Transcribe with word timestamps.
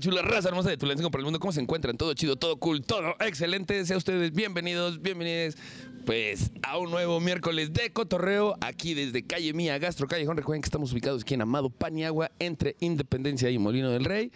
chula, 0.00 0.22
raza 0.22 0.48
hermosa 0.48 0.70
de 0.70 0.76
Tulancingo 0.76 1.10
para 1.10 1.20
el 1.20 1.24
mundo. 1.24 1.40
¿Cómo 1.40 1.52
se 1.52 1.60
encuentran? 1.60 1.96
Todo 1.96 2.12
chido, 2.14 2.36
todo 2.36 2.56
cool, 2.56 2.82
todo 2.82 3.14
excelente. 3.20 3.84
Sean 3.86 3.98
ustedes 3.98 4.32
bienvenidos, 4.32 5.00
bienvenidos, 5.00 5.56
pues, 6.04 6.50
a 6.62 6.78
un 6.78 6.90
nuevo 6.90 7.20
miércoles 7.20 7.72
de 7.72 7.90
cotorreo 7.92 8.56
aquí 8.60 8.94
desde 8.94 9.22
Calle 9.22 9.52
Mía, 9.52 9.78
Gastro 9.78 10.06
Callejón. 10.06 10.36
Recuerden 10.36 10.62
que 10.62 10.66
estamos 10.66 10.92
ubicados 10.92 11.22
aquí 11.22 11.34
en 11.34 11.42
Amado 11.42 11.70
Paniagua, 11.70 12.30
entre 12.38 12.76
Independencia 12.80 13.50
y 13.50 13.58
Molino 13.58 13.90
del 13.90 14.04
Rey. 14.04 14.32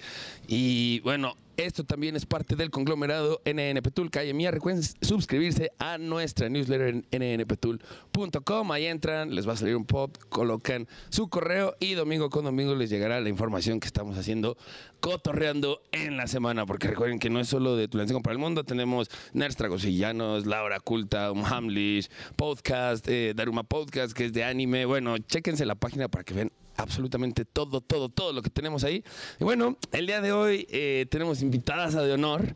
Y 0.49 1.01
bueno, 1.01 1.37
esto 1.57 1.85
también 1.85 2.17
es 2.17 2.27
parte 2.27 2.57
del 2.57 2.71
conglomerado 2.71 3.41
NN 3.45 3.83
Petul 3.83 4.11
Calle 4.11 4.35
Mía. 4.35 4.51
Recuerden 4.51 4.83
suscribirse 5.01 5.71
a 5.79 5.99
nuestra 5.99 6.49
newsletter 6.49 7.03
en 7.11 7.39
nnpetul.com. 7.41 8.73
Ahí 8.73 8.87
entran, 8.87 9.35
les 9.35 9.49
va 9.49 9.53
a 9.53 9.57
salir 9.57 9.77
un 9.77 9.85
pop, 9.85 10.17
colocan 10.29 10.89
su 11.11 11.29
correo 11.29 11.75
y 11.81 11.95
domingo 11.95 12.31
con 12.31 12.45
domingo 12.45 12.75
les 12.75 12.91
llegará 12.91 13.21
la 13.21 13.29
información 13.29 13.81
que 13.81 13.87
estamos 13.87 14.17
haciendo 14.17 14.57
cotorreando 15.01 15.83
en 15.93 16.17
la 16.17 16.27
semana. 16.27 16.67
Porque 16.67 16.89
recuerden 16.89 17.19
que 17.19 17.31
no 17.31 17.41
es 17.41 17.49
solo 17.49 17.77
de 17.77 17.89
Tulancingo 17.89 18.23
para 18.23 18.33
el 18.33 18.39
Mundo, 18.39 18.65
tenemos 18.65 19.11
Nerds 19.33 19.57
Tragosillanos, 19.57 20.47
Laura 20.47 20.81
Culta, 20.81 21.33
un 21.33 21.45
Hamlish, 21.45 22.09
podcast, 22.37 23.07
eh, 23.09 23.33
Daruma 23.35 23.65
Podcast, 23.65 24.13
que 24.13 24.27
es 24.27 24.33
de 24.33 24.45
anime. 24.45 24.85
Bueno, 24.85 25.19
chéquense 25.19 25.67
la 25.67 25.75
página 25.75 26.09
para 26.09 26.25
que 26.25 26.35
vean 26.35 26.53
absolutamente 26.81 27.45
todo, 27.45 27.81
todo, 27.81 28.09
todo 28.09 28.33
lo 28.33 28.43
que 28.43 28.51
tenemos 28.51 28.85
ahí. 28.85 29.05
Y 29.39 29.45
bueno, 29.45 29.77
el 29.93 30.07
día 30.07 30.21
de 30.21 30.33
hoy 30.33 30.67
eh, 30.71 31.07
tenemos 31.11 31.43
invitadas 31.43 31.95
a 31.95 32.03
de 32.03 32.13
honor. 32.13 32.55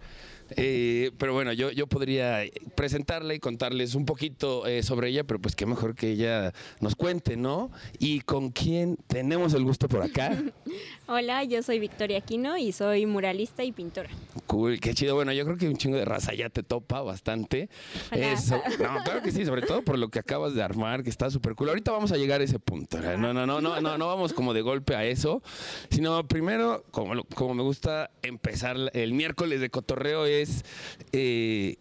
Eh, 0.51 1.11
pero 1.19 1.33
bueno, 1.33 1.53
yo, 1.53 1.71
yo 1.71 1.87
podría 1.87 2.43
presentarla 2.75 3.35
y 3.35 3.39
contarles 3.39 3.95
un 3.95 4.05
poquito 4.05 4.67
eh, 4.67 4.83
sobre 4.83 5.09
ella, 5.09 5.25
pero 5.25 5.41
pues 5.41 5.57
qué 5.57 5.67
mejor 5.67 5.95
que 5.95 6.11
ella 6.11 6.53
nos 6.81 6.95
cuente, 6.95 7.37
¿no? 7.37 7.71
Y 7.99 8.21
con 8.21 8.51
quién 8.51 8.97
tenemos 9.07 9.55
el 9.55 9.65
gusto 9.65 9.89
por 9.89 10.03
acá. 10.03 10.43
Hola, 11.07 11.45
yo 11.45 11.63
soy 11.63 11.79
Victoria 11.79 12.19
Aquino 12.19 12.57
y 12.57 12.73
soy 12.73 13.07
muralista 13.07 13.65
y 13.65 13.73
pintora. 13.73 14.11
Cool, 14.47 14.81
qué 14.81 14.95
chido. 14.95 15.15
Bueno, 15.15 15.33
yo 15.33 15.45
creo 15.45 15.57
que 15.57 15.69
un 15.69 15.77
chingo 15.77 15.97
de 15.97 16.05
raza 16.05 16.35
ya 16.35 16.49
te 16.51 16.63
topa 16.63 17.03
bastante. 17.03 17.69
Eso. 18.11 18.61
No, 18.85 19.03
claro 19.03 19.23
que 19.23 19.33
sí, 19.33 19.45
sobre 19.47 19.63
todo 19.63 19.83
por 19.83 19.99
lo 19.99 20.09
que 20.09 20.19
acabas 20.19 20.55
de 20.55 20.63
armar, 20.63 21.03
que 21.03 21.11
está 21.11 21.31
súper 21.31 21.55
cool. 21.55 21.71
Ahorita 21.71 21.91
vamos 21.91 22.13
a 22.13 22.17
llegar 22.17 22.41
a 22.41 22.45
ese 22.45 22.59
punto. 22.59 22.99
¿eh? 22.99 23.17
No, 23.17 23.33
no, 23.33 23.47
no, 23.47 23.61
no, 23.61 23.81
no, 23.81 23.97
no 23.97 24.07
vamos 24.07 24.33
como 24.33 24.53
de 24.53 24.61
golpe 24.61 24.95
a 24.95 25.05
eso. 25.05 25.43
Sino 25.91 26.27
primero, 26.27 26.85
como, 26.91 27.25
como 27.35 27.55
me 27.55 27.63
gusta 27.63 28.11
empezar 28.23 28.77
el 28.93 29.13
miércoles 29.15 29.61
de 29.61 29.71
cotorreo, 29.71 30.27
es 30.43 30.65
eh, 31.13 31.77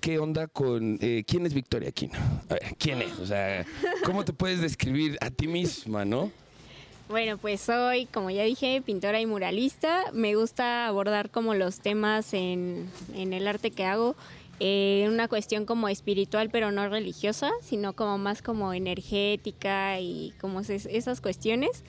¿qué 0.00 0.18
onda 0.18 0.46
con 0.48 0.98
eh, 1.00 1.24
quién 1.26 1.46
es 1.46 1.54
Victoria 1.54 1.88
Aquino? 1.90 2.18
¿quién 2.78 3.02
es? 3.02 3.18
O 3.18 3.26
sea, 3.26 3.64
¿cómo 4.04 4.24
te 4.24 4.32
puedes 4.32 4.60
describir 4.60 5.16
a 5.20 5.30
ti 5.30 5.46
misma, 5.48 6.04
no? 6.04 6.30
Bueno, 7.08 7.36
pues 7.36 7.60
soy, 7.60 8.06
como 8.06 8.30
ya 8.30 8.44
dije, 8.44 8.82
pintora 8.84 9.20
y 9.20 9.26
muralista. 9.26 10.04
Me 10.14 10.34
gusta 10.36 10.86
abordar 10.86 11.30
como 11.30 11.54
los 11.54 11.80
temas 11.80 12.32
en, 12.32 12.88
en 13.14 13.32
el 13.34 13.46
arte 13.46 13.70
que 13.70 13.84
hago. 13.84 14.16
eh, 14.60 15.06
una 15.08 15.26
cuestión 15.28 15.66
como 15.66 15.88
espiritual, 15.88 16.48
pero 16.48 16.70
no 16.70 16.88
religiosa, 16.88 17.50
sino 17.60 17.92
como 17.92 18.18
más 18.18 18.40
como 18.40 18.72
energética 18.72 19.98
y 20.00 20.32
como 20.40 20.60
es- 20.60 20.70
esas 20.86 21.20
cuestiones. 21.20 21.82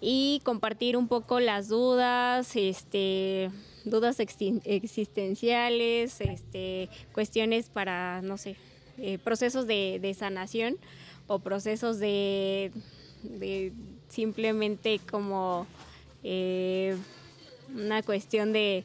Y 0.00 0.40
compartir 0.44 0.96
un 0.96 1.08
poco 1.08 1.40
las 1.40 1.68
dudas, 1.68 2.54
este, 2.54 3.50
dudas 3.84 4.20
existenciales, 4.20 6.20
este, 6.20 6.88
cuestiones 7.12 7.68
para, 7.68 8.22
no 8.22 8.38
sé, 8.38 8.56
eh, 8.98 9.18
procesos 9.18 9.66
de, 9.66 9.98
de 10.00 10.14
sanación 10.14 10.76
o 11.26 11.38
procesos 11.38 11.98
de, 11.98 12.72
de 13.22 13.72
simplemente 14.08 15.00
como 15.10 15.66
eh, 16.22 16.96
una 17.74 18.02
cuestión 18.02 18.52
de, 18.52 18.84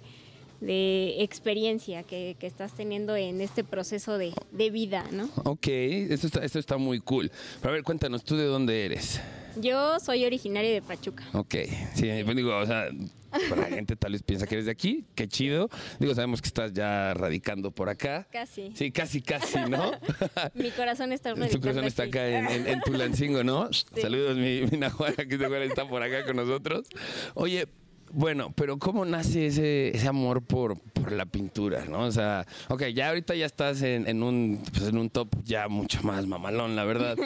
de 0.62 1.24
experiencia 1.24 2.04
que, 2.04 2.36
que 2.40 2.48
estás 2.48 2.74
teniendo 2.74 3.16
en 3.16 3.42
este 3.42 3.64
proceso 3.64 4.18
de, 4.18 4.34
de 4.52 4.70
vida, 4.70 5.06
¿no? 5.12 5.30
Ok, 5.44 5.68
esto 5.68 6.28
está, 6.28 6.44
esto 6.44 6.60
está 6.60 6.78
muy 6.78 7.00
cool. 7.00 7.32
Pero 7.62 7.70
a 7.70 7.74
ver, 7.74 7.84
cuéntanos, 7.84 8.24
¿tú 8.24 8.38
de 8.38 8.46
dónde 8.46 8.86
eres? 8.86 9.20
Yo 9.60 10.00
soy 10.00 10.26
originaria 10.26 10.72
de 10.72 10.82
Pachuca. 10.82 11.28
Ok, 11.34 11.56
sí, 11.96 12.10
pues 12.24 12.36
digo, 12.36 12.58
o 12.58 12.66
sea, 12.66 12.90
la 13.56 13.66
gente 13.66 13.96
tal 13.96 14.14
vez 14.14 14.24
piensa 14.24 14.48
que 14.48 14.56
eres 14.56 14.66
de 14.66 14.72
aquí, 14.72 15.06
qué 15.16 15.28
chido. 15.28 15.70
Digo, 16.00 16.14
sabemos 16.16 16.42
que 16.42 16.48
estás 16.48 16.74
ya 16.74 17.14
radicando 17.14 17.72
por 17.72 17.90
acá. 17.90 18.28
Casi. 18.32 18.72
Sí, 18.76 18.92
casi, 18.92 19.22
casi, 19.22 19.60
¿no? 19.70 19.92
Mi 20.54 20.72
corazón 20.72 21.12
está 21.12 21.34
tu 21.52 21.60
corazón 21.60 21.86
está 21.86 22.04
aquí. 22.04 22.18
acá 22.18 22.28
en, 22.28 22.48
en, 22.48 22.68
en 22.68 22.82
Tulancingo, 22.82 23.44
¿no? 23.44 23.70
Saludos, 24.00 24.38
mi, 24.38 24.62
mi 24.72 24.78
Nahuara, 24.78 25.26
que 25.26 25.36
está 25.66 25.88
por 25.88 26.02
acá 26.02 26.26
con 26.26 26.36
nosotros. 26.36 26.88
Oye, 27.34 27.68
bueno, 28.12 28.54
pero 28.56 28.78
¿cómo 28.78 29.06
nace 29.06 29.48
ese, 29.48 29.90
ese 29.96 30.08
amor 30.08 30.42
por, 30.42 30.80
por 30.80 31.12
la 31.12 31.26
pintura, 31.26 31.86
no? 31.86 32.02
O 32.02 32.12
sea, 32.12 32.46
ok, 32.70 32.86
ya 32.88 33.10
ahorita 33.10 33.36
ya 33.36 33.46
estás 33.46 33.82
en, 33.82 34.08
en 34.08 34.24
un, 34.24 34.64
pues, 34.72 34.88
en 34.88 34.98
un 34.98 35.10
top 35.10 35.30
ya 35.44 35.68
mucho 35.68 36.02
más 36.04 36.26
mamalón, 36.26 36.76
la 36.76 36.86
verdad. 36.86 37.18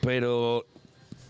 Pero, 0.00 0.66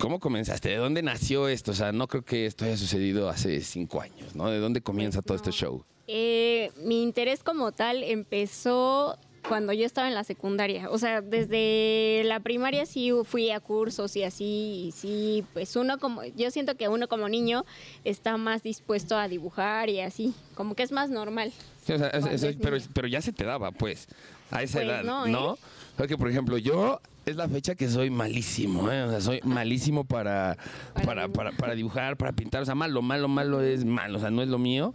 ¿cómo 0.00 0.18
comenzaste? 0.18 0.70
¿De 0.70 0.76
dónde 0.76 1.02
nació 1.02 1.46
esto? 1.48 1.70
O 1.70 1.74
sea, 1.74 1.92
no 1.92 2.08
creo 2.08 2.24
que 2.24 2.46
esto 2.46 2.64
haya 2.64 2.76
sucedido 2.76 3.28
hace 3.28 3.60
cinco 3.60 4.00
años, 4.00 4.34
¿no? 4.34 4.50
¿De 4.50 4.58
dónde 4.58 4.80
comienza 4.80 5.22
Pues 5.22 5.26
todo 5.26 5.34
no. 5.36 5.50
este 5.50 5.52
show? 5.66 5.84
Eh, 6.08 6.72
mi 6.84 7.02
interés 7.02 7.42
como 7.44 7.70
tal 7.72 8.02
empezó 8.02 9.16
cuando 9.48 9.72
yo 9.72 9.86
estaba 9.86 10.08
en 10.08 10.14
la 10.14 10.24
secundaria. 10.24 10.90
O 10.90 10.98
sea, 10.98 11.20
desde 11.22 12.22
la 12.24 12.40
primaria 12.40 12.84
sí 12.84 13.10
fui 13.24 13.50
a 13.50 13.60
cursos 13.60 14.14
y 14.16 14.22
así, 14.24 14.86
y 14.88 14.92
sí, 14.92 15.44
pues 15.54 15.76
uno 15.76 15.98
como, 15.98 16.24
yo 16.24 16.50
siento 16.50 16.76
que 16.76 16.88
uno 16.88 17.08
como 17.08 17.28
niño 17.28 17.64
está 18.04 18.36
más 18.36 18.62
dispuesto 18.62 19.16
a 19.16 19.28
dibujar 19.28 19.88
y 19.88 20.00
así, 20.00 20.34
como 20.54 20.74
que 20.74 20.82
es 20.82 20.92
más 20.92 21.10
normal. 21.10 21.52
Sí, 21.86 21.92
o 21.94 21.98
sea, 21.98 22.08
es- 22.08 22.12
Cuando 22.20 22.30
eso- 22.30 22.48
es 22.48 22.56
pero, 22.60 22.76
niña. 22.76 22.88
pero 22.92 23.08
ya 23.08 23.22
se 23.22 23.32
te 23.32 23.44
daba, 23.44 23.70
pues, 23.70 24.08
a 24.50 24.62
esa 24.62 24.78
Pues 24.80 24.88
edad, 24.88 25.04
¿no? 25.04 25.26
no, 25.26 25.54
¿eh? 25.54 25.58
Porque, 25.96 26.18
por 26.18 26.28
ejemplo, 26.28 26.58
yo 26.58 27.00
es 27.26 27.36
la 27.36 27.48
fecha 27.48 27.74
que 27.74 27.88
soy 27.88 28.10
malísimo, 28.10 28.90
¿eh? 28.90 29.02
O 29.04 29.10
sea, 29.10 29.20
soy 29.20 29.40
malísimo 29.44 30.04
para, 30.04 30.56
para, 31.04 31.28
Para 31.28 31.74
dibujar, 31.74 32.16
para 32.16 32.32
pintar. 32.32 32.62
O 32.62 32.64
sea, 32.64 32.74
malo, 32.74 33.02
malo, 33.02 33.28
malo 33.28 33.60
es 33.62 33.84
malo, 33.84 34.18
o 34.18 34.20
sea, 34.20 34.30
no 34.30 34.42
es 34.42 34.48
lo 34.48 34.58
mío. 34.58 34.94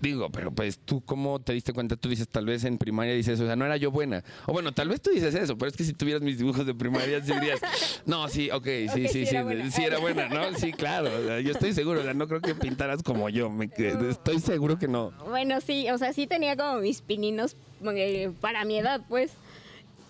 Digo, 0.00 0.28
pero 0.28 0.50
pues 0.52 0.78
tú, 0.78 1.00
¿cómo 1.00 1.40
te 1.40 1.54
diste 1.54 1.72
cuenta? 1.72 1.96
Tú 1.96 2.10
dices, 2.10 2.28
tal 2.28 2.44
vez 2.44 2.64
en 2.64 2.76
primaria 2.76 3.14
dices, 3.14 3.40
o 3.40 3.46
sea, 3.46 3.56
no 3.56 3.64
era 3.64 3.78
yo 3.78 3.90
buena. 3.90 4.22
O 4.44 4.52
bueno, 4.52 4.72
tal 4.72 4.90
vez 4.90 5.00
tú 5.00 5.08
dices 5.08 5.34
eso, 5.34 5.56
pero 5.56 5.70
es 5.70 5.76
que 5.78 5.84
si 5.84 5.94
tuvieras 5.94 6.20
mis 6.20 6.36
dibujos 6.36 6.66
de 6.66 6.74
primaria, 6.74 7.20
dirías, 7.20 7.58
no, 8.04 8.28
sí, 8.28 8.50
ok, 8.50 8.64
sí, 8.66 8.86
Ok, 8.90 8.94
sí, 8.96 9.08
sí 9.08 9.26
sí, 9.26 9.34
era 9.34 9.42
buena. 9.44 9.70
sí 9.70 9.82
era 9.82 9.98
buena, 9.98 10.28
¿no? 10.28 10.58
Sí, 10.58 10.72
claro. 10.72 11.08
o 11.18 11.26
sea, 11.26 11.40
yo 11.40 11.52
estoy 11.52 11.72
seguro, 11.72 12.00
o 12.00 12.02
sea, 12.02 12.12
no 12.12 12.28
creo 12.28 12.42
que 12.42 12.54
pintaras 12.54 13.02
como 13.02 13.30
yo. 13.30 13.48
me- 13.48 13.70
estoy 14.10 14.40
seguro 14.40 14.78
que 14.78 14.88
no. 14.88 15.10
Bueno, 15.26 15.62
sí, 15.62 15.88
o 15.88 15.96
sea, 15.96 16.12
sí 16.12 16.26
tenía 16.26 16.54
como 16.54 16.80
mis 16.80 17.00
pininos 17.00 17.56
eh, 17.94 18.30
para 18.42 18.66
mi 18.66 18.76
edad, 18.76 19.00
pues. 19.08 19.32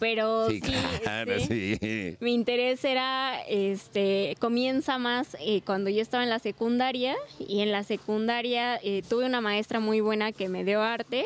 Pero 0.04 0.50
Sí, 0.50 0.60
sí, 0.62 0.72
claro, 1.02 1.32
este, 1.32 1.78
sí. 1.80 2.16
Mi 2.20 2.34
interés 2.34 2.84
era, 2.84 3.40
este, 3.48 4.36
comienza 4.38 4.98
más 4.98 5.34
eh, 5.40 5.62
cuando 5.64 5.88
yo 5.88 6.02
estaba 6.02 6.22
en 6.22 6.28
la 6.28 6.40
secundaria 6.40 7.16
y 7.38 7.60
en 7.60 7.72
la 7.72 7.84
secundaria 7.84 8.78
eh, 8.82 9.02
tuve 9.08 9.24
una 9.24 9.40
maestra 9.40 9.80
muy 9.80 10.00
buena 10.00 10.32
que 10.32 10.50
me 10.50 10.62
dio 10.62 10.82
arte 10.82 11.24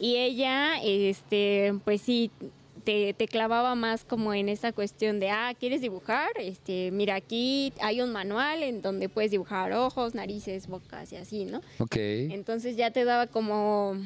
y 0.00 0.16
ella, 0.16 0.82
este, 0.82 1.74
pues 1.84 2.00
sí, 2.00 2.32
te, 2.82 3.14
te 3.14 3.28
clavaba 3.28 3.76
más 3.76 4.02
como 4.04 4.34
en 4.34 4.48
esa 4.48 4.72
cuestión 4.72 5.20
de, 5.20 5.30
ah, 5.30 5.54
¿quieres 5.56 5.80
dibujar? 5.80 6.30
Este, 6.40 6.90
mira, 6.90 7.14
aquí 7.14 7.72
hay 7.80 8.00
un 8.00 8.10
manual 8.10 8.64
en 8.64 8.82
donde 8.82 9.08
puedes 9.08 9.30
dibujar 9.30 9.72
ojos, 9.74 10.16
narices, 10.16 10.66
bocas 10.66 11.12
y 11.12 11.16
así, 11.16 11.44
¿no? 11.44 11.60
Ok. 11.78 11.94
Entonces 11.96 12.76
ya 12.76 12.90
te 12.90 13.04
daba 13.04 13.28
como, 13.28 13.96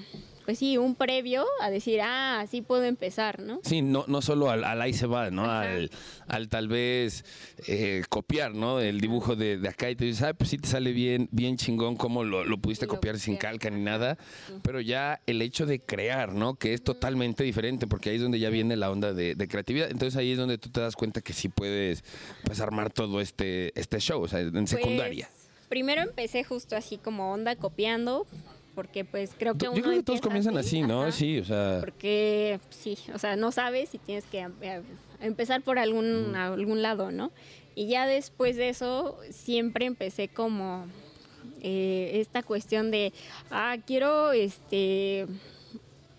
pues 0.44 0.58
sí, 0.58 0.76
un 0.76 0.94
previo 0.94 1.44
a 1.60 1.70
decir, 1.70 2.00
ah, 2.00 2.40
así 2.40 2.62
puedo 2.62 2.84
empezar, 2.84 3.40
¿no? 3.40 3.60
Sí, 3.62 3.82
no, 3.82 4.04
no 4.08 4.22
solo 4.22 4.50
al, 4.50 4.64
al 4.64 4.80
ahí 4.82 4.92
se 4.92 5.06
va, 5.06 5.30
¿no? 5.30 5.50
Al, 5.50 5.90
al 6.26 6.48
tal 6.48 6.68
vez 6.68 7.24
eh, 7.68 8.02
copiar, 8.08 8.54
¿no? 8.54 8.80
El 8.80 9.00
dibujo 9.00 9.36
de, 9.36 9.58
de 9.58 9.68
acá 9.68 9.90
y 9.90 9.96
te 9.96 10.04
dices, 10.04 10.22
ah, 10.22 10.34
pues 10.34 10.50
sí 10.50 10.58
te 10.58 10.68
sale 10.68 10.92
bien, 10.92 11.28
bien 11.30 11.56
chingón 11.56 11.96
cómo 11.96 12.24
lo, 12.24 12.44
lo 12.44 12.58
pudiste 12.58 12.86
lo 12.86 12.94
copiar 12.94 13.18
sin 13.18 13.36
calca 13.36 13.70
ni 13.70 13.80
nada. 13.82 14.18
Pero 14.62 14.80
ya 14.80 15.20
el 15.26 15.42
hecho 15.42 15.66
de 15.66 15.80
crear, 15.80 16.32
¿no? 16.32 16.54
Que 16.56 16.74
es 16.74 16.82
totalmente 16.82 17.44
diferente, 17.44 17.86
porque 17.86 18.10
ahí 18.10 18.16
es 18.16 18.22
donde 18.22 18.38
ya 18.38 18.50
viene 18.50 18.76
la 18.76 18.90
onda 18.90 19.12
de, 19.12 19.34
de 19.34 19.48
creatividad. 19.48 19.90
Entonces 19.90 20.16
ahí 20.16 20.32
es 20.32 20.38
donde 20.38 20.58
tú 20.58 20.70
te 20.70 20.80
das 20.80 20.96
cuenta 20.96 21.20
que 21.20 21.32
sí 21.32 21.48
puedes 21.48 22.04
pues, 22.44 22.60
armar 22.60 22.90
todo 22.90 23.20
este, 23.20 23.78
este 23.78 23.98
show, 24.00 24.22
o 24.22 24.28
sea, 24.28 24.40
en 24.40 24.66
secundaria. 24.66 25.28
Pues, 25.32 25.68
primero 25.68 26.02
empecé 26.02 26.44
justo 26.44 26.76
así 26.76 26.98
como 26.98 27.32
onda 27.32 27.56
copiando, 27.56 28.26
porque 28.74 29.04
pues 29.04 29.32
creo 29.38 29.54
que 29.54 29.64
Yo 29.66 29.72
uno 29.72 29.82
creo 29.82 29.94
que 29.94 30.02
todos 30.02 30.20
comienzan 30.20 30.56
así, 30.56 30.82
¿no? 30.82 31.02
ajá, 31.02 31.12
Sí, 31.12 31.38
o 31.38 31.44
sea. 31.44 31.78
Porque 31.80 32.60
sí, 32.70 32.96
o 33.14 33.18
sea, 33.18 33.36
no 33.36 33.52
sabes 33.52 33.90
si 33.90 33.98
tienes 33.98 34.24
que 34.24 34.40
eh, 34.40 34.82
empezar 35.20 35.62
por 35.62 35.78
algún, 35.78 36.34
algún 36.34 36.82
lado, 36.82 37.10
¿no? 37.10 37.30
Y 37.74 37.86
ya 37.88 38.06
después 38.06 38.56
de 38.56 38.68
eso 38.68 39.18
siempre 39.30 39.86
empecé 39.86 40.28
como 40.28 40.86
eh, 41.62 42.12
esta 42.14 42.42
cuestión 42.42 42.90
de, 42.90 43.12
ah, 43.50 43.76
quiero 43.86 44.32
este 44.32 45.26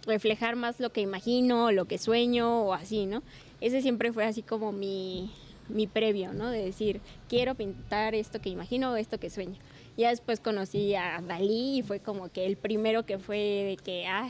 reflejar 0.05 0.55
más 0.55 0.79
lo 0.79 0.91
que 0.91 1.01
imagino, 1.01 1.71
lo 1.71 1.85
que 1.85 1.97
sueño 1.97 2.63
o 2.63 2.73
así, 2.73 3.05
¿no? 3.05 3.23
Ese 3.61 3.81
siempre 3.81 4.11
fue 4.11 4.25
así 4.25 4.41
como 4.41 4.71
mi, 4.71 5.31
mi 5.69 5.88
previo, 5.88 6.33
¿no? 6.33 6.50
De 6.50 6.63
decir, 6.63 7.00
quiero 7.29 7.55
pintar 7.55 8.15
esto 8.15 8.41
que 8.41 8.50
imagino 8.50 8.91
o 8.91 8.95
esto 8.95 9.19
que 9.19 9.29
sueño. 9.29 9.55
Ya 9.97 10.09
después 10.09 10.39
conocí 10.39 10.95
a 10.95 11.21
Dalí 11.21 11.79
y 11.79 11.81
fue 11.83 11.99
como 11.99 12.29
que 12.31 12.45
el 12.45 12.57
primero 12.57 13.05
que 13.05 13.19
fue 13.19 13.37
de 13.37 13.77
que, 13.83 14.07
ah, 14.07 14.29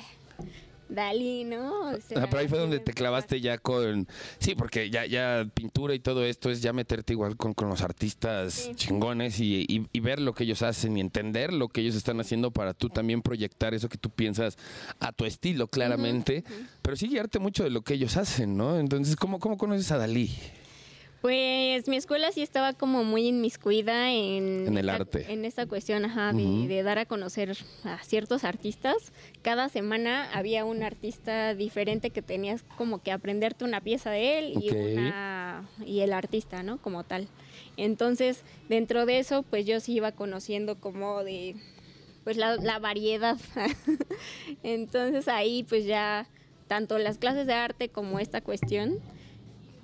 Dalí, 0.89 1.44
¿no? 1.45 1.92
O 1.92 2.00
sea, 2.01 2.27
pero 2.27 2.39
ahí 2.39 2.48
fue 2.48 2.60
donde 2.60 2.80
te 2.80 2.94
clavaste 2.94 3.39
ya 3.42 3.57
con... 3.57 4.07
Sí, 4.38 4.54
porque 4.54 4.89
ya, 4.92 5.06
ya 5.07 5.48
pintura 5.54 5.95
y 5.95 6.00
todo 6.00 6.24
esto 6.24 6.51
es 6.51 6.62
ya 6.62 6.71
meterte 6.74 7.13
igual 7.13 7.36
con, 7.38 7.54
con 7.54 7.69
los 7.69 7.81
artistas 7.81 8.54
Sí. 8.54 8.75
chingones 8.75 9.39
y, 9.39 9.65
y- 9.68 9.88
y 9.92 10.00
ver 10.01 10.19
lo 10.19 10.33
que 10.33 10.44
ellos 10.44 10.62
hacen 10.62 10.98
y 10.98 11.01
entender 11.01 11.51
lo 11.54 11.69
que 11.69 11.81
ellos 11.81 11.95
están 11.95 12.19
haciendo 12.19 12.51
para 12.51 12.74
tú 12.74 12.89
también 12.89 13.21
proyectar 13.24 13.74
eso 13.74 13.89
que 13.89 13.98
tú 13.98 14.10
piensas 14.12 14.57
a 15.00 15.13
tu 15.13 15.25
estilo, 15.25 15.68
claramente. 15.68 16.44
Pero 16.83 16.95
sí 16.98 17.07
guiarte 17.07 17.39
mucho 17.39 17.63
de 17.63 17.69
lo 17.71 17.81
que 17.81 17.95
ellos 17.95 18.18
hacen, 18.18 18.56
¿no? 18.57 18.77
Entonces, 18.77 19.15
¿cómo, 19.15 19.39
cómo 19.39 19.57
conoces 19.57 19.89
a 19.92 19.98
Dalí? 19.98 20.30
Pues 21.24 21.88
mi 21.88 21.96
escuela 21.96 22.34
sí 22.34 22.42
estaba 22.42 22.74
como 22.74 23.06
muy 23.06 23.28
inmiscuida 23.28 24.12
en, 24.12 24.68
En 24.68 24.78
el 24.78 24.90
esta- 24.90 24.96
arte. 24.96 25.31
En 25.31 25.46
esta 25.46 25.66
cuestión, 25.66 26.04
ajá, 26.04 26.34
de, 26.34 26.44
Ujú. 26.44 26.68
de 26.68 26.84
dar 26.84 27.00
a 27.00 27.06
conocer 27.06 27.56
a 27.86 28.04
ciertos 28.04 28.44
artistas. 28.44 28.98
Cada 29.42 29.70
semana 29.70 30.30
había 30.34 30.66
un 30.66 30.84
artista 30.84 31.56
diferente 31.56 32.10
que 32.10 32.22
tenías 32.22 32.64
como 32.78 33.02
que 33.02 33.14
aprenderte 33.14 33.64
una 33.64 33.80
pieza 33.80 34.12
de 34.12 34.38
él 34.38 34.54
y, 34.62 34.70
Ok. 34.72 34.75
una- 34.98 35.70
y 35.86 36.02
el 36.02 36.12
artista, 36.12 36.62
¿no? 36.62 36.78
Como 36.81 37.06
tal. 37.06 37.30
Entonces, 37.78 38.44
dentro 38.68 39.06
de 39.06 39.20
eso, 39.20 39.44
pues 39.44 39.66
yo 39.66 39.80
sí 39.80 39.94
iba 39.94 40.12
conociendo 40.12 40.75
como 40.81 41.24
de 41.24 41.56
pues 42.25 42.36
la, 42.36 42.58
la 42.58 42.80
variedad. 42.80 43.38
Entonces 44.64 45.30
ahí 45.30 45.64
pues 45.64 45.86
ya 45.86 46.28
tanto 46.68 46.98
las 46.98 47.18
clases 47.18 47.48
de 47.48 47.54
arte 47.54 47.88
como 47.88 48.20
esta 48.20 48.42
cuestión 48.42 48.98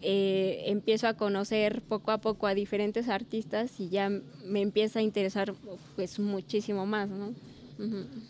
eh, 0.01 0.63
empiezo 0.67 1.07
a 1.07 1.13
conocer 1.15 1.81
poco 1.81 2.11
a 2.11 2.19
poco 2.19 2.47
a 2.47 2.53
diferentes 2.53 3.09
artistas 3.09 3.79
y 3.79 3.89
ya 3.89 4.09
me 4.45 4.61
empieza 4.61 4.99
a 4.99 5.01
interesar 5.01 5.53
pues 5.95 6.19
muchísimo 6.19 6.85
más, 6.85 7.09
¿no? 7.09 7.33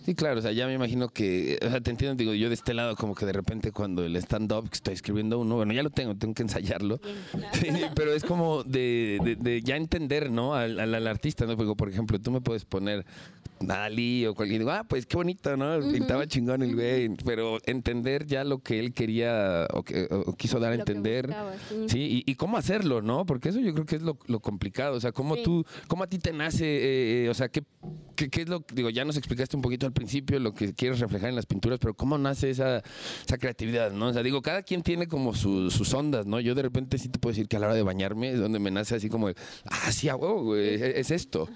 Sí, 0.05 0.13
claro, 0.13 0.37
o 0.37 0.41
sea, 0.43 0.51
ya 0.51 0.67
me 0.67 0.75
imagino 0.75 1.09
que, 1.09 1.57
o 1.65 1.69
sea, 1.71 1.81
te 1.81 1.89
entiendo, 1.89 2.13
digo, 2.15 2.35
yo 2.35 2.49
de 2.49 2.53
este 2.53 2.75
lado 2.75 2.95
como 2.95 3.15
que 3.15 3.25
de 3.25 3.33
repente 3.33 3.71
cuando 3.71 4.05
el 4.05 4.15
stand-up 4.17 4.69
que 4.69 4.75
estoy 4.75 4.93
escribiendo 4.93 5.39
uno, 5.39 5.55
bueno, 5.55 5.73
ya 5.73 5.81
lo 5.81 5.89
tengo, 5.89 6.13
tengo 6.15 6.35
que 6.35 6.43
ensayarlo, 6.43 6.99
Bien. 6.99 7.17
Sí, 7.53 7.67
pero 7.95 8.13
es 8.13 8.23
como 8.23 8.63
de, 8.63 9.17
de- 9.23 9.35
de 9.35 9.61
ya 9.63 9.75
entender, 9.75 10.29
¿no? 10.29 10.53
Al, 10.53 10.79
al- 10.79 10.93
al 10.93 11.07
artista, 11.07 11.47
¿no? 11.47 11.57
Porque, 11.57 11.73
por 11.75 11.89
ejemplo, 11.89 12.19
tú 12.19 12.29
me 12.29 12.41
puedes 12.41 12.65
poner 12.65 13.07
Dalí 13.61 14.25
o 14.25 14.33
cualquier, 14.35 14.67
ah, 14.69 14.85
pues 14.87 15.05
qué 15.05 15.17
bonito, 15.17 15.57
¿no? 15.57 15.79
Pintaba 15.91 16.25
chingón 16.27 16.61
el 16.61 16.75
güey, 16.75 17.09
pero 17.25 17.57
entender 17.65 18.25
ya 18.25 18.43
lo 18.45 18.59
que 18.59 18.79
él 18.79 18.93
quería 18.93 19.67
o, 19.73 19.83
que- 19.83 20.07
o 20.09 20.33
quiso 20.35 20.59
dar 20.59 20.71
a 20.71 20.75
entender. 20.75 21.27
buscaba, 21.27 21.53
sí. 21.67 21.75
Sí, 21.89 22.23
y, 22.25 22.31
y 22.31 22.35
cómo 22.35 22.57
hacerlo, 22.57 23.01
¿no? 23.01 23.25
Porque 23.25 23.49
eso 23.49 23.59
yo 23.59 23.73
creo 23.73 23.85
que 23.85 23.97
es 23.97 24.01
lo, 24.01 24.17
lo 24.27 24.39
complicado. 24.39 24.95
O 24.95 24.99
sea, 25.01 25.11
cómo 25.11 25.35
Sí. 25.35 25.43
tú, 25.43 25.65
cómo 25.87 26.03
a 26.03 26.07
ti 26.07 26.19
te 26.19 26.31
nace, 26.31 26.65
eh, 26.65 27.25
eh, 27.25 27.29
o 27.29 27.33
sea, 27.33 27.49
¿qué, 27.49 27.63
qué, 28.15 28.29
qué 28.29 28.43
es 28.43 28.49
lo, 28.49 28.63
digo, 28.73 28.89
ya 28.89 29.03
nos 29.03 29.17
explicaste 29.17 29.55
un 29.57 29.61
poquito 29.61 29.85
al 29.85 29.93
principio 29.93 30.39
lo 30.39 30.53
que 30.53 30.73
quieres 30.73 30.99
reflejar 30.99 31.29
en 31.29 31.35
las 31.35 31.45
pinturas, 31.45 31.79
pero 31.79 31.93
cómo 31.93 32.17
nace 32.17 32.49
esa, 32.49 32.81
esa 33.25 33.37
creatividad, 33.37 33.91
¿no? 33.91 34.07
O 34.07 34.13
sea, 34.13 34.23
digo, 34.23 34.41
cada 34.41 34.63
quien 34.63 34.83
tiene 34.83 35.07
como 35.07 35.33
su- 35.35 35.69
sus 35.69 35.93
ondas, 35.93 36.25
¿no? 36.25 36.39
Yo 36.39 36.55
de 36.55 36.61
repente 36.61 36.97
sí 36.97 37.09
te 37.09 37.19
puedo 37.19 37.31
decir 37.33 37.47
que 37.49 37.57
a 37.57 37.59
la 37.59 37.65
hora 37.67 37.75
de 37.75 37.83
bañarme 37.83 38.31
es 38.31 38.39
donde 38.39 38.59
me 38.59 38.71
nace 38.71 38.95
así 38.95 39.09
como, 39.09 39.27
ah, 39.65 39.91
sí, 39.91 40.07
a 40.07 40.15
huevo, 40.15 40.43
güey, 40.43 40.75
es, 40.75 40.81
es 40.81 41.11
esto. 41.11 41.47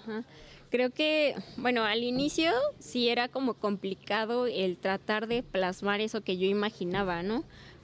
Creo 0.74 0.90
que, 0.90 1.36
bueno, 1.58 1.84
al 1.84 2.02
inicio 2.02 2.52
sí 2.80 3.08
era 3.08 3.28
como 3.28 3.54
complicado 3.54 4.48
el 4.48 4.78
tratar 4.78 5.28
de 5.28 5.44
plasmar 5.44 6.02
eso 6.02 6.22
que 6.22 6.36
yo 6.38 6.48
imaginaba, 6.48 7.22
¿no? 7.22 7.44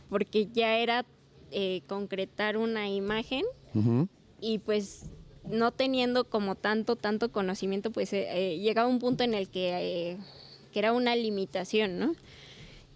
Porque 0.09 0.47
ya 0.51 0.75
era 0.79 1.05
eh, 1.51 1.81
concretar 1.85 2.57
una 2.57 2.89
imagen 2.89 3.43
y 4.41 4.57
pues 4.57 5.03
no 5.47 5.69
teniendo 5.71 6.23
como 6.23 6.55
tanto, 6.55 6.95
tanto 6.95 7.31
conocimiento, 7.31 7.91
pues 7.91 8.11
eh, 8.11 8.25
eh, 8.31 8.57
llegaba 8.57 8.89
un 8.89 8.97
punto 8.97 9.23
en 9.23 9.35
el 9.35 9.49
que, 9.49 9.69
eh, 10.13 10.17
que 10.73 10.79
era 10.79 10.91
una 10.91 11.15
limitación, 11.15 11.99
¿no? 11.99 12.13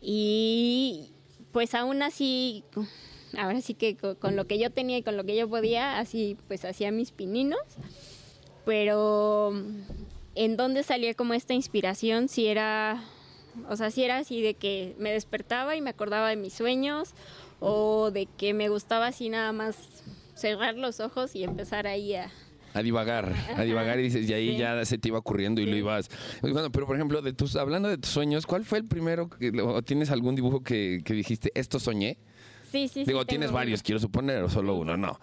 Y 0.01 1.11
pues 1.51 1.75
aún 1.75 2.01
así, 2.01 2.63
ahora 3.37 3.61
sí 3.61 3.75
que 3.75 3.95
co- 3.95 4.15
con, 4.15 4.35
lo 4.35 4.47
que 4.47 4.57
yo 4.57 4.71
tenía 4.71 4.97
y 4.97 5.03
con 5.03 5.17
lo 5.17 5.23
que 5.23 5.35
yo 5.35 5.47
podía, 5.47 5.99
así 5.99 6.35
pues 6.47 6.65
hacía 6.65 6.91
mis 6.91 7.11
pininos, 7.11 7.59
pero 8.65 9.53
en 10.35 10.57
dónde 10.57 10.83
salía 10.83 11.13
como 11.13 11.33
esta 11.33 11.53
inspiración, 11.53 12.27
si 12.27 12.47
era, 12.47 13.03
o 13.69 13.75
sea, 13.75 13.91
si 13.91 14.03
era 14.03 14.17
así 14.17 14.41
de 14.41 14.53
que 14.55 14.95
me 14.97 15.11
despertaba 15.11 15.75
y 15.75 15.81
me 15.81 15.89
acordaba 15.91 16.29
de 16.29 16.35
mis 16.35 16.53
sueños, 16.53 17.13
o 17.59 18.11
de 18.11 18.25
que 18.25 18.53
me 18.53 18.69
gustaba 18.69 19.07
así 19.07 19.29
nada 19.29 19.51
más 19.53 19.77
cerrar 20.35 20.75
los 20.75 20.99
ojos 20.99 21.35
y 21.35 21.43
empezar 21.43 21.87
ahí 21.87 22.15
a... 22.15 22.31
A 22.75 22.81
divagar, 22.81 23.31
a 23.55 23.61
divagar 23.61 23.99
y 23.99 24.03
dices, 24.03 24.27
y 24.27 24.33
ahí 24.33 24.51
Sí. 24.53 24.57
ya 24.57 24.83
se 24.83 24.97
te 24.97 25.09
iba 25.09 25.19
ocurriendo 25.19 25.61
y 25.61 25.67
lo 25.67 25.75
ibas. 25.75 26.09
Bueno, 26.41 26.71
pero 26.71 26.87
por 26.87 26.95
ejemplo, 26.95 27.21
de 27.21 27.31
tus, 27.31 27.55
hablando 27.55 27.87
de 27.87 27.99
tus 27.99 28.09
sueños, 28.09 28.47
¿cuál 28.47 28.65
fue 28.65 28.79
el 28.79 28.85
primero 28.85 29.29
que, 29.29 29.51
o 29.61 29.83
tienes 29.83 30.09
algún 30.09 30.33
dibujo 30.35 30.63
que, 30.63 31.01
que 31.05 31.13
dijiste, 31.13 31.51
esto 31.53 31.79
soñé? 31.79 32.17
Sí, 32.71 32.87
sí, 32.87 33.01
sí. 33.01 33.05
Digo, 33.05 33.25
tienes 33.27 33.49
uno. 33.49 33.57
varios, 33.59 33.83
quiero 33.83 33.99
suponer, 33.99 34.41
o 34.41 34.49
solo 34.49 34.73
uno, 34.73 34.97
no. 34.97 35.19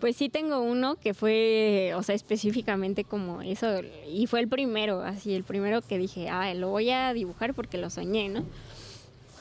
Pues 0.00 0.16
sí 0.16 0.28
tengo 0.28 0.60
uno 0.60 0.96
que 0.96 1.14
fue, 1.14 1.92
o 1.96 2.02
sea, 2.02 2.14
específicamente 2.14 3.04
como 3.04 3.40
eso, 3.42 3.80
y 4.08 4.26
fue 4.26 4.40
el 4.40 4.48
primero, 4.48 5.02
así, 5.02 5.34
el 5.34 5.44
primero 5.44 5.80
que 5.82 5.98
dije, 5.98 6.28
ah, 6.28 6.52
lo 6.54 6.70
voy 6.70 6.90
a 6.90 7.12
dibujar 7.12 7.54
porque 7.54 7.78
lo 7.78 7.90
soñé, 7.90 8.28
¿no? 8.28 8.44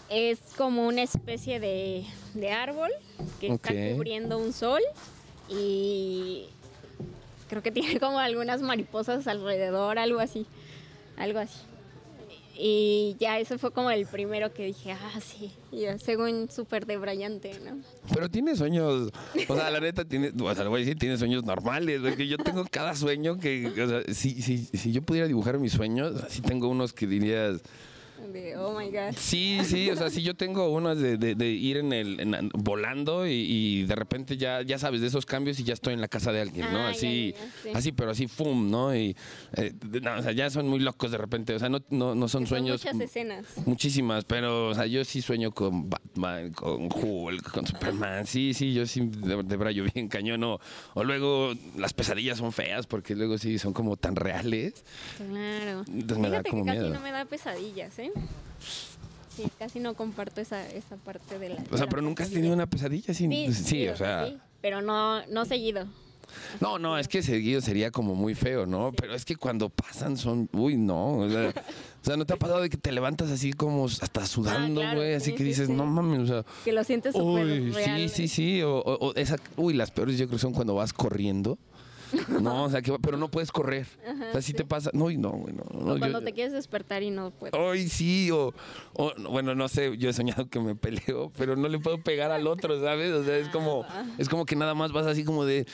Es 0.09 0.39
como 0.57 0.87
una 0.87 1.01
especie 1.01 1.59
de, 1.59 2.05
de 2.33 2.51
árbol 2.51 2.91
que 3.39 3.47
está 3.47 3.73
cubriendo 3.93 4.37
un 4.37 4.53
sol 4.53 4.81
y 5.49 6.45
creo 7.49 7.61
que 7.61 7.71
tiene 7.71 7.99
como 7.99 8.19
algunas 8.19 8.61
mariposas 8.61 9.27
alrededor, 9.27 9.99
algo 9.99 10.19
así, 10.19 10.45
algo 11.17 11.39
así. 11.39 11.59
Y 12.55 13.15
ya 13.19 13.39
ese 13.39 13.57
fue 13.57 13.71
como 13.71 13.89
el 13.89 14.05
primero 14.05 14.53
que 14.53 14.65
dije, 14.65 14.91
ah, 14.91 15.19
sí, 15.19 15.51
yo, 15.71 15.97
según 15.97 16.49
súper 16.51 16.85
debrayante, 16.85 17.59
¿no? 17.65 17.81
Pero 18.13 18.29
tienes 18.29 18.59
sueños, 18.59 19.11
o 19.47 19.55
sea, 19.55 19.71
la 19.71 19.79
neta, 19.79 20.05
tienes, 20.05 20.33
o 20.39 20.53
sea, 20.53 20.63
le 20.63 20.69
voy 20.69 20.81
a 20.81 20.85
decir, 20.85 20.99
tienes 20.99 21.17
sueños 21.19 21.43
normales, 21.43 22.01
güey, 22.01 22.15
que 22.15 22.27
yo 22.27 22.37
tengo 22.37 22.63
cada 22.69 22.95
sueño 22.95 23.39
que, 23.39 23.67
o 23.67 23.87
sea, 23.87 24.13
si, 24.13 24.41
si, 24.43 24.65
si 24.65 24.91
yo 24.91 25.01
pudiera 25.01 25.27
dibujar 25.27 25.57
mis 25.57 25.73
sueños, 25.73 26.21
sí 26.29 26.41
tengo 26.41 26.67
unos 26.67 26.93
que 26.93 27.07
dirías, 27.07 27.61
De, 28.31 28.55
oh 28.57 28.77
my 28.77 28.85
God. 28.87 29.15
Sí, 29.17 29.59
sí, 29.65 29.89
o 29.89 29.95
sea, 29.95 30.09
sí 30.09 30.21
yo 30.23 30.33
tengo 30.35 30.69
unas 30.69 30.97
de, 30.97 31.17
de- 31.17 31.35
de 31.35 31.49
ir 31.49 31.77
en 31.77 31.91
el 31.93 32.19
en- 32.19 32.49
volando 32.53 33.27
y, 33.27 33.31
y 33.33 33.83
de 33.83 33.95
repente 33.95 34.37
ya, 34.37 34.61
ya 34.61 34.77
sabes 34.79 35.01
de 35.01 35.07
esos 35.07 35.25
cambios 35.25 35.59
y 35.59 35.63
ya 35.63 35.73
estoy 35.73 35.93
en 35.93 36.01
la 36.01 36.07
casa 36.07 36.31
de 36.31 36.41
alguien, 36.41 36.71
¿no? 36.71 36.79
Ah, 36.79 36.89
así, 36.89 37.33
ya, 37.33 37.39
ya, 37.39 37.51
sí. 37.63 37.69
así, 37.73 37.91
pero 37.91 38.11
así, 38.11 38.27
fum, 38.27 38.69
¿no? 38.71 38.95
Y 38.95 39.15
eh, 39.57 39.73
no, 40.01 40.15
o 40.17 40.21
sea, 40.21 40.31
ya 40.31 40.49
son 40.49 40.67
muy 40.67 40.79
locos 40.79 41.11
de 41.11 41.17
repente, 41.17 41.53
o 41.53 41.59
sea, 41.59 41.69
no, 41.69 41.79
no, 41.89 42.15
no 42.15 42.27
son 42.29 42.47
sueños. 42.47 42.83
muchas 42.83 42.99
escenas. 43.01 43.45
Muchísimas, 43.65 44.23
pero 44.25 44.69
o 44.69 44.73
sea, 44.75 44.85
yo 44.85 45.03
sí 45.03 45.21
sueño 45.21 45.51
con 45.51 45.89
Batman, 45.89 46.51
con 46.53 46.89
Hulk, 46.93 47.51
con 47.51 47.67
Superman. 47.67 48.25
Sí, 48.25 48.53
sí, 48.53 48.73
yo 48.73 48.85
sí 48.85 49.01
de, 49.01 49.43
de 49.43 49.57
brayo 49.57 49.83
bien 49.93 50.07
cañón. 50.07 50.43
O, 50.43 50.59
o 50.93 51.03
luego 51.03 51.53
las 51.77 51.93
pesadillas 51.93 52.37
son 52.37 52.51
feas 52.53 52.87
porque 52.87 53.15
luego 53.15 53.37
sí 53.37 53.59
son 53.59 53.73
como 53.73 53.97
tan 53.97 54.15
reales. 54.15 54.83
Claro. 55.17 55.83
Entonces 55.87 56.17
me 56.17 56.29
da 56.29 56.37
Fíjate 56.37 56.49
como 56.49 56.63
que 56.63 56.67
casi 56.69 56.79
miedo. 56.79 56.93
no 56.93 57.01
me 57.01 57.11
da 57.11 57.25
pesadillas, 57.25 57.99
¿eh? 57.99 58.11
Sí, 59.35 59.43
casi 59.57 59.79
no 59.79 59.95
comparto 59.95 60.41
esa, 60.41 60.67
esa 60.69 60.95
parte 60.97 61.39
de 61.39 61.49
la. 61.49 61.63
O 61.71 61.77
sea, 61.77 61.87
pero 61.87 62.01
nunca 62.01 62.23
has 62.23 62.29
tenido 62.29 62.53
una 62.53 62.67
pesadilla 62.67 63.13
sin. 63.13 63.31
Sí, 63.31 63.53
Sí, 63.53 63.87
o 63.87 63.95
sea. 63.97 64.27
sí, 64.27 64.37
pero 64.61 64.81
no, 64.81 65.25
no 65.27 65.45
seguido. 65.45 65.87
No, 66.61 66.79
no, 66.79 66.97
es 66.97 67.07
que 67.07 67.21
seguido 67.21 67.61
sería 67.61 67.91
como 67.91 68.15
muy 68.15 68.33
feo, 68.33 68.65
¿no? 68.65 68.91
Pero 68.95 69.13
es 69.13 69.23
que 69.25 69.35
cuando 69.35 69.69
pasan 69.69 70.17
son, 70.17 70.49
uy, 70.53 70.77
no. 70.77 71.17
O 71.19 71.29
sea, 71.29 71.49
o 72.01 72.05
sea, 72.05 72.17
¿no 72.17 72.25
te 72.25 72.33
ha 72.33 72.37
pasado 72.37 72.61
de 72.61 72.69
que 72.69 72.77
te 72.77 72.91
levantas 72.91 73.29
así 73.31 73.53
como 73.53 73.85
hasta 73.85 74.25
sudando, 74.25 74.81
Ah, 74.81 74.83
claro, 74.85 74.99
güey? 74.99 75.13
así 75.15 75.31
sí, 75.31 75.31
que 75.33 75.37
sí, 75.39 75.49
dices, 75.49 75.67
sí. 75.67 75.73
no 75.73 75.85
mames, 75.85 76.19
o 76.21 76.25
sea. 76.27 76.45
Que 76.63 76.71
lo 76.73 76.83
sientes 76.83 77.13
súper 77.13 77.45
Uy, 77.45 77.71
real. 77.71 78.09
sí, 78.09 78.09
sí, 78.09 78.27
sí. 78.27 78.61
O, 78.63 78.77
o- 78.79 79.09
o 79.09 79.15
esa, 79.15 79.37
uy, 79.57 79.73
las 79.73 79.91
peores 79.91 80.17
yo 80.17 80.27
creo 80.27 80.39
son 80.39 80.53
cuando 80.53 80.75
vas 80.75 80.93
corriendo. 80.93 81.57
No, 82.41 82.63
o 82.65 82.69
sea, 82.69 82.81
que, 82.81 82.93
pero 83.01 83.17
no 83.17 83.29
puedes 83.29 83.51
correr. 83.51 83.87
o 84.29 84.31
sea, 84.33 84.41
sí, 84.41 84.53
te 84.53 84.65
pasa. 84.65 84.89
No, 84.93 85.09
y 85.09 85.17
no, 85.17 85.31
güey, 85.31 85.53
no, 85.53 85.63
cuando 85.97 86.19
yo- 86.19 86.21
te 86.21 86.33
quieres 86.33 86.53
despertar 86.53 87.03
y 87.03 87.09
no 87.11 87.31
puedes. 87.31 87.53
Ay, 87.57 87.87
sí, 87.89 88.29
o, 88.31 88.53
o, 88.93 89.11
bueno, 89.29 89.55
no 89.55 89.67
sé, 89.67 89.97
yo 89.97 90.09
he 90.09 90.13
soñado 90.13 90.47
que 90.49 90.59
me 90.59 90.75
peleo, 90.75 91.31
pero 91.37 91.55
no 91.55 91.67
le 91.67 91.79
puedo 91.79 92.01
pegar 92.01 92.31
al 92.31 92.47
otro, 92.47 92.79
¿sabes? 92.81 93.11
O 93.13 93.23
sea, 93.23 93.37
es 93.37 93.49
como, 93.49 93.85
es 94.17 94.29
como 94.29 94.45
que 94.45 94.55
nada 94.55 94.73
más 94.73 94.91
vas 94.91 95.05
así 95.07 95.23
como 95.23 95.45
de, 95.45 95.65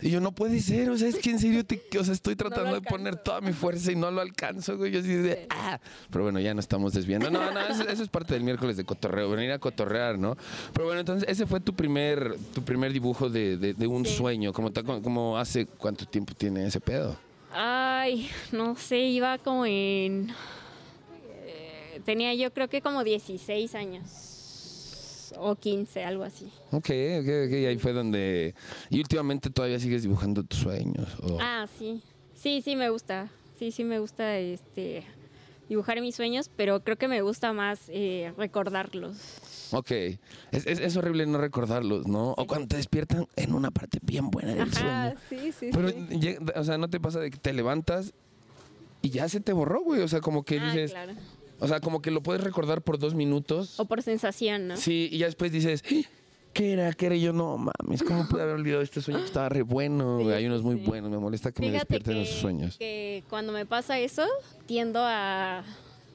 y 0.00 0.10
yo 0.10 0.20
no 0.20 0.32
puede 0.32 0.60
ser, 0.60 0.90
o 0.90 0.96
sea, 0.98 1.08
es 1.08 1.16
que 1.16 1.30
en 1.30 1.38
serio, 1.38 1.64
te, 1.64 1.80
o 1.98 2.04
sea, 2.04 2.14
estoy 2.14 2.36
tratando 2.36 2.74
de 2.74 2.80
poner 2.82 3.16
toda 3.16 3.40
mi 3.40 3.52
fuerza 3.52 3.92
y 3.92 3.96
no 3.96 4.10
lo 4.10 4.20
alcanzo, 4.20 4.76
güey, 4.76 4.90
yo 4.92 5.00
así 5.00 5.08
de, 5.14 5.34
Sí. 5.34 5.46
ah, 5.50 5.78
pero 6.10 6.24
bueno, 6.24 6.40
ya 6.40 6.54
no 6.54 6.60
estamos 6.60 6.92
desviando, 6.92 7.30
no, 7.30 7.50
no, 7.52 7.60
eso, 7.60 7.86
eso 7.88 8.02
es 8.02 8.08
parte 8.08 8.34
del 8.34 8.42
miércoles 8.42 8.76
de 8.76 8.84
cotorreo, 8.84 9.30
venir 9.30 9.52
a 9.52 9.58
cotorrear, 9.58 10.18
¿no? 10.18 10.36
Pero 10.72 10.86
bueno, 10.86 11.00
entonces, 11.00 11.28
ese 11.28 11.46
fue 11.46 11.60
tu 11.60 11.74
primer, 11.74 12.36
tu 12.54 12.62
primer 12.62 12.92
dibujo 12.92 13.28
de, 13.28 13.56
de- 13.56 13.74
de 13.74 13.86
un 13.86 14.04
Sí. 14.04 14.14
sueño, 14.16 14.52
como, 14.52 14.72
como 15.02 15.36
hace, 15.38 15.67
¿cuánto 15.76 16.06
tiempo 16.06 16.34
tiene 16.34 16.66
ese 16.66 16.80
pedo? 16.80 17.16
Ay, 17.52 18.28
no 18.52 18.76
sé, 18.76 18.98
iba 19.00 19.38
como 19.38 19.66
en. 19.66 20.30
eh, 21.46 22.00
tenía 22.04 22.34
yo 22.34 22.52
creo 22.52 22.68
que 22.68 22.80
como 22.82 23.04
16 23.04 23.74
años. 23.74 25.32
O 25.36 25.54
15, 25.54 26.04
algo 26.04 26.24
así. 26.24 26.46
Ok, 26.70 26.88
ok, 27.20 27.28
ok, 27.46 27.52
ahí 27.68 27.78
fue 27.78 27.92
donde... 27.92 28.54
Y 28.90 28.98
últimamente 28.98 29.50
todavía 29.50 29.78
sigues 29.78 30.02
dibujando 30.02 30.42
tus 30.42 30.60
sueños. 30.60 31.06
o- 31.22 31.38
Ah, 31.40 31.66
sí. 31.78 32.02
Sí, 32.34 32.62
sí, 32.62 32.76
me 32.76 32.88
gusta. 32.88 33.28
sí, 33.58 33.70
sí 33.70 33.84
me 33.84 33.98
gusta 33.98 34.38
este 34.38 35.04
dibujar 35.68 36.00
mis 36.00 36.16
sueños, 36.16 36.50
pero 36.56 36.80
creo 36.80 36.96
que 36.96 37.08
me 37.08 37.20
gusta 37.20 37.52
más 37.52 37.82
eh, 37.88 38.32
recordarlos. 38.38 39.16
Ok. 39.72 39.90
Es, 39.90 40.18
es- 40.66 40.78
es 40.80 40.96
horrible 40.96 41.26
no 41.26 41.38
recordarlos, 41.38 42.06
¿no? 42.06 42.32
O 42.36 42.46
cuando 42.46 42.68
te 42.68 42.76
despiertan 42.76 43.26
en 43.36 43.54
una 43.54 43.70
parte 43.70 43.98
bien 44.02 44.30
buena 44.30 44.54
del 44.54 44.62
Ajá, 44.70 45.14
sueño. 45.28 45.42
sí, 45.44 45.52
sí, 45.52 45.70
Pero, 45.72 45.88
sí. 45.90 46.36
o 46.54 46.64
sea, 46.64 46.78
¿no 46.78 46.88
te 46.88 47.00
pasa 47.00 47.20
de 47.20 47.30
que 47.30 47.38
te 47.38 47.52
levantas 47.52 48.12
y 49.02 49.10
ya 49.10 49.28
se 49.28 49.40
te 49.40 49.52
borró, 49.52 49.82
güey? 49.82 50.00
O 50.02 50.08
sea, 50.08 50.20
como 50.20 50.42
que 50.44 50.58
Ah, 50.58 50.66
dices... 50.66 50.90
claro. 50.92 51.12
O 51.60 51.66
sea, 51.66 51.80
como 51.80 52.00
que 52.00 52.12
lo 52.12 52.22
puedes 52.22 52.44
recordar 52.44 52.82
por 52.82 53.00
dos 53.00 53.14
minutos. 53.16 53.80
O 53.80 53.84
por 53.86 54.02
sensación, 54.02 54.68
¿no? 54.68 54.76
Sí, 54.76 55.08
y 55.10 55.18
ya 55.18 55.26
después 55.26 55.50
dices... 55.50 55.82
"¡Ah! 55.90 56.08
¿Qué 56.52 56.72
era? 56.72 56.92
¿Qué 56.92 57.06
era? 57.06 57.14
Y 57.14 57.20
yo, 57.20 57.32
no 57.32 57.56
mames, 57.58 58.02
¿cómo 58.02 58.26
pude 58.28 58.42
haber 58.42 58.54
olvidado 58.54 58.82
este 58.82 59.00
sueño? 59.00 59.20
Estaba 59.24 59.48
re 59.48 59.62
bueno, 59.62 60.18
Sí. 60.20 60.30
Hay 60.30 60.46
unos 60.46 60.62
muy 60.62 60.76
sí. 60.76 60.84
buenos. 60.86 61.10
Me 61.10 61.18
molesta 61.18 61.52
que 61.52 61.62
me 61.62 61.70
despierten 61.70 62.14
que, 62.14 62.22
esos 62.22 62.40
sueños. 62.40 62.76
que 62.78 63.22
cuando 63.28 63.52
me 63.52 63.66
pasa 63.66 63.98
eso, 63.98 64.24
tiendo 64.66 64.98
a 65.02 65.62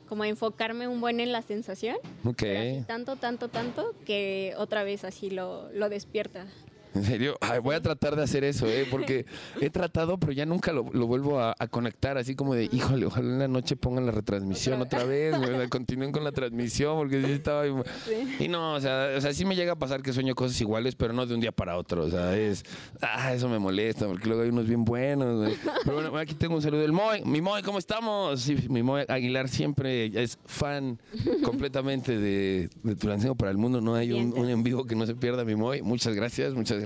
como 0.08 0.24
a 0.24 0.28
enfocarme 0.28 0.88
un 0.88 1.02
buen 1.02 1.20
en 1.20 1.32
la 1.32 1.42
sensación. 1.42 1.98
Ok. 2.24 2.38
pero 2.38 2.60
así 2.62 2.82
tanto, 2.86 3.16
tanto, 3.16 3.48
tanto 3.48 3.96
que 4.06 4.54
otra 4.58 4.84
vez 4.84 5.04
así 5.04 5.30
lo, 5.30 5.72
lo 5.72 5.90
despierta. 5.90 6.48
En 7.04 7.04
serio, 7.04 7.36
Ay, 7.42 7.60
voy 7.60 7.76
a 7.76 7.82
tratar 7.82 8.16
de 8.16 8.24
hacer 8.24 8.44
eso, 8.44 8.68
¿eh? 8.68 8.88
porque 8.90 9.26
he 9.60 9.70
tratado, 9.70 10.20
pero 10.20 10.32
ya 10.32 10.46
nunca 10.46 10.72
lo, 10.72 10.86
lo 10.94 11.08
vuelvo 11.08 11.40
a, 11.40 11.56
a 11.58 11.68
conectar, 11.68 12.18
así 12.18 12.36
como 12.36 12.54
de, 12.54 12.70
híjole, 12.72 13.08
ojalá 13.08 13.28
en 13.30 13.40
la 13.40 13.48
noche 13.48 13.76
pongan 13.76 14.06
la 14.06 14.12
retransmisión 14.12 14.80
otra 14.82 15.04
vez, 15.04 15.36
continúen 15.70 16.12
con 16.12 16.24
la 16.24 16.32
transmisión, 16.32 16.98
porque 16.98 17.24
sí 17.24 17.32
estaba... 17.32 17.64
Sí. 17.66 18.46
Y 18.46 18.48
no, 18.48 18.76
o 18.76 18.80
sea, 18.80 19.10
o 19.18 19.22
sea, 19.22 19.34
sí 19.34 19.44
me 19.44 19.56
llega 19.56 19.74
a 19.74 19.76
pasar 19.76 20.04
que 20.04 20.14
sueño 20.14 20.36
cosas 20.36 20.60
iguales, 20.62 20.96
pero 20.96 21.14
no 21.14 21.26
de 21.26 21.34
un 21.34 21.40
día 21.40 21.52
para 21.52 21.78
otro, 21.78 22.06
o 22.06 22.10
sea, 22.10 22.38
es... 22.38 22.64
Ah, 23.02 23.34
eso 23.34 23.50
me 23.50 23.58
molesta, 23.58 24.06
porque 24.08 24.28
luego 24.28 24.44
hay 24.44 24.50
unos 24.50 24.68
bien 24.68 24.86
buenos, 24.86 25.46
güey. 25.46 25.58
Pero 25.84 25.96
bueno, 25.96 26.18
aquí 26.18 26.36
tengo 26.36 26.56
un 26.56 26.62
saludo 26.62 26.82
del 26.82 26.92
Moy. 26.92 27.24
Mi 27.26 27.42
Moy, 27.42 27.64
¿cómo 27.64 27.80
estamos? 27.80 28.40
Sí, 28.42 28.56
mi 28.70 28.84
Moy 28.84 29.04
Aguilar 29.08 29.50
siempre 29.50 30.12
es 30.22 30.38
fan 30.46 31.00
completamente 31.44 32.18
de, 32.18 32.70
de 32.84 32.96
Tulancingo 32.96 33.36
para 33.36 33.50
el 33.50 33.58
Mundo, 33.58 33.82
no 33.82 33.96
hay 33.96 34.12
un, 34.12 34.38
un 34.38 34.48
en 34.48 34.62
vivo 34.62 34.86
que 34.86 34.96
no 34.96 35.08
se 35.08 35.16
pierda, 35.16 35.44
mi 35.44 35.56
Moy. 35.56 35.82
Muchas 35.82 36.14
gracias, 36.14 36.54
muchas 36.54 36.78
gracias. 36.78 36.83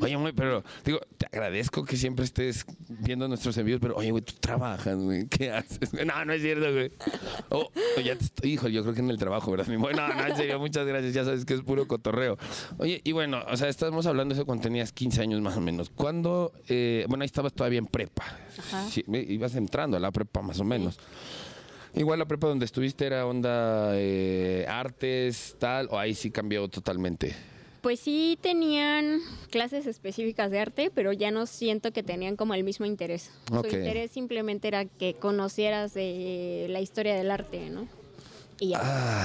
Oye, 0.00 0.16
Moy, 0.16 0.32
pero 0.32 0.64
digo, 0.84 1.00
te 1.16 1.26
agradezco 1.26 1.84
que 1.84 1.96
siempre 1.96 2.24
estés 2.24 2.64
viendo 2.88 3.28
nuestros 3.28 3.56
envíos, 3.58 3.80
pero 3.80 3.96
oye, 3.96 4.10
güey, 4.10 4.22
tú 4.22 4.34
trabajas, 4.40 4.96
güey, 4.96 5.26
¿qué 5.28 5.50
haces? 5.50 5.92
No, 6.04 6.24
no 6.24 6.32
es 6.32 6.42
cierto, 6.42 6.72
güey. 6.72 6.92
Oh, 7.50 7.70
oh, 7.96 8.00
ya 8.00 8.16
te 8.16 8.24
estoy, 8.24 8.52
hijo, 8.52 8.68
yo 8.68 8.82
creo 8.82 8.94
que 8.94 9.00
en 9.00 9.10
el 9.10 9.18
trabajo, 9.18 9.50
¿verdad, 9.50 9.66
mi 9.68 9.76
Moy? 9.76 9.94
No, 9.94 10.06
no, 10.06 10.26
en 10.26 10.36
serio, 10.36 10.58
muchas 10.58 10.86
gracias, 10.86 11.14
ya 11.14 11.24
sabes 11.24 11.44
que 11.44 11.54
es 11.54 11.62
puro 11.62 11.86
cotorreo. 11.86 12.36
Oye, 12.78 13.00
y 13.04 13.12
bueno, 13.12 13.42
o 13.48 13.56
sea, 13.56 13.68
estamos 13.68 14.06
hablando 14.06 14.34
de 14.34 14.40
eso 14.40 14.46
cuando 14.46 14.62
tenías 14.62 14.92
15 14.92 15.22
años 15.22 15.40
más 15.40 15.56
o 15.56 15.60
menos. 15.60 15.90
¿Cuándo, 15.90 16.52
eh, 16.68 17.04
bueno, 17.08 17.22
ahí 17.22 17.26
estabas 17.26 17.52
todavía 17.52 17.78
en 17.78 17.86
prepa? 17.86 18.24
Sí, 18.90 19.04
ibas 19.08 19.54
entrando 19.56 19.96
a 19.96 20.00
la 20.00 20.10
prepa 20.10 20.42
más 20.42 20.60
o 20.60 20.64
menos. 20.64 20.98
Igual 21.96 22.18
la 22.18 22.24
prepa 22.26 22.48
donde 22.48 22.64
estuviste 22.64 23.06
era 23.06 23.24
onda 23.24 23.90
eh, 23.94 24.66
artes, 24.68 25.56
tal, 25.60 25.86
o 25.90 25.98
ahí 25.98 26.14
sí 26.14 26.30
cambió 26.30 26.68
totalmente. 26.68 27.36
Pues 27.84 28.00
sí 28.00 28.38
tenían 28.40 29.20
clases 29.50 29.86
específicas 29.86 30.50
de 30.50 30.58
arte, 30.58 30.90
pero 30.94 31.12
ya 31.12 31.30
no 31.30 31.44
siento 31.44 31.92
que 31.92 32.02
tenían 32.02 32.34
como 32.34 32.54
el 32.54 32.64
mismo 32.64 32.86
interés. 32.86 33.30
Su 33.46 33.56
interés 33.56 34.10
simplemente 34.10 34.68
era 34.68 34.86
que 34.86 35.12
conocieras 35.12 35.92
de 35.92 36.64
la 36.70 36.80
historia 36.80 37.14
del 37.14 37.30
arte, 37.30 37.68
¿no? 37.68 37.86
Y 38.64 38.68
ya. 38.68 38.80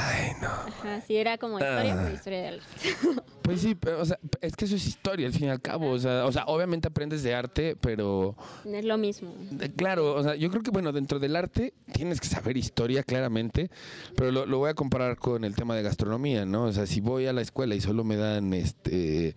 Ay, 0.10 0.32
no. 0.42 0.48
Ajá, 0.48 1.02
sí, 1.08 1.16
era 1.16 1.38
como 1.38 1.60
historia, 1.60 1.94
Ah. 1.94 2.02
pero 2.04 2.16
historia 2.16 2.42
del 2.44 2.54
arte. 2.60 3.22
Pues 3.50 3.62
sí, 3.62 3.74
pero, 3.74 4.00
o 4.00 4.06
sea, 4.06 4.20
es 4.42 4.56
que 4.56 4.66
eso 4.66 4.76
es 4.76 4.86
historia 4.86 5.26
al 5.26 5.34
fin 5.34 5.46
y 5.48 5.50
al 5.50 5.60
cabo. 5.60 5.90
O 5.90 5.98
sea, 5.98 6.28
o 6.28 6.32
sea, 6.32 6.44
obviamente 6.46 6.88
aprendes 6.88 7.24
de 7.24 7.34
arte, 7.34 7.76
pero 7.82 8.36
No 8.64 8.78
es 8.78 8.86
lo 8.86 8.96
mismo. 9.00 9.34
Claro, 9.76 10.14
o 10.14 10.22
sea, 10.22 10.36
yo 10.36 10.52
creo 10.52 10.62
que 10.62 10.70
bueno, 10.70 10.92
dentro 10.92 11.18
del 11.18 11.36
arte 11.36 11.74
tienes 11.92 12.22
que 12.22 12.28
saber 12.28 12.58
historia 12.58 13.02
claramente, 13.02 13.72
pero 14.16 14.32
lo, 14.32 14.46
lo 14.46 14.60
voy 14.60 14.70
a 14.70 14.76
comparar 14.76 15.18
con 15.18 15.44
el 15.46 15.56
tema 15.56 15.76
de 15.76 15.82
gastronomía, 15.82 16.46
¿no? 16.46 16.66
O 16.66 16.72
sea, 16.72 16.86
si 16.86 17.02
voy 17.02 17.26
a 17.26 17.34
la 17.34 17.42
escuela 17.42 17.74
y 17.74 17.82
solo 17.82 18.04
me 18.04 18.18
dan 18.18 18.54
este 18.54 19.36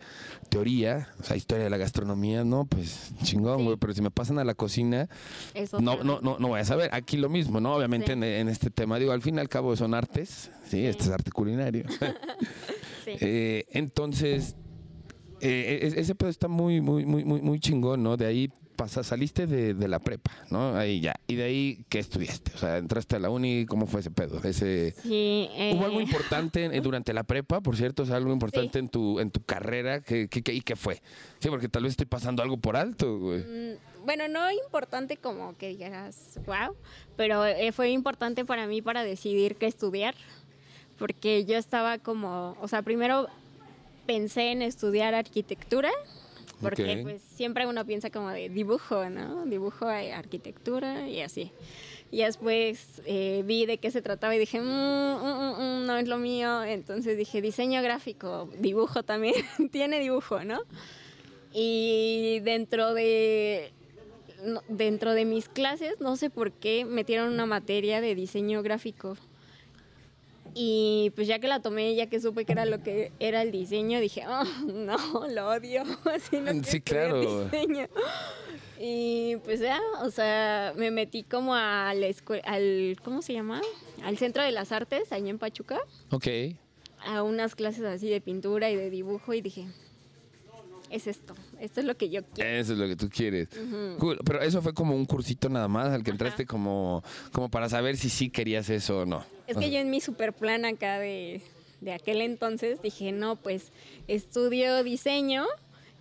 teoría, 0.51 1.09
o 1.19 1.23
sea, 1.23 1.35
historia 1.37 1.65
de 1.65 1.71
la 1.71 1.79
gastronomía, 1.79 2.45
no, 2.45 2.67
pues 2.67 3.13
chingón, 3.23 3.61
Sí. 3.61 3.65
güey, 3.65 3.77
pero 3.79 3.95
si 3.95 4.03
me 4.03 4.11
pasan 4.11 4.39
a 4.39 4.45
la 4.45 4.53
cocina, 4.55 5.09
no, 5.81 6.03
no, 6.05 6.21
no, 6.21 6.37
no 6.39 6.49
voy 6.49 6.61
a 6.61 6.65
saber. 6.67 6.91
Aquí 6.93 7.17
lo 7.17 7.31
mismo, 7.31 7.61
¿no? 7.63 7.75
Obviamente 7.75 8.09
Sí. 8.09 8.13
en, 8.13 8.25
en 8.25 8.49
este 8.51 8.69
tema, 8.69 8.99
digo, 8.99 9.13
al 9.13 9.23
fin 9.23 9.37
y 9.37 9.41
al 9.41 9.49
cabo 9.49 9.75
son 9.75 9.92
artes, 9.95 10.51
sí, 10.69 10.85
este 10.87 11.05
es 11.05 11.11
arte 11.11 11.31
culinario. 11.31 11.85
Sí. 13.05 13.11
Eh, 13.21 13.65
entonces, 13.73 14.55
eh, 15.41 15.81
e- 15.93 16.01
ese 16.01 16.15
pedo 16.15 16.31
está 16.31 16.47
muy, 16.47 16.81
muy, 16.81 17.05
muy, 17.05 17.25
muy, 17.25 17.41
muy 17.43 17.59
chingón, 17.59 18.01
¿no? 18.05 18.17
De 18.17 18.27
ahí 18.27 18.49
pasa, 18.77 19.03
saliste 19.03 19.49
de, 19.49 19.75
de 19.75 19.89
la 19.89 19.99
prepa, 19.99 20.31
¿no? 20.51 20.77
Ahí 20.77 21.01
ya. 21.01 21.15
Y 21.27 21.35
de 21.35 21.43
ahí, 21.43 21.85
¿qué 21.89 21.99
estudiaste? 21.99 22.53
O 22.55 22.59
sea, 22.59 22.79
entraste 22.79 23.17
a 23.17 23.19
la 23.19 23.29
uni, 23.31 23.67
¿cómo 23.67 23.87
fue 23.89 24.01
ese 24.01 24.13
pedo? 24.13 24.41
Ese, 24.45 24.95
Sí, 25.03 25.49
¿Hubo 25.75 25.85
algo 25.85 25.99
eh, 25.99 26.05
importante 26.05 26.65
en- 26.65 26.81
durante 26.83 27.13
la 27.13 27.25
prepa, 27.25 27.61
por 27.61 27.77
cierto? 27.77 28.05
O 28.05 28.07
sea, 28.07 28.17
algo 28.17 28.33
importante 28.33 28.75
Sí. 28.75 28.79
en 28.79 28.89
tu, 28.89 29.19
en 29.19 29.33
tu 29.33 29.43
carrera, 29.43 30.01
¿qué, 30.01 30.29
qué, 30.29 30.43
qué- 30.43 30.55
y 30.55 30.61
qué 30.61 30.77
fue? 30.77 31.03
Sí, 31.41 31.49
porque 31.49 31.69
tal 31.69 31.83
vez 31.83 31.91
estoy 31.95 32.07
pasando 32.07 32.41
algo 32.41 32.57
por 32.57 32.77
alto, 32.77 33.19
güey. 33.19 33.41
Mm, 33.41 33.75
Bueno, 34.05 34.29
no 34.29 34.51
importante 34.51 35.17
como 35.17 35.57
que 35.57 35.69
dijeras, 35.69 36.39
wow, 36.47 36.75
pero 37.17 37.45
eh, 37.47 37.73
fue 37.73 37.91
importante 37.91 38.45
para 38.45 38.67
mí 38.67 38.83
para 38.83 39.05
decidir 39.05 39.57
qué 39.57 39.67
estudiar, 39.67 40.15
porque 40.99 41.45
yo 41.45 41.57
estaba 41.57 41.99
como, 41.99 42.57
o 42.61 42.69
sea, 42.69 42.83
primero 42.83 43.29
pensé 44.07 44.51
en 44.51 44.63
estudiar 44.63 45.15
arquitectura, 45.15 45.91
porque 46.61 46.97
Ok. 46.97 47.03
pues 47.03 47.23
siempre 47.23 47.67
uno 47.67 47.85
piensa 47.85 48.11
como 48.11 48.31
de 48.31 48.49
dibujo, 48.49 49.09
¿no? 49.11 49.45
Dibujo, 49.47 49.91
eh, 49.91 50.13
arquitectura 50.13 51.09
y 51.09 51.21
así. 51.21 51.51
Y 52.11 52.19
después 52.23 53.01
eh, 53.07 53.43
vi 53.47 53.67
de 53.67 53.79
qué 53.79 53.91
se 53.91 54.03
trataba 54.03 54.37
y 54.37 54.39
dije, 54.39 54.61
"Mm, 54.61 54.65
mm, 54.65 55.25
mm, 55.25 55.63
mm, 55.83 55.87
no 55.87 55.97
es 55.97 56.07
lo 56.09 56.19
mío. 56.19 56.63
Entonces 56.63 57.17
dije, 57.17 57.41
diseño 57.41 57.83
gráfico, 57.83 58.49
dibujo 58.59 59.03
también, 59.03 59.35
tiene 59.73 59.99
dibujo, 59.99 60.45
¿no? 60.45 60.61
Y 61.53 62.41
dentro 62.41 62.95
de 62.95 63.73
no- 64.45 64.63
dentro 64.69 65.13
de 65.15 65.25
mis 65.25 65.49
clases, 65.49 66.01
no 66.01 66.17
sé 66.17 66.31
por 66.31 66.53
qué, 66.53 66.85
metieron 66.85 67.33
una 67.33 67.47
materia 67.47 68.01
de 68.01 68.15
diseño 68.15 68.63
gráfico. 68.63 69.17
Y 70.55 71.11
pues 71.15 71.27
ya 71.29 71.39
que 71.39 71.49
la 71.49 71.61
tomé, 71.63 71.95
ya 71.95 72.09
que 72.09 72.21
supe 72.21 72.45
que 72.45 72.53
era 72.53 72.67
lo 72.67 72.83
que 72.83 73.11
era 73.21 73.41
el 73.43 73.51
diseño, 73.53 74.01
dije, 74.01 74.25
oh, 74.29 74.45
no, 74.73 75.27
lo 75.29 75.49
odio. 75.49 75.83
Así 76.13 76.37
no 76.39 76.51
quiero 76.53 76.65
Sí, 76.65 76.81
claro. 76.81 77.45
diseño. 77.45 77.87
Y 78.79 79.37
pues 79.45 79.61
ya, 79.61 79.81
o 80.03 80.11
sea, 80.11 80.75
me 80.77 80.91
metí 80.91 81.23
como 81.23 81.55
a 81.55 81.95
la 81.95 82.07
al, 82.45 82.97
¿cómo 83.05 83.23
se 83.23 83.33
llama? 83.33 83.63
Al 84.05 84.19
Centro 84.19 84.43
de 84.43 84.51
las 84.51 84.73
Artes, 84.73 85.13
allá 85.13 85.31
en 85.31 85.39
Pachuca, 85.39 85.79
Ok. 86.11 86.27
a 87.07 87.23
unas 87.23 87.55
clases 87.55 87.85
así 87.85 88.11
de 88.11 88.21
pintura 88.21 88.71
y 88.71 88.77
de 88.77 88.91
dibujo 88.91 89.33
y 89.35 89.41
dije, 89.41 89.67
es 90.93 91.07
esto, 91.07 91.35
esto 91.59 91.81
es 91.81 91.87
lo 91.87 91.97
que 91.97 92.11
yo 92.11 92.23
quiero. 92.23 92.51
Eso 92.51 92.75
es 92.75 92.79
lo 92.79 92.87
que 92.87 92.97
tú 92.97 93.09
quieres. 93.09 93.49
Cool. 93.99 94.19
Pero 94.25 94.43
eso 94.43 94.61
fue 94.63 94.75
como 94.75 94.95
un 94.95 95.07
cursito 95.07 95.49
nada 95.49 95.67
más 95.67 95.89
al 95.89 96.05
que 96.05 96.11
entraste 96.11 96.47
como, 96.47 97.03
como 97.33 97.51
para 97.51 97.69
saber 97.69 97.97
si 97.97 98.11
sí 98.11 98.31
querías 98.31 98.69
eso 98.71 99.01
o 99.01 99.07
no. 99.07 99.25
Es 99.47 99.57
que 99.57 99.71
yo 99.71 99.79
en 99.79 99.91
mi 99.91 100.01
super 100.01 100.33
plan 100.33 100.65
acá 100.65 100.99
de, 100.99 101.41
de 101.81 101.93
aquel 101.93 102.21
entonces 102.21 102.81
dije, 102.83 103.11
no, 103.11 103.37
pues 103.37 103.73
estudio 104.07 104.85
diseño 104.85 105.47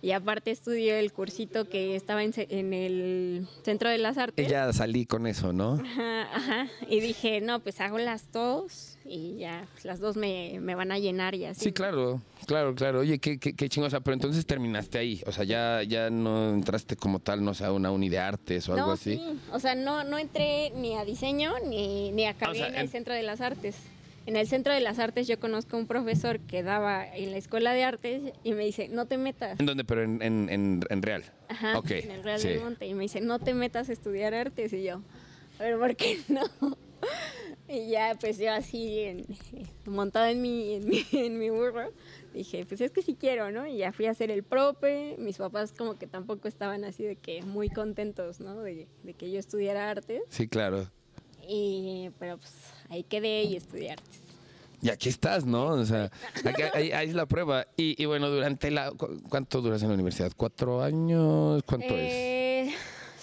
y 0.02 0.10
aparte 0.12 0.50
estudio 0.50 0.94
el 0.96 1.12
cursito 1.12 1.68
que 1.68 1.96
estaba 1.96 2.22
en, 2.24 2.32
en 2.36 2.74
el 2.74 3.46
Centro 3.64 3.88
de 3.88 3.98
las 3.98 4.18
Artes. 4.18 4.48
Ya 4.48 4.70
salí 4.72 5.06
con 5.06 5.26
eso, 5.26 5.52
¿no? 5.52 5.74
Ajá, 5.74 6.22
ajá. 6.34 6.66
Y 6.88 7.00
dije, 7.00 7.40
no, 7.40 7.60
pues 7.60 7.80
hago 7.80 7.98
las 7.98 8.30
dos 8.32 8.98
y 9.04 9.36
ya, 9.38 9.66
pues, 9.72 9.84
las 9.84 10.00
dos 10.00 10.16
me, 10.16 10.58
me 10.60 10.74
van 10.74 10.90
a 10.92 10.98
llenar 10.98 11.34
y 11.36 11.44
así. 11.44 11.60
Sí, 11.66 11.72
claro, 11.72 12.20
claro, 12.46 12.74
claro. 12.74 13.00
Oye, 13.00 13.18
qué, 13.20 13.38
qué, 13.38 13.54
qué 13.54 13.68
chingo. 13.68 13.86
O 13.86 13.90
sea, 13.90 14.00
pero 14.00 14.14
entonces 14.14 14.44
terminaste 14.44 14.98
ahí. 14.98 15.22
O 15.26 15.32
sea, 15.32 15.44
ya, 15.44 15.82
ya 15.84 16.10
no 16.10 16.50
entraste 16.52 16.96
como 16.96 17.20
tal, 17.20 17.44
no 17.44 17.54
sé, 17.54 17.64
a 17.64 17.72
una 17.72 17.90
uni 17.92 18.08
de 18.08 18.18
artes 18.18 18.68
o 18.68 18.74
algo 18.74 18.86
No, 18.88 18.92
así. 18.92 19.16
sí. 19.16 19.38
O 19.52 19.60
sea, 19.60 19.74
no, 19.76 20.02
no 20.04 20.18
entré 20.18 20.70
ni 20.76 20.96
a 20.96 21.04
diseño 21.04 21.52
ni, 21.68 22.10
ni 22.12 22.26
acabé 22.26 22.58
sea, 22.58 22.68
en 22.68 22.74
el 22.74 22.80
en- 22.82 22.88
Centro 22.88 23.14
de 23.14 23.22
las 23.22 23.40
Artes. 23.40 23.76
En 24.24 24.36
el 24.36 24.46
Centro 24.46 24.72
de 24.72 24.80
las 24.80 24.98
Artes 24.98 25.26
yo 25.26 25.40
conozco 25.40 25.76
a 25.76 25.80
un 25.80 25.86
profesor 25.86 26.38
que 26.40 26.62
daba 26.62 27.06
en 27.06 27.32
la 27.32 27.38
Escuela 27.38 27.72
de 27.72 27.82
Artes 27.84 28.32
y 28.44 28.52
me 28.52 28.64
dice, 28.64 28.88
no 28.88 29.06
te 29.06 29.18
metas. 29.18 29.58
¿En 29.58 29.66
dónde? 29.66 29.84
Pero 29.84 30.02
en, 30.02 30.22
en, 30.22 30.48
en, 30.48 30.80
en 30.88 31.02
real. 31.02 31.24
Ajá, 31.48 31.78
Ok, 31.78 31.90
en 31.90 32.10
el 32.12 32.22
Real 32.22 32.38
sí. 32.38 32.48
del 32.48 32.60
Monte. 32.60 32.86
Y 32.86 32.94
me 32.94 33.02
dice, 33.02 33.20
no 33.20 33.38
te 33.40 33.52
metas 33.52 33.88
a 33.88 33.92
estudiar 33.92 34.32
artes. 34.34 34.72
Y 34.72 34.84
yo, 34.84 35.02
a 35.58 35.62
ver, 35.64 35.78
¿por 35.78 35.96
qué 35.96 36.18
no? 36.28 36.42
Y 37.68 37.90
ya, 37.90 38.16
pues 38.20 38.38
yo 38.38 38.52
así, 38.52 39.24
montada 39.86 40.30
en 40.30 40.40
mi, 40.40 40.74
en, 40.74 40.88
mi, 40.88 41.04
en 41.12 41.38
mi 41.38 41.50
burro, 41.50 41.90
dije, 42.32 42.64
pues 42.64 42.80
es 42.80 42.92
que 42.92 43.02
sí 43.02 43.16
quiero, 43.18 43.50
¿no? 43.50 43.66
Y 43.66 43.78
ya 43.78 43.92
fui 43.92 44.06
a 44.06 44.12
hacer 44.12 44.30
el 44.30 44.44
prope. 44.44 45.16
Mis 45.18 45.38
papás 45.38 45.72
como 45.72 45.98
que 45.98 46.06
tampoco 46.06 46.46
estaban 46.46 46.84
así 46.84 47.02
de 47.02 47.16
que 47.16 47.42
muy 47.42 47.70
contentos, 47.70 48.38
¿no? 48.40 48.60
De, 48.60 48.86
de 49.02 49.14
que 49.14 49.32
yo 49.32 49.40
estudiara 49.40 49.90
artes. 49.90 50.22
Sí, 50.28 50.46
claro. 50.46 50.88
Y, 51.48 52.10
pero 52.20 52.38
pues 52.38 52.52
ahí 52.92 53.02
quedé 53.04 53.44
y 53.44 53.56
estudié 53.56 53.92
artes. 53.92 54.20
Y 54.82 54.90
aquí 54.90 55.08
estás, 55.08 55.44
¿no? 55.46 55.66
O 55.66 55.84
sea, 55.86 56.10
aquí- 56.44 56.62
ahí, 56.74 56.90
ahí 56.92 57.08
es 57.08 57.14
la 57.14 57.26
prueba. 57.26 57.66
Y, 57.76 58.00
y 58.02 58.06
bueno, 58.06 58.28
durante 58.30 58.70
la... 58.70 58.90
cu- 58.90 59.20
¿Cuánto 59.28 59.60
duras 59.62 59.80
en 59.82 59.88
la 59.88 59.94
universidad? 59.94 60.32
¿Cuatro 60.36 60.82
años? 60.82 61.62
¿Cuánto 61.64 61.94
es? 61.94 62.12
Eh, 62.12 62.72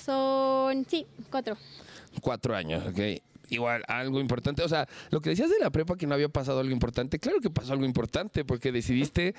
son, 0.05 0.85
sí, 0.89 1.05
cuatro. 1.29 1.57
Cuatro 2.21 2.55
años, 2.55 2.83
ok. 2.87 2.99
Igual, 3.49 3.83
algo 3.87 4.19
importante. 4.21 4.63
O 4.63 4.69
sea, 4.69 4.87
lo 5.09 5.19
que 5.21 5.31
decías 5.31 5.49
de 5.49 5.59
la 5.59 5.69
prepa 5.69 5.97
que 5.97 6.07
no 6.07 6.13
había 6.13 6.29
pasado 6.29 6.59
algo 6.59 6.71
importante, 6.71 7.19
claro 7.19 7.39
que 7.41 7.49
pasó 7.49 7.73
algo 7.73 7.83
importante 7.83 8.45
porque 8.45 8.71
decidiste, 8.71 9.35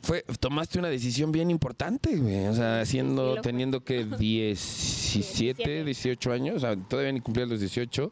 fue, 0.00 0.24
tomaste 0.40 0.78
una 0.78 0.88
decisión 0.88 1.32
bien 1.32 1.50
importante, 1.50 2.16
güey. 2.16 2.46
O 2.46 2.54
sea, 2.54 2.80
haciendo, 2.80 3.40
teniendo 3.42 3.84
que 3.84 4.04
17, 4.04 5.64
17. 5.82 5.84
18 5.84 6.32
años, 6.32 6.56
o 6.56 6.60
sea, 6.60 6.76
todavía 6.76 7.12
ni 7.12 7.20
cumplías 7.20 7.48
los 7.48 7.60
18. 7.60 8.10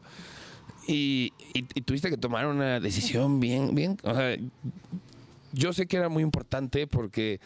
Y, 0.87 1.33
y- 1.53 1.65
y 1.75 1.81
tuviste 1.81 2.09
que 2.09 2.17
tomar 2.17 2.47
una 2.47 2.79
decisión 2.79 3.39
bien, 3.39 3.75
bien, 3.75 3.97
o 4.03 4.13
sea, 4.15 4.37
yo 5.53 5.73
sé 5.73 5.85
que 5.87 5.97
era 5.97 6.09
muy 6.09 6.23
importante 6.23 6.87
porque, 6.87 7.39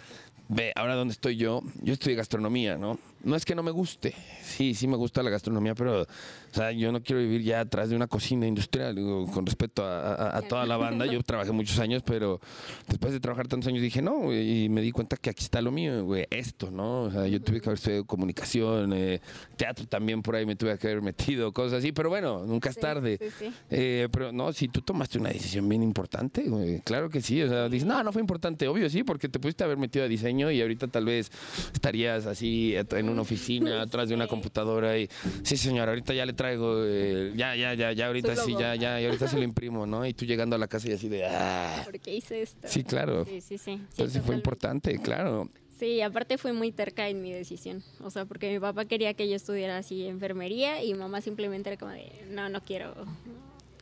ve, 0.48 0.72
ahora 0.76 0.96
donde 0.96 1.14
estoy 1.14 1.38
yo, 1.38 1.62
yo 1.82 1.94
estudié 1.94 2.16
gastronomía, 2.16 2.78
¿no? 2.78 3.00
No 3.24 3.36
es 3.36 3.46
que 3.46 3.54
no 3.56 3.62
me 3.64 3.72
guste, 3.72 4.14
sí, 4.44 4.74
sí 4.74 4.88
me 4.88 4.98
gusta 4.98 5.22
la 5.22 5.30
gastronomía, 5.30 5.76
pero, 5.76 6.02
o 6.02 6.08
sea, 6.52 6.72
yo 6.72 6.92
no 6.92 7.02
quiero 7.04 7.22
vivir 7.22 7.44
ya 7.44 7.60
atrás 7.62 7.90
de 7.90 7.96
una 7.96 8.08
cocina 8.08 8.48
industrial, 8.48 8.96
digo, 8.96 9.28
con 9.32 9.46
respecto 9.46 9.84
a, 9.86 10.14
a- 10.16 10.38
a 10.38 10.42
toda 10.42 10.66
la 10.66 10.78
banda. 10.78 11.06
Yo 11.06 11.22
trabajé 11.22 11.52
muchos 11.52 11.78
años, 11.80 12.02
pero 12.04 12.40
después 12.88 13.14
de 13.14 13.20
trabajar 13.20 13.48
tantos 13.48 13.68
años 13.68 13.82
dije, 13.82 14.02
no, 14.02 14.34
y 14.34 14.70
me 14.70 14.82
di 14.82 14.92
cuenta 14.92 15.18
que 15.18 15.30
aquí 15.30 15.44
está 15.44 15.62
lo 15.62 15.72
mío, 15.72 16.04
güey, 16.04 16.26
esto, 16.32 16.72
¿no? 16.72 17.04
O 17.04 17.12
sea, 17.12 17.28
yo 17.28 17.40
tuve 17.42 17.62
que 17.62 17.70
haber 17.70 17.78
estudiado 17.78 18.06
comunicación, 18.06 18.92
eh, 18.94 19.22
teatro 19.56 19.86
también 19.88 20.22
por 20.24 20.36
ahí 20.36 20.46
me 20.46 20.56
tuve 20.56 20.78
que 20.78 20.88
haber 20.88 21.02
metido, 21.04 21.52
cosas 21.54 21.80
así, 21.80 21.92
pero 21.92 22.10
bueno, 22.10 22.44
nunca 22.46 22.70
es 22.70 22.76
Sí, 22.76 22.82
tarde. 22.82 23.18
sí, 23.22 23.28
sí. 23.38 23.54
Eh, 23.70 24.08
pero 24.12 24.32
no, 24.32 24.52
si 24.54 24.68
tú 24.68 24.82
tomaste 24.82 25.20
una 25.20 25.30
decisión 25.30 25.70
bien 25.70 25.84
importante, 25.84 26.44
güey, 26.44 26.80
claro 26.82 27.10
que 27.10 27.22
sí. 27.22 27.42
O 27.44 27.48
sea, 27.48 27.70
dices, 27.70 27.88
no, 27.88 28.04
no 28.04 28.12
fue 28.12 28.22
importante, 28.22 28.68
obvio 28.68 28.90
sí, 28.90 29.04
porque 29.04 29.30
te 29.30 29.40
pudiste 29.40 29.64
haber 29.64 29.78
metido 29.78 30.06
a 30.06 30.08
diseño 30.08 30.50
y 30.50 30.60
ahorita 30.62 30.88
tal 30.88 31.06
vez 31.06 31.32
estarías 31.74 32.26
así 32.26 32.74
en 32.76 33.11
una 33.12 33.22
oficina, 33.24 33.82
atrás 33.82 34.10
de 34.10 34.16
una 34.16 34.28
computadora 34.28 34.98
y, 34.98 35.10
sí, 35.44 35.58
señor, 35.58 35.90
ahorita 35.90 36.14
ya 36.14 36.26
le 36.26 36.34
traigo, 36.34 36.84
eh, 36.86 37.34
ya, 37.36 37.56
ya, 37.56 37.74
ya, 37.74 37.92
ya, 37.92 38.08
ahorita 38.08 38.36
sí, 38.36 38.56
ya, 38.58 38.76
ya, 38.76 39.00
y 39.02 39.06
ahorita 39.06 39.28
se 39.28 39.38
lo 39.38 39.44
imprimo, 39.44 39.86
¿no? 39.86 40.06
Y 40.06 40.14
tú 40.14 40.26
llegando 40.26 40.56
a 40.56 40.60
la 40.60 40.68
casa 40.68 40.90
y 40.90 40.94
así 40.94 41.10
de, 41.10 41.26
ah. 41.26 41.82
¿Por 41.86 42.00
qué 42.00 42.16
hice 42.16 42.42
esto? 42.42 42.68
Sí, 42.68 42.84
claro. 42.84 43.26
Sí, 43.26 43.42
sí, 43.42 43.58
sí. 43.58 43.72
Entonces 43.72 44.14
sí 44.14 44.20
fue 44.20 44.36
importante, 44.36 44.98
claro. 45.00 45.50
Sí, 45.82 46.00
aparte 46.02 46.38
fui 46.38 46.52
muy 46.52 46.72
terca 46.72 47.10
en 47.10 47.24
mi 47.24 47.32
decisión. 47.32 47.84
O 48.02 48.12
sea, 48.12 48.26
porque 48.26 48.52
mi 48.52 48.60
papá 48.60 48.86
quería 48.86 49.16
que 49.16 49.28
yo 49.28 49.36
estudiara 49.36 49.80
así 49.80 50.06
enfermería 50.06 50.84
y 50.84 50.94
mamá 50.94 51.22
simplemente 51.22 51.70
era 51.70 51.78
como 51.80 51.92
de, 51.92 52.12
no, 52.30 52.50
no 52.50 52.62
quiero. 52.62 52.94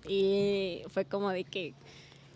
Y 0.07 0.81
fue 0.87 1.03
como 1.03 1.29
de 1.31 1.43
que 1.43 1.73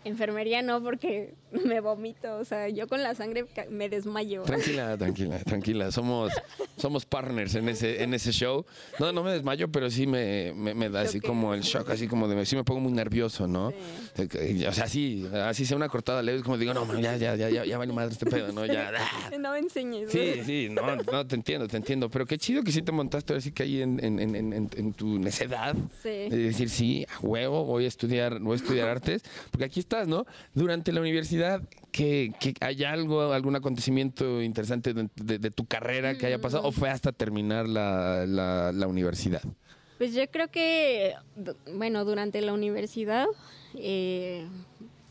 enfermería 0.04 0.60
no 0.60 0.82
porque 0.82 1.32
me 1.64 1.80
vomito. 1.80 2.36
O 2.36 2.44
sea, 2.44 2.68
yo 2.68 2.86
con 2.88 3.02
la 3.02 3.14
sangre 3.14 3.46
me 3.70 3.88
desmayo. 3.88 4.42
Tranquila, 4.42 4.96
tranquila, 4.98 5.38
tranquila. 5.40 5.92
Somos, 5.92 6.32
somos 6.76 7.06
partners 7.06 7.54
en 7.54 7.68
ese, 7.68 8.02
en 8.02 8.14
ese 8.14 8.32
show. 8.32 8.64
No, 8.98 9.12
no 9.12 9.22
me 9.22 9.32
desmayo, 9.32 9.70
pero 9.70 9.90
sí 9.90 10.06
me, 10.06 10.52
me, 10.54 10.74
me 10.74 10.90
da 10.90 11.02
así 11.02 11.20
como 11.20 11.54
el 11.54 11.62
shock, 11.62 11.90
así 11.90 12.08
como 12.08 12.28
de, 12.28 12.44
sí 12.46 12.56
me 12.56 12.64
pongo 12.64 12.80
muy 12.80 12.92
nervioso, 12.92 13.46
¿no? 13.46 13.72
Sí. 14.16 14.64
O 14.66 14.72
sea, 14.72 14.88
sí, 14.88 15.26
así 15.32 15.64
sea 15.66 15.76
una 15.76 15.88
cortada 15.88 16.22
leve, 16.22 16.42
como 16.42 16.58
digo, 16.58 16.74
no, 16.74 16.86
ya, 16.98 17.16
ya, 17.16 17.36
ya, 17.36 17.48
ya, 17.48 17.64
ya 17.64 17.78
vale 17.78 17.92
madre 17.92 18.12
este 18.12 18.26
pedo, 18.26 18.52
¿no? 18.52 18.66
Ya, 18.66 18.92
ah. 18.98 19.30
No 19.38 19.52
me 19.52 19.58
enseñes. 19.58 20.10
Sí, 20.10 20.42
sí, 20.44 20.68
no, 20.70 20.96
no, 20.96 21.26
te 21.26 21.34
entiendo, 21.34 21.68
te 21.68 21.76
entiendo. 21.76 22.10
Pero 22.10 22.26
qué 22.26 22.38
chido 22.38 22.62
que 22.62 22.72
sí 22.72 22.82
te 22.82 22.92
montaste 22.92 23.34
así 23.34 23.52
que 23.52 23.62
ahí 23.62 23.82
en, 23.82 24.02
en, 24.04 24.18
en, 24.18 24.34
en, 24.34 24.70
en 24.76 24.92
tu 24.92 25.18
necedad. 25.18 25.74
Sí. 26.02 26.08
De 26.08 26.36
decir, 26.36 26.70
sí, 26.70 27.06
a 27.08 27.20
huevo, 27.20 27.64
voy 27.64 27.84
a 27.84 27.88
estudiar, 27.88 28.38
voy 28.40 28.54
a 28.54 28.56
estudiar 28.56 28.88
artes. 28.88 29.22
Porque 29.50 29.64
aquí 29.64 29.80
estás, 29.80 30.08
¿no? 30.08 30.26
Durante 30.54 30.92
la 30.92 31.00
universidad, 31.00 31.43
que, 31.92 32.32
que 32.40 32.54
hay 32.60 32.84
algo, 32.84 33.32
algún 33.32 33.56
acontecimiento 33.56 34.42
interesante 34.42 34.92
de, 34.94 35.08
de- 35.16 35.38
de 35.38 35.50
tu 35.50 35.64
carrera 35.66 36.16
que 36.18 36.26
haya 36.26 36.40
pasado, 36.40 36.64
o 36.66 36.72
fue 36.72 36.90
hasta 36.90 37.12
terminar 37.12 37.68
la, 37.68 38.24
la, 38.26 38.72
la 38.72 38.86
universidad. 38.88 39.42
Pues 39.98 40.12
yo 40.14 40.28
creo 40.30 40.48
que, 40.48 41.14
bueno, 41.74 42.04
durante 42.04 42.40
la 42.40 42.52
universidad, 42.52 43.26
eh, 43.76 44.44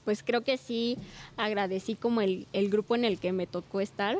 pues 0.03 0.23
creo 0.23 0.41
que 0.41 0.57
sí 0.57 0.97
agradecí 1.37 1.95
como 1.95 2.21
el, 2.21 2.47
el 2.51 2.69
grupo 2.69 2.95
en 2.95 3.05
el 3.05 3.17
que 3.19 3.31
me 3.31 3.47
tocó 3.47 3.79
estar, 3.79 4.17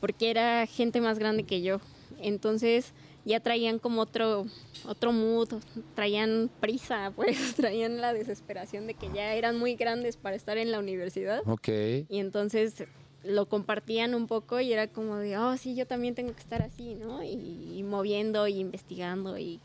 porque 0.00 0.30
era 0.30 0.64
gente 0.66 1.00
más 1.00 1.18
grande 1.18 1.42
que 1.44 1.60
yo. 1.62 1.80
Entonces 2.20 2.92
ya 3.26 3.40
traían 3.40 3.80
como 3.80 4.02
otro, 4.02 4.46
otro 4.86 5.12
mood, 5.12 5.48
traían 5.94 6.48
prisa, 6.60 7.12
pues 7.16 7.56
traían 7.56 8.00
la 8.00 8.14
desesperación 8.14 8.86
de 8.86 8.94
que 8.94 9.10
ya 9.12 9.34
eran 9.34 9.58
muy 9.58 9.74
grandes 9.74 10.16
para 10.16 10.36
estar 10.36 10.56
en 10.56 10.70
la 10.70 10.78
universidad. 10.78 11.42
Ok. 11.46 11.68
Y 12.08 12.18
entonces 12.20 12.84
lo 13.24 13.46
compartían 13.46 14.14
un 14.14 14.28
poco 14.28 14.60
y 14.60 14.72
era 14.72 14.86
como 14.86 15.16
de, 15.16 15.36
oh, 15.36 15.56
sí, 15.56 15.74
yo 15.74 15.86
también 15.86 16.14
tengo 16.14 16.32
que 16.32 16.40
estar 16.40 16.62
así, 16.62 16.94
¿no? 16.94 17.24
Y, 17.24 17.72
y 17.76 17.82
moviendo 17.82 18.46
y 18.46 18.60
investigando 18.60 19.36
y, 19.36 19.58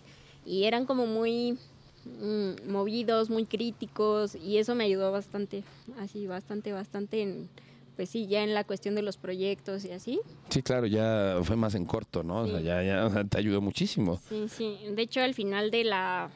y 0.44 0.64
eran 0.64 0.88
como 0.88 1.06
muy 1.06 1.60
mm, 2.06 2.68
movidos, 2.68 3.30
muy 3.30 3.46
críticos 3.46 4.34
y 4.34 4.58
eso 4.58 4.74
me 4.74 4.86
ayudó 4.86 5.12
bastante, 5.12 5.64
así, 6.00 6.26
bastante, 6.26 6.74
bastante 6.74 7.22
en, 7.22 7.48
pues 7.96 8.10
sí, 8.10 8.28
ya 8.28 8.44
en 8.44 8.54
la 8.54 8.64
cuestión 8.64 8.96
de 8.96 9.02
los 9.02 9.18
proyectos 9.18 9.86
y 9.86 9.92
así. 9.92 10.20
Sí, 10.50 10.62
claro, 10.62 10.88
ya 10.88 11.40
fue 11.44 11.56
más 11.56 11.76
en 11.76 11.86
corto, 11.86 12.24
¿no? 12.24 12.42
O 12.42 12.48
sea, 12.48 12.60
ya, 12.62 12.82
ya 12.84 13.24
te 13.26 13.38
ayudó 13.38 13.62
muchísimo. 13.62 14.20
Sí, 14.30 14.46
sí. 14.48 14.78
De 14.92 15.02
hecho, 15.02 15.22
al 15.22 15.34
final 15.34 15.72
de 15.72 15.84
la, 15.84 16.30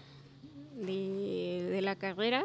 de, 0.75 1.69
de 1.71 1.81
la 1.81 1.95
carrera, 1.95 2.43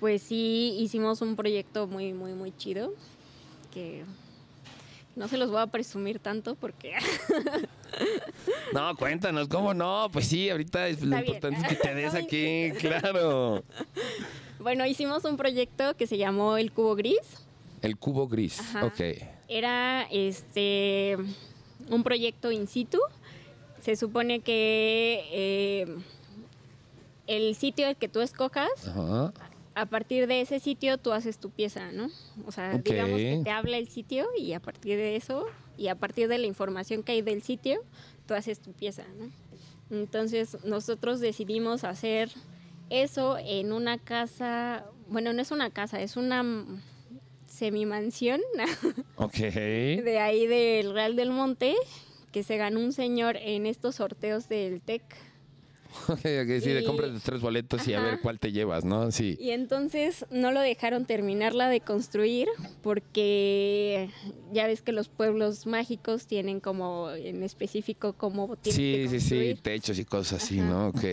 pues 0.00 0.22
sí 0.22 0.76
hicimos 0.78 1.22
un 1.22 1.36
proyecto 1.36 1.86
muy, 1.86 2.12
muy, 2.12 2.34
muy 2.34 2.52
chido 2.56 2.92
que 3.72 4.04
no 5.14 5.28
se 5.28 5.36
los 5.36 5.50
voy 5.50 5.60
a 5.60 5.66
presumir 5.66 6.18
tanto 6.18 6.54
porque 6.54 6.94
No, 8.72 8.96
cuéntanos, 8.96 9.48
¿cómo 9.48 9.74
no? 9.74 10.08
Pues 10.12 10.26
sí, 10.26 10.48
ahorita 10.50 10.88
es, 10.88 11.02
lo 11.02 11.18
importante 11.18 11.60
es 11.60 11.68
que 11.68 11.74
te 11.76 11.94
des 11.94 12.14
aquí, 12.16 12.72
claro. 12.80 13.62
bueno 14.58 14.86
hicimos 14.86 15.24
un 15.24 15.36
proyecto 15.36 15.94
que 15.96 16.06
se 16.06 16.16
llamó 16.18 16.56
el 16.56 16.72
cubo 16.72 16.94
gris 16.96 17.46
El 17.82 17.98
cubo 17.98 18.28
gris, 18.28 18.60
Ajá. 18.60 18.86
ok. 18.86 19.00
era 19.48 20.06
este 20.10 21.16
un 21.90 22.02
proyecto 22.02 22.50
in 22.50 22.66
situ 22.66 22.98
se 23.82 23.96
supone 23.96 24.40
que 24.40 25.24
eh, 25.32 25.96
el 27.26 27.54
sitio 27.56 27.86
que 27.98 28.08
tú 28.08 28.20
escojas 28.20 28.70
Ajá. 28.86 29.32
a 29.74 29.86
partir 29.86 30.26
de 30.28 30.40
ese 30.40 30.60
sitio 30.60 30.98
tú 30.98 31.12
haces 31.12 31.38
tu 31.38 31.50
pieza, 31.50 31.90
¿no? 31.92 32.08
O 32.46 32.52
sea, 32.52 32.78
digamos 32.78 33.18
que 33.18 33.40
te 33.42 33.50
habla 33.50 33.76
el 33.78 33.88
sitio 33.88 34.28
y 34.38 34.52
a 34.52 34.60
partir 34.60 34.96
de 34.96 35.16
eso 35.16 35.46
y 35.76 35.88
a 35.88 35.96
partir 35.96 36.28
de 36.28 36.38
la 36.38 36.46
información 36.46 37.02
que 37.02 37.12
hay 37.12 37.22
del 37.22 37.42
sitio, 37.42 37.82
tú 38.26 38.34
haces 38.34 38.60
tu 38.60 38.72
pieza, 38.72 39.04
¿no? 39.18 39.30
Entonces 39.90 40.56
nosotros 40.64 41.18
decidimos 41.20 41.82
hacer 41.84 42.30
eso 42.88 43.36
en 43.38 43.72
una 43.72 43.98
casa, 43.98 44.84
bueno, 45.08 45.32
no 45.32 45.42
es 45.42 45.50
una 45.50 45.70
casa, 45.70 46.00
es 46.00 46.16
una 46.16 46.44
semi 47.62 47.86
mansión 47.86 48.40
Ok. 49.14 49.34
de 49.36 50.18
ahí 50.18 50.48
del 50.48 50.92
Real 50.92 51.14
del 51.14 51.30
Monte 51.30 51.76
que 52.32 52.42
se 52.42 52.56
ganó 52.56 52.80
un 52.80 52.92
señor 52.92 53.36
en 53.36 53.66
estos 53.66 53.94
sorteos 53.96 54.48
del 54.48 54.80
TEC. 54.80 55.02
Ok, 56.08 56.18
sí, 56.22 56.70
de 56.70 56.82
compras 56.84 57.10
los 57.10 57.22
tres 57.22 57.40
boletos 57.40 57.86
y 57.86 57.94
a 57.94 58.00
ver 58.00 58.18
cuál 58.20 58.40
te 58.40 58.50
llevas, 58.50 58.84
¿no? 58.84 59.12
Sí. 59.12 59.36
Y 59.38 59.50
entonces 59.50 60.26
no 60.30 60.50
lo 60.50 60.60
dejaron 60.60 61.04
terminarla 61.04 61.68
de 61.68 61.80
construir 61.82 62.48
porque 62.82 64.08
ya 64.52 64.66
ves 64.66 64.82
que 64.82 64.90
los 64.90 65.08
pueblos 65.08 65.66
mágicos 65.66 66.26
tienen 66.26 66.58
como 66.58 67.10
en 67.12 67.44
específico 67.44 68.14
cómo 68.14 68.56
tienen 68.56 68.76
Sí, 68.76 69.08
que 69.12 69.20
sí, 69.20 69.28
sí, 69.54 69.54
techos 69.62 69.98
y 70.00 70.04
cosas 70.04 70.42
así. 70.42 70.56
¿no? 70.56 70.88
Ok. 70.88 71.04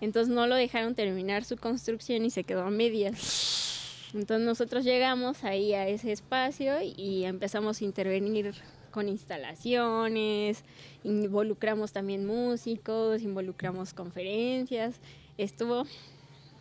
Entonces 0.00 0.32
no 0.32 0.46
lo 0.46 0.54
dejaron 0.54 0.94
terminar 0.94 1.44
su 1.44 1.56
construcción 1.58 2.24
y 2.24 2.30
se 2.30 2.44
quedó 2.44 2.62
a 2.62 2.70
medias. 2.70 3.74
Entonces 4.14 4.46
nosotros 4.46 4.84
llegamos 4.84 5.44
ahí 5.44 5.74
a 5.74 5.86
ese 5.88 6.12
espacio 6.12 6.74
y 6.82 7.24
empezamos 7.24 7.80
a 7.80 7.84
intervenir 7.84 8.54
con 8.90 9.08
instalaciones, 9.08 10.64
involucramos 11.04 11.92
también 11.92 12.26
músicos, 12.26 13.22
involucramos 13.22 13.92
conferencias. 13.94 14.96
Estuvo 15.36 15.84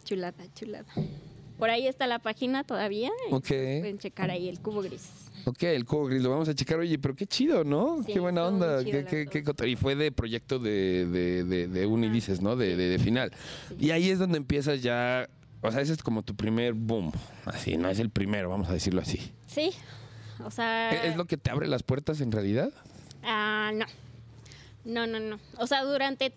chulada, 0.04 0.44
chulada. 0.54 0.86
Por 1.58 1.70
ahí 1.70 1.88
está 1.88 2.06
la 2.06 2.20
página 2.20 2.64
todavía. 2.64 3.10
y 3.30 3.34
Ok. 3.34 3.48
Pueden 3.48 3.98
checar 3.98 4.30
ahí 4.30 4.48
el 4.50 4.60
cubo 4.60 4.82
gris. 4.82 5.10
Ok, 5.46 5.64
el 5.64 5.86
cubo 5.86 6.06
gris 6.06 6.22
lo 6.22 6.30
vamos 6.30 6.50
a 6.50 6.54
checar. 6.54 6.78
Oye, 6.80 7.00
pero 7.00 7.16
qué 7.16 7.26
chido, 7.26 7.64
¿no? 7.64 8.04
Sí, 8.06 8.14
qué 8.14 8.20
buena 8.20 8.46
onda. 8.46 8.84
Qué- 8.84 9.06
qué- 9.06 9.44
qué 9.44 9.68
y 9.70 9.76
fue 9.76 9.96
de 9.96 10.12
proyecto 10.12 10.60
de, 10.60 11.06
de, 11.08 11.44
de, 11.46 11.68
de 11.68 11.86
¿no? 12.42 12.56
De, 12.56 12.76
de, 12.76 12.90
de 12.90 13.00
final. 13.00 13.32
Sí. 13.70 13.76
Y 13.88 13.92
ahí 13.92 14.10
es 14.10 14.20
donde 14.20 14.38
empiezas 14.38 14.82
ya. 14.84 15.30
O 15.68 15.72
sea, 15.72 15.82
ese 15.82 15.94
es 15.94 16.04
como 16.04 16.24
tu 16.24 16.36
primer 16.36 16.74
boom. 16.74 17.12
Así, 17.46 17.78
no 17.78 17.90
es 17.90 18.00
el 18.00 18.10
primero, 18.10 18.50
vamos 18.50 18.70
a 18.70 18.74
decirlo 18.74 19.02
así. 19.02 19.32
Sí, 19.48 19.72
o 20.44 20.52
sea... 20.52 20.92
¿E- 20.92 21.08
¿Es 21.10 21.16
lo 21.16 21.26
que 21.26 21.38
te 21.38 21.50
abre 21.52 21.68
las 21.68 21.84
puertas 21.84 22.22
en 22.22 22.32
realidad? 22.32 22.72
Ah, 23.24 23.72
no. 23.74 23.86
No, 24.86 25.06
no, 25.08 25.20
no. 25.20 25.40
O 25.58 25.68
sea, 25.68 25.84
durante 25.84 26.34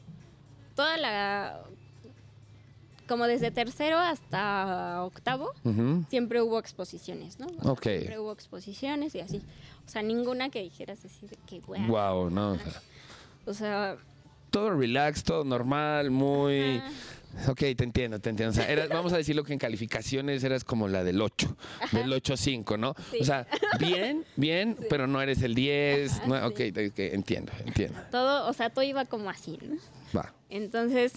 toda 0.75 0.97
la... 0.97 1.61
Como 3.09 3.27
desde 3.27 3.51
tercero 3.51 3.99
hasta 3.99 5.03
octavo, 5.03 5.53
siempre 6.11 6.40
hubo 6.43 6.61
exposiciones, 6.61 7.40
¿no? 7.40 7.47
O 7.59 7.62
sea, 7.62 7.73
Ok. 7.73 7.83
Siempre 7.83 8.19
hubo 8.21 8.31
exposiciones 8.33 9.14
y 9.16 9.21
así. 9.21 9.43
O 9.85 9.88
sea, 9.90 10.01
ninguna 10.03 10.51
que 10.51 10.62
dijeras 10.62 11.05
así 11.05 11.27
de 11.27 11.37
que, 11.47 11.59
wow. 11.61 11.87
Wow, 11.88 12.31
¿no? 12.31 12.53
O 12.53 12.57
sea, 12.59 12.73
O 13.47 13.55
sea, 13.55 13.97
todo 14.51 14.71
relax, 14.71 15.25
todo 15.25 15.43
normal, 15.43 16.11
muy... 16.12 16.81
Ok, 17.48 17.59
te 17.76 17.85
entiendo, 17.85 18.18
te 18.20 18.31
entiendo. 18.31 18.50
O 18.50 18.55
sea, 18.55 18.70
eras- 18.70 18.88
vamos 18.88 19.12
a 19.12 19.16
decirlo 19.16 19.44
que 19.44 19.53
en 19.53 19.59
calificaciones 19.59 20.44
eras 20.44 20.64
como 20.64 20.88
la 20.88 21.05
del 21.05 21.20
8, 21.20 21.57
del 21.92 22.12
8-5, 22.12 22.79
¿no? 22.79 22.94
Sí. 23.11 23.18
O 23.20 23.24
sea, 23.24 23.46
bien, 23.79 24.24
bien, 24.37 24.76
pero 24.88 25.07
no 25.07 25.20
eres 25.22 25.42
el 25.42 25.55
10. 25.55 26.12
Ajá, 26.12 26.26
no, 26.26 26.37
sí. 26.38 26.44
ok, 26.44 26.61
ok, 26.90 26.98
entiendo, 26.98 27.53
entiendo. 27.64 27.98
Todo, 28.11 28.48
o 28.48 28.53
sea, 28.53 28.70
todo 28.70 28.85
iba 28.85 29.05
como 29.07 29.31
así, 29.31 29.59
¿no? 29.62 29.76
Va. 30.16 30.33
Entonces, 30.50 31.12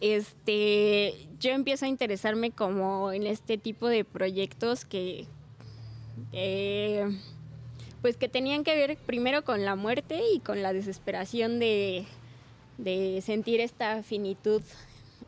este, 0.00 1.14
yo 1.40 1.52
empiezo 1.52 1.84
a 1.84 1.88
interesarme 1.88 2.50
como 2.50 3.12
en 3.12 3.26
este 3.26 3.56
tipo 3.58 3.88
de 3.88 4.04
proyectos 4.04 4.84
que, 4.84 5.26
eh, 6.32 7.04
pues 8.02 8.16
que 8.16 8.28
tenían 8.28 8.62
que 8.64 8.74
ver 8.74 8.96
primero 9.06 9.42
con 9.44 9.64
la 9.64 9.74
muerte 9.76 10.20
y 10.34 10.40
con 10.40 10.62
la 10.62 10.72
desesperación 10.72 11.58
de, 11.58 12.04
de 12.78 13.22
sentir 13.24 13.60
esta 13.60 14.02
finitud 14.02 14.62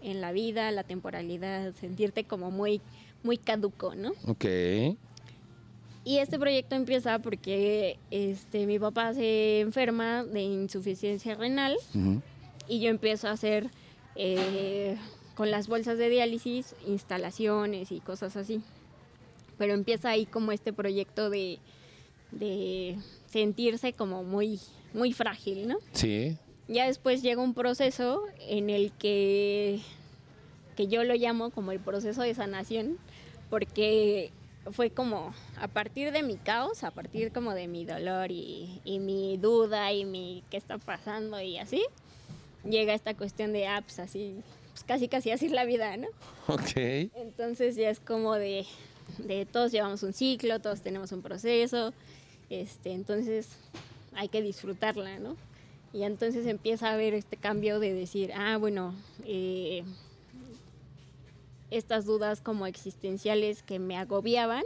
en 0.03 0.21
la 0.21 0.33
vida, 0.33 0.71
la 0.71 0.85
temporalidad, 0.85 1.75
sentirte 1.75 2.25
como 2.25 2.51
muy, 2.51 2.81
muy 3.23 3.37
caduco, 3.39 3.95
¿no? 3.95 4.13
Ok. 4.27 4.45
Y 6.05 6.19
este 6.19 6.39
proyecto 6.39 6.75
empieza 6.75 7.19
porque 7.19 7.99
este, 8.11 8.67
mi 8.67 8.79
papá 8.79 9.13
se 9.15 9.61
enferma 9.61 10.25
de 10.25 10.41
insuficiencia 10.43 11.35
renal 11.35 11.77
Ujú. 11.95 12.23
y 12.67 12.81
yo 12.81 12.89
empiezo 12.89 13.29
a 13.29 13.33
hacer 13.33 13.71
eh, 14.15 14.97
con 15.35 15.51
las 15.51 15.69
bolsas 15.69 15.99
de 15.99 16.09
diálisis 16.09 16.75
instalaciones 16.87 17.93
y 17.93 18.01
cosas 18.01 18.37
así. 18.37 18.63
Pero 19.59 19.75
empieza 19.75 20.11
ahí 20.11 20.25
como 20.25 20.53
este 20.53 20.73
proyecto 20.73 21.31
de, 21.31 21.59
de 22.31 22.97
sentirse 23.27 23.93
como 23.93 24.25
muy, 24.25 24.61
muy 24.95 25.13
frágil, 25.13 25.69
¿no? 25.69 25.77
Sí. 25.93 26.39
Ya 26.69 26.87
después 26.87 27.23
llega 27.23 27.43
un 27.43 27.55
proceso 27.55 28.25
en 28.41 28.69
el 28.69 28.93
que, 28.93 29.81
que 30.77 30.87
yo 30.87 31.03
lo 31.03 31.15
llamo 31.15 31.51
como 31.51 31.73
el 31.73 31.81
proceso 31.81 32.23
de 32.23 32.35
sanación, 32.35 32.99
porque 33.49 34.31
fue 34.73 34.91
como 34.91 35.35
a 35.59 35.69
partir 35.69 36.13
de 36.13 36.23
mi 36.23 36.37
caos, 36.37 36.85
a 36.85 36.91
partir 36.91 37.33
como 37.33 37.55
de 37.55 37.69
mi 37.69 37.87
dolor 37.87 38.31
y, 38.31 38.81
y 38.85 38.99
mi 38.99 39.39
duda 39.39 39.93
y 39.93 40.05
mi 40.05 40.45
qué 40.51 40.59
está 40.59 40.77
pasando 40.77 41.41
y 41.41 41.59
así, 41.59 41.83
llega 42.69 42.93
esta 42.93 43.15
cuestión 43.15 43.53
de 43.53 43.67
apps, 43.67 43.99
así, 43.99 44.37
pues 44.71 44.85
casi 44.85 45.09
casi 45.09 45.31
así 45.31 45.47
es 45.47 45.53
la 45.53 45.65
vida, 45.65 45.97
¿no? 45.97 46.09
Ok. 46.49 46.77
Entonces 46.77 47.77
ya 47.77 47.89
es 47.89 48.01
como 48.01 48.35
de, 48.35 48.67
de 49.19 49.47
todos 49.47 49.73
llevamos 49.73 50.03
un 50.03 50.13
ciclo, 50.13 50.61
todos 50.61 50.83
tenemos 50.83 51.13
un 51.13 51.23
proceso, 51.23 51.95
este, 52.51 52.93
entonces 52.93 53.49
hay 54.15 54.29
que 54.29 54.43
disfrutarla, 54.43 55.19
¿no? 55.19 55.37
Y 55.93 56.03
entonces 56.03 56.47
empieza 56.47 56.89
a 56.89 56.95
haber 56.95 57.15
este 57.15 57.37
cambio 57.37 57.81
de 57.81 57.95
decir, 57.95 58.33
ah, 58.35 58.59
bueno, 58.59 58.95
eh, 59.25 59.85
estas 61.71 62.05
dudas 62.05 62.41
como 62.41 62.67
existenciales 62.67 63.63
que 63.63 63.79
me 63.79 63.97
agobiaban, 63.97 64.65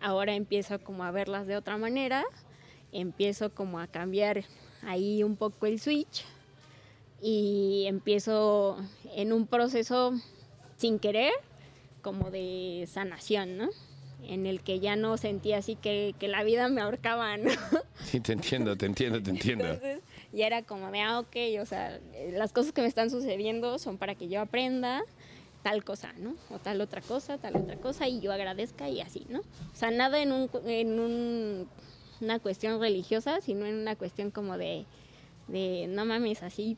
ahora 0.00 0.34
empiezo 0.34 0.78
como 0.80 1.04
a 1.04 1.10
verlas 1.10 1.46
de 1.46 1.56
otra 1.56 1.76
manera, 1.76 2.24
empiezo 2.92 3.52
como 3.54 3.78
a 3.78 3.86
cambiar 3.86 4.44
ahí 4.82 5.22
un 5.22 5.36
poco 5.36 5.66
el 5.66 5.80
switch 5.80 6.24
y 7.20 7.84
empiezo 7.86 8.78
en 9.14 9.32
un 9.32 9.46
proceso 9.46 10.12
sin 10.76 10.98
querer 10.98 11.32
como 12.00 12.30
de 12.30 12.88
sanación, 12.90 13.58
¿no? 13.58 13.68
En 14.22 14.46
el 14.46 14.62
que 14.62 14.80
ya 14.80 14.96
no 14.96 15.16
sentía 15.16 15.58
así 15.58 15.76
que, 15.76 16.14
que 16.18 16.28
la 16.28 16.42
vida 16.42 16.68
me 16.68 16.80
ahorcaba, 16.80 17.36
¿no? 17.36 17.50
Sí, 18.04 18.20
te 18.20 18.32
entiendo, 18.32 18.76
te 18.76 18.86
entiendo, 18.86 19.22
te 19.22 19.30
entiendo. 19.30 19.64
Entonces 19.64 19.97
ya 20.32 20.46
era 20.46 20.62
como 20.62 20.90
de, 20.90 21.00
ah, 21.00 21.20
ok, 21.20 21.36
o 21.60 21.66
sea, 21.66 21.96
eh, 22.14 22.32
las 22.36 22.52
cosas 22.52 22.72
que 22.72 22.82
me 22.82 22.88
están 22.88 23.10
sucediendo 23.10 23.78
son 23.78 23.98
para 23.98 24.14
que 24.14 24.28
yo 24.28 24.40
aprenda 24.40 25.02
tal 25.62 25.84
cosa, 25.84 26.12
¿no? 26.18 26.34
O 26.50 26.58
tal 26.58 26.80
otra 26.80 27.00
cosa, 27.00 27.38
tal 27.38 27.56
otra 27.56 27.76
cosa, 27.76 28.06
y 28.08 28.20
yo 28.20 28.32
agradezca 28.32 28.88
y 28.88 29.00
así, 29.00 29.26
¿no? 29.28 29.40
O 29.40 29.74
sea, 29.76 29.90
nada 29.90 30.22
en, 30.22 30.32
un, 30.32 30.48
en 30.66 30.98
un- 31.00 31.68
una 32.20 32.38
cuestión 32.40 32.80
religiosa, 32.80 33.40
sino 33.40 33.66
en 33.66 33.74
una 33.76 33.96
cuestión 33.96 34.30
como 34.30 34.56
de, 34.58 34.84
de, 35.48 35.86
no 35.88 36.04
mames, 36.04 36.42
así, 36.42 36.76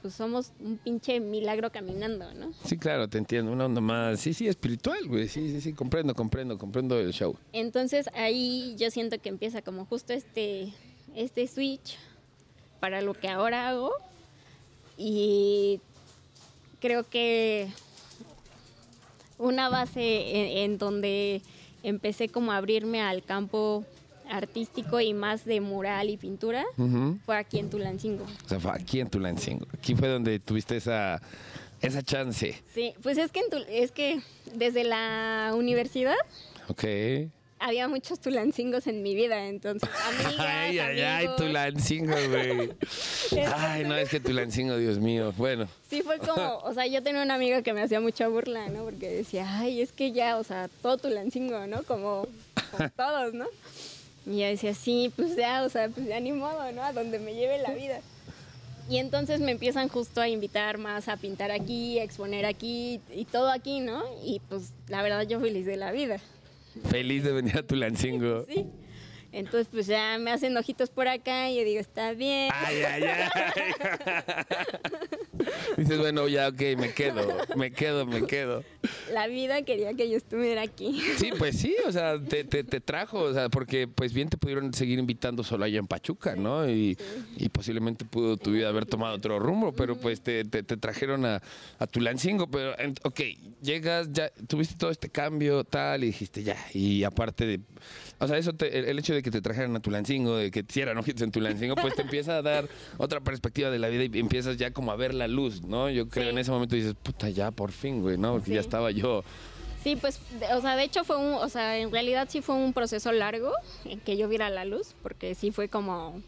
pues 0.00 0.14
somos 0.14 0.52
un 0.60 0.78
pinche 0.78 1.18
milagro 1.18 1.70
caminando, 1.72 2.32
¿no? 2.34 2.52
Sí, 2.64 2.76
claro, 2.78 3.08
te 3.08 3.18
entiendo. 3.18 3.50
Una 3.50 3.66
onda 3.66 3.80
más. 3.80 4.20
Sí, 4.20 4.32
sí, 4.32 4.46
espiritual, 4.46 5.08
güey. 5.08 5.26
Sí, 5.28 5.50
sí, 5.50 5.60
sí, 5.60 5.72
comprendo, 5.72 6.14
comprendo, 6.14 6.56
comprendo 6.56 6.98
el 7.00 7.12
show. 7.12 7.36
Entonces 7.52 8.08
ahí 8.14 8.76
yo 8.78 8.90
siento 8.92 9.18
que 9.20 9.28
empieza 9.28 9.62
como 9.62 9.84
justo 9.86 10.12
este, 10.12 10.72
este 11.16 11.48
switch 11.48 11.96
para 12.82 13.00
lo 13.00 13.14
que 13.14 13.28
ahora 13.28 13.68
hago 13.68 13.92
y 14.98 15.80
creo 16.80 17.08
que 17.08 17.68
una 19.38 19.68
base 19.68 20.36
en, 20.36 20.72
en 20.72 20.78
donde 20.78 21.42
empecé 21.84 22.28
como 22.28 22.50
a 22.50 22.56
abrirme 22.56 23.00
al 23.00 23.22
campo 23.22 23.84
artístico 24.28 24.98
y 25.00 25.14
más 25.14 25.44
de 25.44 25.60
mural 25.60 26.10
y 26.10 26.16
pintura 26.16 26.64
fue 27.24 27.36
aquí 27.36 27.60
en 27.60 27.70
Tulancingo. 27.70 28.24
O 28.44 28.48
sea, 28.48 28.58
fue 28.58 28.72
aquí 28.72 28.98
en 28.98 29.08
Tulancingo. 29.08 29.64
Aquí 29.72 29.94
fue 29.94 30.08
donde 30.08 30.40
tuviste 30.40 30.76
esa, 30.76 31.22
esa 31.80 32.02
chance. 32.02 32.60
Sí, 32.74 32.94
pues 33.00 33.16
es 33.16 33.30
que, 33.30 33.40
en 33.40 33.46
Tul- 33.46 33.66
es 33.68 33.92
que 33.92 34.20
desde 34.56 34.82
la 34.82 35.52
universidad 35.56 36.16
Ok. 36.68 36.82
Había 37.62 37.88
muchos 37.88 38.18
tulancingos 38.20 38.86
en 38.86 39.02
mi 39.02 39.14
vida, 39.14 39.46
entonces 39.46 39.88
amigas, 40.04 40.34
Ay, 40.38 40.78
ay, 40.78 41.00
ay. 41.00 41.28
Tulancingo, 41.36 42.14
güey. 42.28 42.72
Ay, 43.56 43.84
no, 43.84 43.96
es 43.96 44.08
que 44.08 44.20
Tulancingo, 44.20 44.76
Dios 44.76 44.98
mío. 44.98 45.32
Bueno, 45.36 45.68
Sí, 45.88 46.02
fue 46.02 46.18
como, 46.18 46.56
o 46.64 46.74
sea, 46.74 46.86
yo 46.86 47.02
tenía 47.02 47.22
una 47.22 47.34
amiga 47.34 47.62
que 47.62 47.72
me 47.72 47.82
hacía 47.82 48.00
mucha 48.00 48.28
burla, 48.28 48.68
¿no? 48.68 48.84
Porque 48.84 49.08
decía, 49.08 49.46
ay, 49.58 49.80
es 49.80 49.92
que 49.92 50.12
ya, 50.12 50.38
o 50.38 50.44
sea, 50.44 50.68
todo 50.82 50.98
Tulancingo, 50.98 51.66
¿no? 51.66 51.82
Como, 51.84 52.26
como 52.70 52.90
todos, 52.90 53.34
¿no? 53.34 53.46
Y 54.26 54.38
yo 54.40 54.46
decía, 54.46 54.74
sí, 54.74 55.12
pues 55.14 55.36
ya, 55.36 55.64
o 55.64 55.68
sea, 55.68 55.88
pues 55.88 56.06
ya 56.06 56.18
ni 56.20 56.32
modo, 56.32 56.70
¿no? 56.72 56.82
A 56.82 56.92
donde 56.92 57.18
me 57.18 57.34
lleve 57.34 57.58
la 57.58 57.72
vida. 57.72 58.00
Y 58.88 58.98
entonces 58.98 59.40
me 59.40 59.52
empiezan 59.52 59.88
justo 59.88 60.20
a 60.20 60.28
invitar 60.28 60.78
más 60.78 61.08
a 61.08 61.16
pintar 61.16 61.50
aquí, 61.50 61.98
a 61.98 62.02
exponer 62.02 62.44
aquí 62.44 63.00
y 63.14 63.24
todo 63.24 63.50
aquí, 63.50 63.80
¿no? 63.80 64.02
Y 64.24 64.40
pues 64.48 64.72
la 64.88 65.02
verdad 65.02 65.22
yo 65.22 65.40
feliz 65.40 65.66
de 65.66 65.76
la 65.76 65.92
vida. 65.92 66.20
Feliz 66.90 67.24
de 67.24 67.32
venir 67.32 67.58
a 67.58 67.62
Tulancingo. 67.62 68.44
Sí. 68.52 68.66
Entonces 69.38 69.66
pues 69.72 69.86
ya 69.86 70.18
me 70.18 70.30
hacen 70.30 70.54
ojitos 70.58 70.90
por 70.90 71.08
acá 71.08 71.48
y 71.48 71.56
yo 71.56 71.64
digo, 71.64 71.80
está 71.80 72.12
bien. 72.12 72.50
Ay, 72.52 72.82
ay, 72.82 73.02
ay. 73.04 73.28
Dices, 75.76 75.98
bueno, 75.98 76.28
ya, 76.28 76.48
ok, 76.48 76.60
me 76.78 76.92
quedo, 76.92 77.26
me 77.56 77.70
quedo, 77.72 78.04
me 78.06 78.26
quedo. 78.26 78.62
La 79.12 79.26
vida 79.26 79.62
quería 79.62 79.94
que 79.94 80.10
yo 80.10 80.16
estuviera 80.16 80.62
aquí. 80.62 81.00
Sí, 81.16 81.30
pues 81.38 81.58
sí, 81.58 81.74
o 81.86 81.92
sea, 81.92 82.20
te, 82.22 82.44
te, 82.44 82.64
te 82.64 82.80
trajo, 82.80 83.20
o 83.20 83.32
sea, 83.32 83.48
porque 83.48 83.88
pues 83.88 84.12
bien 84.12 84.28
te 84.28 84.36
pudieron 84.36 84.74
seguir 84.74 84.98
invitando 84.98 85.42
solo 85.42 85.64
allá 85.64 85.78
en 85.78 85.86
Pachuca, 85.86 86.36
¿no? 86.36 86.68
Y, 86.68 86.98
y 87.38 87.48
posiblemente 87.48 88.04
pudo 88.04 88.36
tu 88.36 88.52
vida 88.52 88.68
haber 88.68 88.84
tomado 88.86 89.16
otro 89.16 89.38
rumbo, 89.38 89.72
pero 89.72 89.96
pues 89.96 90.20
te, 90.20 90.44
te, 90.44 90.62
te 90.62 90.76
trajeron 90.76 91.24
a, 91.24 91.40
a 91.78 91.86
Tulancingo, 91.86 92.50
pero, 92.50 92.74
ok, 93.04 93.20
llegas, 93.62 94.12
ya 94.12 94.30
tuviste 94.48 94.74
todo 94.76 94.90
este 94.90 95.08
cambio, 95.08 95.64
tal, 95.64 96.04
y 96.04 96.08
dijiste 96.08 96.42
ya, 96.42 96.56
y 96.74 97.04
aparte 97.04 97.46
de, 97.46 97.60
o 98.18 98.28
sea, 98.28 98.36
eso, 98.36 98.52
te- 98.52 98.78
el, 98.78 98.84
el 98.84 98.98
hecho 98.98 99.14
de 99.14 99.22
que 99.22 99.30
te 99.30 99.40
trajeran 99.40 99.74
a 99.76 99.80
Tulancingo, 99.80 100.36
de 100.36 100.50
que 100.50 100.62
te 100.62 100.72
hicieran 100.72 100.98
ojitos 100.98 101.22
en 101.22 101.30
Tulancingo, 101.32 101.74
pues 101.76 101.94
te 101.94 102.02
empieza 102.02 102.36
a 102.36 102.42
dar 102.42 102.68
otra 102.98 103.20
perspectiva 103.20 103.70
de 103.70 103.78
la 103.78 103.88
vida 103.88 104.04
y 104.04 104.20
empiezas 104.20 104.56
ya 104.56 104.72
como 104.72 104.92
a 104.92 104.96
ver 104.96 105.14
la 105.22 105.28
luz, 105.28 105.62
¿no? 105.62 105.88
Yo 105.90 106.08
creo 106.08 106.24
Sí. 106.24 106.30
en 106.30 106.38
ese 106.38 106.50
momento 106.50 106.76
dices, 106.76 106.94
puta, 107.02 107.28
ya, 107.30 107.50
por 107.50 107.72
fin, 107.72 108.00
güey, 108.02 108.18
¿no? 108.18 108.32
Porque 108.34 108.50
ya 108.50 108.60
Sí. 108.62 108.66
estaba 108.66 108.90
yo. 108.90 109.22
Sí, 109.82 109.96
pues, 109.96 110.20
o 110.54 110.60
sea, 110.60 110.76
de 110.76 110.84
hecho 110.84 111.02
fue 111.04 111.16
un, 111.16 111.34
o 111.34 111.48
sea, 111.48 111.78
en 111.78 111.90
realidad 111.90 112.28
sí 112.30 112.40
fue 112.40 112.54
un 112.54 112.72
proceso 112.72 113.10
largo 113.12 113.52
en 113.84 113.98
que 114.00 114.16
yo 114.16 114.28
viera 114.28 114.48
la 114.50 114.64
luz, 114.64 114.94
porque 115.02 115.34
sí 115.34 115.50
fue 115.50 115.68
como, 115.68 116.22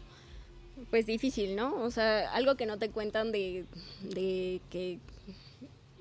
pues 0.89 1.05
difícil, 1.05 1.55
¿no? 1.55 1.73
O 1.81 1.89
sea, 1.91 2.31
algo 2.33 2.55
que 2.55 2.65
no 2.65 2.77
te 2.77 2.89
cuentan 2.89 3.31
de, 3.31 3.63
de 4.01 4.59
que, 4.69 4.99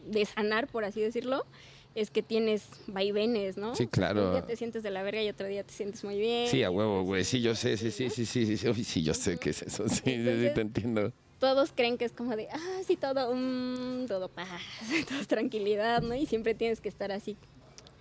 de 0.06 0.24
sanar, 0.24 0.66
por 0.66 0.84
así 0.84 1.00
decirlo, 1.00 1.46
es 1.94 2.10
que 2.10 2.22
tienes 2.24 2.64
vaivenes, 2.88 3.56
¿no? 3.56 3.76
Sí, 3.76 3.86
claro. 3.86 4.26
Un 4.26 4.32
día 4.32 4.42
te 4.44 4.56
sientes 4.56 4.82
de 4.82 4.90
la 4.90 5.04
verga 5.04 5.22
y 5.22 5.28
otro 5.28 5.46
día 5.46 5.62
te 5.62 5.72
sientes 5.72 6.02
muy 6.02 6.18
bien. 6.18 6.48
Sí, 6.48 6.64
a 6.64 6.70
huevo, 6.72 7.04
güey. 7.04 7.22
Sí, 7.22 7.40
yo 7.40 7.54
sé, 7.54 7.76
sí, 7.76 7.92
sí, 7.92 8.10
sí, 8.10 8.26
sí, 8.26 8.46
sí, 8.46 8.56
sí, 8.56 8.84
sí, 8.84 9.02
yo 9.04 9.14
sé 9.14 9.38
qué 9.38 9.50
es 9.50 9.62
eso. 9.62 9.88
Sí, 9.88 10.00
sí, 10.04 10.24
sí, 10.24 10.48
te 10.54 10.60
entiendo. 10.60 11.12
Todos 11.38 11.72
creen 11.74 11.98
que 11.98 12.04
es 12.04 12.12
como 12.12 12.36
de, 12.36 12.48
ah, 12.50 12.80
sí, 12.86 12.96
todo, 12.96 13.34
mm, 13.34 14.06
todo 14.06 14.28
paz, 14.28 14.48
todo 15.08 15.24
tranquilidad, 15.26 16.02
¿no? 16.02 16.14
Y 16.14 16.26
siempre 16.26 16.54
tienes 16.54 16.80
que 16.80 16.88
estar 16.88 17.12
así 17.12 17.36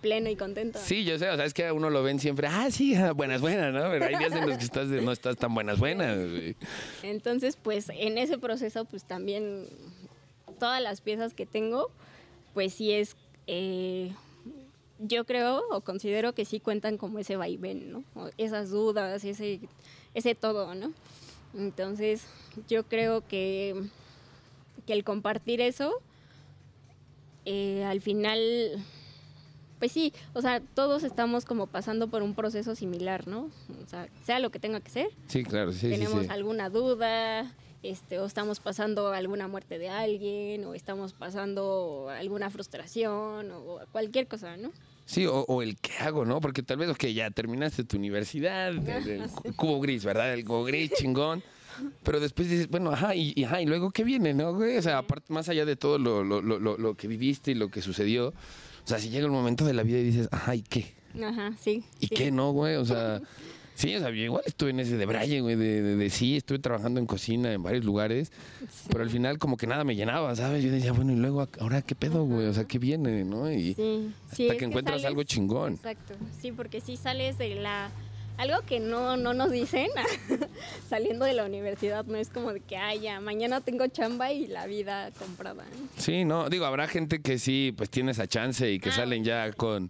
pleno 0.00 0.28
y 0.28 0.36
contento. 0.36 0.78
Sí, 0.82 1.04
yo 1.04 1.18
sé, 1.18 1.30
o 1.30 1.36
sea, 1.36 1.44
es 1.46 1.54
que 1.54 1.66
a 1.66 1.72
uno 1.72 1.88
lo 1.90 2.02
ven 2.02 2.20
siempre, 2.20 2.46
ah, 2.46 2.70
sí, 2.70 2.94
buenas, 3.16 3.40
buenas, 3.40 3.72
¿no? 3.72 3.90
Pero 3.90 4.04
hay 4.04 4.16
días 4.16 4.32
en 4.32 4.46
los 4.48 4.58
que 4.58 4.64
estás 4.64 4.88
de- 4.88 5.00
no 5.02 5.12
estás 5.12 5.36
tan 5.36 5.54
buenas, 5.54 5.78
buenas. 5.78 6.16
güey. 6.18 6.56
Entonces, 7.02 7.56
pues 7.60 7.88
en 7.90 8.18
ese 8.18 8.38
proceso, 8.38 8.84
pues 8.84 9.04
también 9.04 9.66
todas 10.58 10.80
las 10.82 11.00
piezas 11.00 11.34
que 11.34 11.46
tengo, 11.46 11.90
pues 12.52 12.74
sí 12.74 12.92
es, 12.92 13.16
eh, 13.46 14.12
yo 15.00 15.24
creo 15.24 15.62
o 15.70 15.80
considero 15.80 16.34
que 16.34 16.44
sí 16.44 16.60
cuentan 16.60 16.98
como 16.98 17.18
ese 17.18 17.36
vaivén, 17.36 17.90
¿no? 17.90 18.04
O 18.14 18.30
esas 18.38 18.70
dudas, 18.70 19.24
ese, 19.24 19.60
ese 20.14 20.34
todo, 20.34 20.74
¿no? 20.74 20.92
Entonces, 21.56 22.26
yo 22.68 22.84
creo 22.84 23.26
que 23.26 23.74
que 24.84 24.92
el 24.92 25.04
compartir 25.04 25.60
eso, 25.60 25.92
eh, 27.44 27.84
al 27.84 28.00
final, 28.00 28.40
pues 29.78 29.92
sí, 29.92 30.12
o 30.32 30.40
sea, 30.40 30.60
todos 30.60 31.04
estamos 31.04 31.44
como 31.44 31.66
pasando 31.66 32.08
por 32.08 32.22
un 32.22 32.34
proceso 32.34 32.74
similar, 32.74 33.26
¿no? 33.26 33.50
O 33.84 33.88
sea, 33.88 34.08
sea 34.24 34.38
lo 34.38 34.50
que 34.50 34.58
tenga 34.58 34.80
que 34.80 34.90
ser. 34.90 35.08
Sí, 35.28 35.44
claro, 35.44 35.72
sí, 35.72 35.80
sí, 35.80 35.90
tenemos 35.90 36.24
sí. 36.24 36.28
alguna 36.30 36.70
duda, 36.70 37.54
este, 37.82 38.18
o 38.18 38.26
estamos 38.26 38.60
pasando 38.60 39.08
alguna 39.12 39.48
muerte 39.48 39.78
de 39.78 39.88
alguien, 39.88 40.64
o 40.64 40.74
estamos 40.74 41.12
pasando 41.12 42.08
alguna 42.10 42.50
frustración, 42.50 43.50
o 43.50 43.80
cualquier 43.92 44.26
cosa, 44.26 44.56
¿no? 44.56 44.72
Sí, 45.06 45.26
o, 45.26 45.44
o 45.48 45.62
el 45.62 45.76
qué 45.78 45.92
hago, 46.00 46.24
¿no? 46.24 46.40
Porque 46.40 46.62
tal 46.62 46.78
vez, 46.78 46.88
ok, 46.88 47.04
ya 47.06 47.30
terminaste 47.30 47.84
tu 47.84 47.96
universidad, 47.98 48.68
el, 48.88 49.08
el 49.08 49.54
cubo 49.56 49.80
gris, 49.80 50.04
¿verdad? 50.04 50.32
El 50.34 50.44
cubo 50.44 50.64
gris, 50.64 50.92
chingón. 50.92 51.42
Pero 52.04 52.20
después 52.20 52.48
dices, 52.48 52.68
bueno, 52.68 52.90
ajá, 52.92 53.14
y, 53.16 53.32
y, 53.34 53.44
ajá, 53.44 53.60
y 53.60 53.66
luego 53.66 53.90
qué 53.90 54.04
viene, 54.04 54.32
¿no, 54.32 54.54
güey? 54.54 54.76
O 54.76 54.82
sea, 54.82 54.98
aparte, 54.98 55.32
más 55.32 55.48
allá 55.48 55.64
de 55.64 55.74
todo 55.76 55.98
lo, 55.98 56.22
lo, 56.22 56.40
lo, 56.40 56.58
lo- 56.60 56.78
lo 56.78 56.94
que 56.94 57.08
viviste 57.08 57.50
y 57.50 57.54
lo 57.54 57.68
que 57.68 57.82
sucedió, 57.82 58.28
o 58.28 58.86
sea, 58.86 58.98
si 59.00 59.10
llega 59.10 59.26
el 59.26 59.32
momento 59.32 59.64
de 59.64 59.74
la 59.74 59.82
vida 59.82 59.98
y 59.98 60.04
dices, 60.04 60.28
ajá, 60.30 60.54
¿y 60.54 60.62
qué? 60.62 60.94
Ajá, 61.22 61.52
sí. 61.60 61.84
¿Y 62.00 62.06
sí. 62.06 62.14
qué 62.14 62.30
no, 62.30 62.52
güey? 62.52 62.76
O 62.76 62.84
sea, 62.84 63.20
sí, 63.74 63.94
o 63.96 64.00
sea, 64.00 64.10
yo 64.10 64.16
igual 64.16 64.42
estuve 64.46 64.70
en 64.70 64.80
ese 64.80 64.96
de 64.96 65.06
Braille, 65.06 65.40
güey, 65.40 65.56
de, 65.56 65.82
de, 65.82 65.96
de 65.96 66.10
sí, 66.10 66.36
estuve 66.36 66.58
trabajando 66.58 67.00
en 67.00 67.06
cocina 67.06 67.52
en 67.52 67.62
varios 67.62 67.84
lugares, 67.84 68.32
pero 68.90 69.02
al 69.02 69.10
final 69.10 69.38
como 69.38 69.56
que 69.56 69.66
nada 69.66 69.84
me 69.84 69.94
llenaba, 69.96 70.34
¿sabes? 70.36 70.62
Yo 70.64 70.70
decía, 70.70 70.92
bueno, 70.92 71.12
y 71.12 71.16
luego, 71.16 71.46
¿ahora 71.60 71.82
qué 71.82 71.94
pedo, 71.94 72.24
güey? 72.24 72.46
O 72.46 72.52
sea, 72.54 72.64
¿qué 72.64 72.78
viene, 72.78 73.24
no? 73.24 73.50
Y 73.52 73.74
Sí, 73.74 74.12
sí, 74.32 74.42
hasta 74.42 74.52
es 74.54 74.58
que 74.58 74.64
encuentras 74.64 74.96
sales- 75.02 75.06
algo 75.08 75.22
chingón. 75.24 75.74
Exacto, 75.74 76.14
sí, 76.40 76.52
porque 76.52 76.80
si 76.80 76.96
sales 76.96 77.38
de 77.38 77.54
la... 77.56 77.90
Algo 78.36 78.56
que 78.66 78.80
no, 78.80 79.16
no 79.16 79.32
nos 79.32 79.52
dicen 79.52 79.86
saliendo 80.88 81.24
de 81.24 81.34
la 81.34 81.44
universidad, 81.44 82.04
no 82.04 82.16
es 82.16 82.30
como 82.30 82.52
de 82.52 82.60
que, 82.60 82.76
ay, 82.76 83.00
ya, 83.00 83.20
mañana 83.20 83.60
tengo 83.60 83.86
chamba 83.86 84.32
y 84.32 84.48
la 84.48 84.66
vida 84.66 85.10
comprada. 85.18 85.64
Sí, 85.98 86.24
no, 86.24 86.48
digo, 86.50 86.64
habrá 86.64 86.88
gente 86.88 87.20
que 87.22 87.38
sí, 87.38 87.72
pues 87.76 87.90
tiene 87.90 88.10
esa 88.10 88.26
chance 88.26 88.70
y 88.72 88.80
que 88.80 88.88
Ah, 88.90 88.92
salen 88.92 89.22
ya 89.22 89.52
con, 89.52 89.88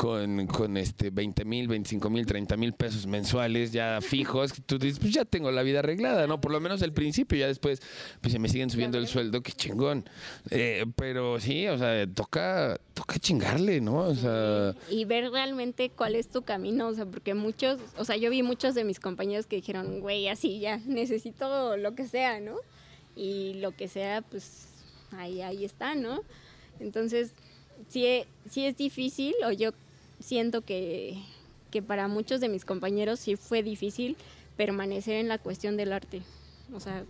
con, 0.00 0.46
con 0.46 0.78
este 0.78 1.10
20 1.10 1.44
mil, 1.44 1.68
25 1.68 2.08
mil, 2.08 2.24
30 2.24 2.56
mil 2.56 2.72
pesos 2.72 3.06
mensuales 3.06 3.70
ya 3.70 4.00
fijos. 4.00 4.54
Tú 4.64 4.78
dices, 4.78 4.98
pues 4.98 5.12
ya 5.12 5.26
tengo 5.26 5.50
la 5.50 5.62
vida 5.62 5.80
arreglada, 5.80 6.26
¿no? 6.26 6.40
Por 6.40 6.52
lo 6.52 6.58
menos 6.58 6.80
al 6.80 6.94
principio, 6.94 7.36
ya 7.36 7.48
después, 7.48 7.82
pues 8.22 8.32
se 8.32 8.38
me 8.38 8.48
siguen 8.48 8.70
subiendo 8.70 8.96
el 8.96 9.08
sueldo, 9.08 9.42
qué 9.42 9.52
chingón. 9.52 10.08
Eh, 10.50 10.86
pero 10.96 11.38
sí, 11.38 11.66
o 11.68 11.76
sea, 11.76 12.06
toca, 12.06 12.80
toca 12.94 13.18
chingarle, 13.18 13.82
¿no? 13.82 13.98
O 13.98 14.14
sea, 14.14 14.74
Y 14.88 15.04
ver 15.04 15.30
realmente 15.30 15.90
cuál 15.90 16.14
es 16.14 16.30
tu 16.30 16.44
camino, 16.44 16.88
o 16.88 16.94
sea, 16.94 17.04
porque 17.04 17.34
muchos, 17.34 17.78
o 17.98 18.06
sea, 18.06 18.16
yo 18.16 18.30
vi 18.30 18.42
muchos 18.42 18.74
de 18.74 18.84
mis 18.84 19.00
compañeros 19.00 19.44
que 19.44 19.56
dijeron, 19.56 20.00
güey, 20.00 20.28
así 20.28 20.60
ya, 20.60 20.78
necesito 20.86 21.76
lo 21.76 21.94
que 21.94 22.06
sea, 22.06 22.40
¿no? 22.40 22.56
Y 23.16 23.52
lo 23.60 23.72
que 23.72 23.86
sea, 23.86 24.22
pues 24.22 24.66
ahí, 25.12 25.42
ahí 25.42 25.62
está, 25.62 25.94
¿no? 25.94 26.22
Entonces, 26.78 27.34
sí, 27.88 28.24
sí 28.48 28.64
es 28.64 28.78
difícil, 28.78 29.34
o 29.44 29.52
yo 29.52 29.72
siento 30.20 30.62
que, 30.62 31.18
que 31.70 31.82
para 31.82 32.08
muchos 32.08 32.40
de 32.40 32.48
mis 32.48 32.64
compañeros 32.64 33.20
sí 33.20 33.36
fue 33.36 33.62
difícil 33.62 34.16
permanecer 34.56 35.16
en 35.16 35.28
la 35.28 35.38
cuestión 35.38 35.76
del 35.76 35.92
arte. 35.92 36.22
O 36.72 36.80
sea, 36.80 37.04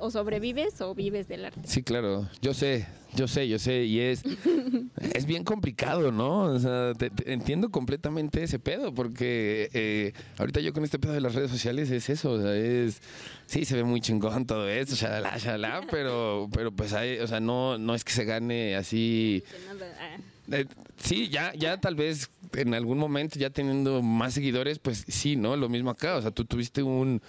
o 0.00 0.10
sobrevives 0.10 0.80
o 0.80 0.94
vives 0.94 1.26
del 1.28 1.44
arte. 1.46 1.60
sí, 1.64 1.82
claro, 1.82 2.28
yo 2.40 2.54
sé, 2.54 2.86
yo 3.16 3.26
sé, 3.26 3.48
yo 3.48 3.58
sé, 3.58 3.84
y 3.84 3.98
es, 3.98 4.22
es 5.14 5.26
bien 5.26 5.42
complicado, 5.42 6.12
¿no? 6.12 6.42
O 6.42 6.58
sea, 6.60 6.92
te- 6.94 7.10
te- 7.10 7.32
entiendo 7.32 7.70
completamente 7.70 8.44
ese 8.44 8.60
pedo, 8.60 8.94
porque 8.94 9.68
eh, 9.72 10.12
ahorita 10.38 10.60
yo 10.60 10.72
con 10.72 10.84
este 10.84 11.00
pedo 11.00 11.14
de 11.14 11.20
las 11.20 11.34
redes 11.34 11.50
sociales 11.50 11.90
es 11.90 12.08
eso, 12.10 12.30
o 12.32 12.40
sea, 12.40 12.54
es, 12.54 13.00
sí, 13.46 13.64
se 13.64 13.74
ve 13.74 13.82
muy 13.82 14.00
chingón 14.00 14.46
todo 14.46 14.68
esto, 14.68 14.94
shalala, 14.94 15.36
shalala, 15.36 15.80
pero, 15.90 16.48
pero 16.52 16.70
pues 16.70 16.92
hay, 16.92 17.18
o 17.18 17.26
sea, 17.26 17.40
no, 17.40 17.76
no 17.76 17.96
es 17.96 18.04
que 18.04 18.12
se 18.12 18.24
gane 18.24 18.76
así, 18.76 19.42
ah, 19.68 20.16
eh, 20.52 20.66
sí, 21.02 21.28
ya, 21.28 21.52
ya 21.54 21.80
tal 21.80 21.96
vez 21.96 22.30
en 22.54 22.74
algún 22.74 22.98
momento 22.98 23.38
ya 23.38 23.50
teniendo 23.50 24.02
más 24.02 24.34
seguidores, 24.34 24.78
pues 24.78 25.04
sí, 25.08 25.36
¿no? 25.36 25.56
Lo 25.56 25.68
mismo 25.68 25.90
acá, 25.90 26.16
o 26.16 26.22
sea, 26.22 26.30
tú 26.30 26.44
tuviste 26.44 26.82
un, 26.82 27.20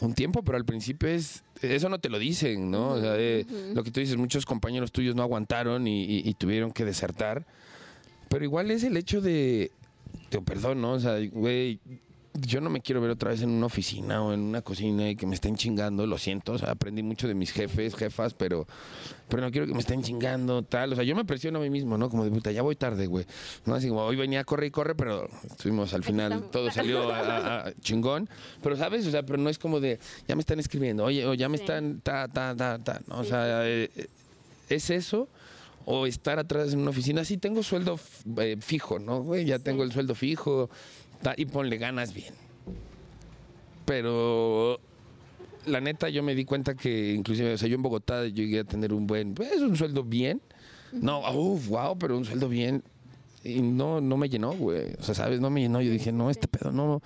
un 0.00 0.14
tiempo, 0.14 0.42
pero 0.42 0.56
al 0.56 0.64
principio 0.64 1.08
es, 1.08 1.44
eso 1.62 1.88
no 1.88 1.98
te 2.00 2.08
lo 2.08 2.18
dicen, 2.18 2.70
¿no? 2.70 2.90
O 2.90 3.00
sea, 3.00 3.14
eh, 3.16 3.46
lo 3.74 3.82
que 3.84 3.90
tú 3.90 4.00
dices, 4.00 4.16
muchos 4.16 4.44
compañeros 4.46 4.92
tuyos 4.92 5.14
no 5.14 5.22
aguantaron 5.22 5.86
y, 5.86 6.04
y- 6.04 6.28
y 6.28 6.34
tuvieron 6.34 6.72
que 6.72 6.84
desertar, 6.84 7.46
pero 8.28 8.44
igual 8.44 8.70
es 8.70 8.82
el 8.84 8.96
hecho 8.96 9.20
de, 9.20 9.70
te 10.30 10.40
perdón, 10.40 10.80
¿no? 10.82 10.92
O 10.92 11.00
sea, 11.00 11.18
güey, 11.32 11.78
yo 12.40 12.60
no 12.60 12.68
me 12.68 12.80
quiero 12.80 13.00
ver 13.00 13.10
otra 13.12 13.30
vez 13.30 13.42
en 13.42 13.50
una 13.50 13.66
oficina 13.66 14.20
o 14.22 14.32
en 14.32 14.40
una 14.40 14.60
cocina 14.60 15.08
y 15.08 15.14
que 15.16 15.24
me 15.26 15.34
estén 15.36 15.54
chingando, 15.56 16.04
lo 16.06 16.18
siento, 16.18 16.52
o 16.54 16.58
sea, 16.58 16.72
aprendí 16.72 17.02
mucho 17.02 17.28
de 17.28 17.34
mis 17.34 17.52
jefes, 17.52 17.94
jefas, 17.94 18.34
pero, 18.34 18.66
pero 19.28 19.42
no 19.42 19.50
quiero 19.52 19.66
que 19.68 19.72
me 19.72 19.78
estén 19.78 20.02
chingando, 20.02 20.62
tal, 20.64 20.92
o 20.92 20.96
sea, 20.96 21.04
yo 21.04 21.14
me 21.14 21.24
presiono 21.24 21.60
a 21.60 21.62
mí 21.62 21.70
mismo, 21.70 21.96
¿no? 21.96 22.10
Como 22.10 22.24
de 22.24 22.30
puta, 22.32 22.50
ya 22.50 22.62
voy 22.62 22.74
tarde, 22.74 23.06
güey, 23.06 23.24
¿no? 23.66 23.74
Así 23.76 23.88
como 23.88 24.02
hoy 24.02 24.16
venía 24.16 24.40
a 24.40 24.44
correr 24.44 24.66
y 24.66 24.70
corre, 24.72 24.94
pero 24.96 25.28
estuvimos 25.48 25.94
al 25.94 26.02
final, 26.02 26.50
todo 26.50 26.70
salió 26.72 27.08
a- 27.12 27.18
a- 27.20 27.68
a 27.68 27.72
chingón, 27.80 28.28
pero 28.62 28.76
¿sabes? 28.76 29.06
O 29.06 29.10
sea, 29.12 29.22
pero 29.22 29.38
no 29.38 29.48
es 29.48 29.58
como 29.58 29.78
de, 29.78 30.00
ya 30.26 30.34
me 30.34 30.40
están 30.40 30.58
escribiendo, 30.58 31.04
oye, 31.04 31.24
o 31.26 31.34
ya 31.34 31.48
me 31.48 31.58
Sí. 31.58 31.62
están, 31.64 32.00
ta, 32.00 32.26
ta, 32.26 32.54
ta, 32.56 32.78
ta, 32.78 33.00
¿no? 33.06 33.20
O 33.20 33.24
sea, 33.24 33.64
eh, 33.64 33.90
es 34.68 34.90
eso 34.90 35.28
o 35.86 36.06
estar 36.06 36.38
atrás 36.38 36.72
en 36.72 36.80
una 36.80 36.90
oficina. 36.90 37.24
Sí, 37.24 37.36
tengo 37.36 37.62
sueldo 37.62 38.00
eh, 38.38 38.56
fijo, 38.58 38.98
¿no? 38.98 39.22
Güey, 39.22 39.44
ya 39.44 39.58
tengo 39.58 39.82
el 39.84 39.92
sueldo 39.92 40.14
fijo 40.14 40.70
y 41.36 41.46
ponle 41.46 41.78
ganas 41.78 42.12
bien. 42.12 42.34
Pero 43.84 44.80
la 45.66 45.80
neta, 45.80 46.08
yo 46.08 46.22
me 46.22 46.34
di 46.34 46.44
cuenta 46.44 46.74
que 46.74 47.12
inclusive, 47.12 47.54
o 47.54 47.58
sea, 47.58 47.68
yo 47.68 47.74
en 47.76 47.82
Bogotá 47.82 48.26
yo 48.26 48.34
llegué 48.44 48.60
a 48.60 48.64
tener 48.64 48.92
un 48.92 49.06
buen, 49.06 49.34
pues 49.34 49.60
un 49.60 49.76
sueldo 49.76 50.02
bien. 50.04 50.40
No, 50.92 51.20
uff, 51.32 51.68
wow, 51.68 51.98
pero 51.98 52.16
un 52.16 52.24
sueldo 52.24 52.48
bien. 52.48 52.82
Y 53.42 53.60
no, 53.60 54.00
no 54.00 54.16
me 54.16 54.30
llenó, 54.30 54.52
güey. 54.54 54.94
O 54.98 55.02
sea, 55.02 55.14
¿sabes? 55.14 55.38
No 55.38 55.50
me 55.50 55.60
llenó. 55.60 55.82
Yo 55.82 55.90
dije, 55.90 56.12
no, 56.12 56.30
este 56.30 56.48
pedo 56.48 56.72
no. 56.72 57.02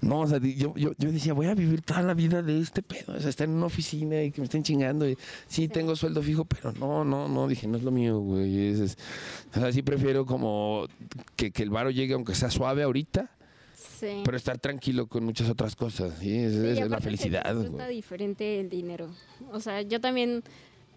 No, 0.00 0.20
o 0.22 0.26
sea, 0.26 0.38
yo, 0.38 0.74
yo, 0.74 0.92
yo 0.98 1.12
decía, 1.12 1.32
voy 1.32 1.46
a 1.46 1.54
vivir 1.54 1.80
toda 1.82 2.02
la 2.02 2.12
vida 2.12 2.42
de 2.42 2.58
este 2.58 2.82
pedo. 2.82 3.14
O 3.16 3.20
sea, 3.20 3.30
estar 3.30 3.46
en 3.46 3.54
una 3.54 3.66
oficina 3.66 4.20
y 4.20 4.32
que 4.32 4.40
me 4.40 4.46
estén 4.46 4.64
chingando. 4.64 5.08
Y, 5.08 5.16
sí, 5.46 5.68
tengo 5.68 5.94
sueldo 5.94 6.22
fijo, 6.22 6.44
pero 6.44 6.72
no, 6.72 7.04
no, 7.04 7.28
no. 7.28 7.46
Dije, 7.46 7.68
no 7.68 7.76
es 7.76 7.84
lo 7.84 7.92
mío, 7.92 8.18
güey. 8.18 8.66
Es- 8.66 8.80
es- 8.80 8.98
o 9.54 9.60
sea, 9.60 9.70
sí 9.72 9.82
prefiero 9.82 10.26
como 10.26 10.86
que, 11.36 11.52
que 11.52 11.62
el 11.62 11.70
varo 11.70 11.90
llegue, 11.90 12.14
aunque 12.14 12.34
sea 12.34 12.50
suave 12.50 12.82
ahorita, 12.82 13.30
sí. 13.98 14.22
pero 14.24 14.36
estar 14.36 14.58
tranquilo 14.58 15.06
con 15.06 15.24
muchas 15.24 15.48
otras 15.48 15.74
cosas. 15.76 16.14
Sí, 16.20 16.36
es, 16.36 16.52
Sí, 16.52 16.66
es 16.82 16.88
la 16.90 17.00
felicidad, 17.00 17.54
güey. 17.54 17.88
diferente 17.94 18.60
el 18.60 18.68
dinero. 18.70 19.08
O 19.52 19.60
sea, 19.60 19.82
yo 19.82 20.00
también 20.00 20.42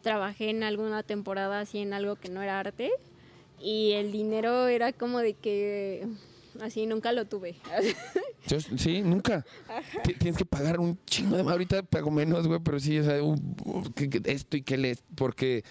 trabajé 0.02 0.50
en 0.50 0.64
alguna 0.64 1.04
temporada 1.04 1.60
así 1.60 1.80
en 1.80 1.94
algo 1.94 2.16
que 2.16 2.30
no 2.30 2.42
era 2.42 2.60
arte 2.60 2.92
y 3.62 3.92
el 3.94 4.12
dinero 4.12 4.68
era 4.68 4.94
como 4.94 5.20
de 5.20 5.34
que 5.34 6.08
así 6.62 6.86
nunca 6.86 7.12
lo 7.12 7.26
tuve. 7.26 7.56
Yo, 8.48 8.60
sí, 8.62 9.02
nunca. 9.02 9.46
Ti- 10.04 10.14
Tienes 10.14 10.38
que 10.38 10.46
pagar 10.46 10.80
un 10.80 10.98
chingo 11.06 11.36
de 11.38 11.44
más. 11.44 11.52
Ahorita 11.52 11.84
pago 11.84 12.10
menos, 12.10 12.48
güey, 12.48 12.60
pero 12.64 12.80
sí, 12.80 12.98
o 12.98 13.04
sea, 13.04 13.22
un- 13.22 13.92
que- 13.96 14.10
que 14.10 14.22
esto 14.32 14.56
y 14.58 14.62
que 14.64 14.78
les. 14.78 15.04
Porque, 15.16 15.64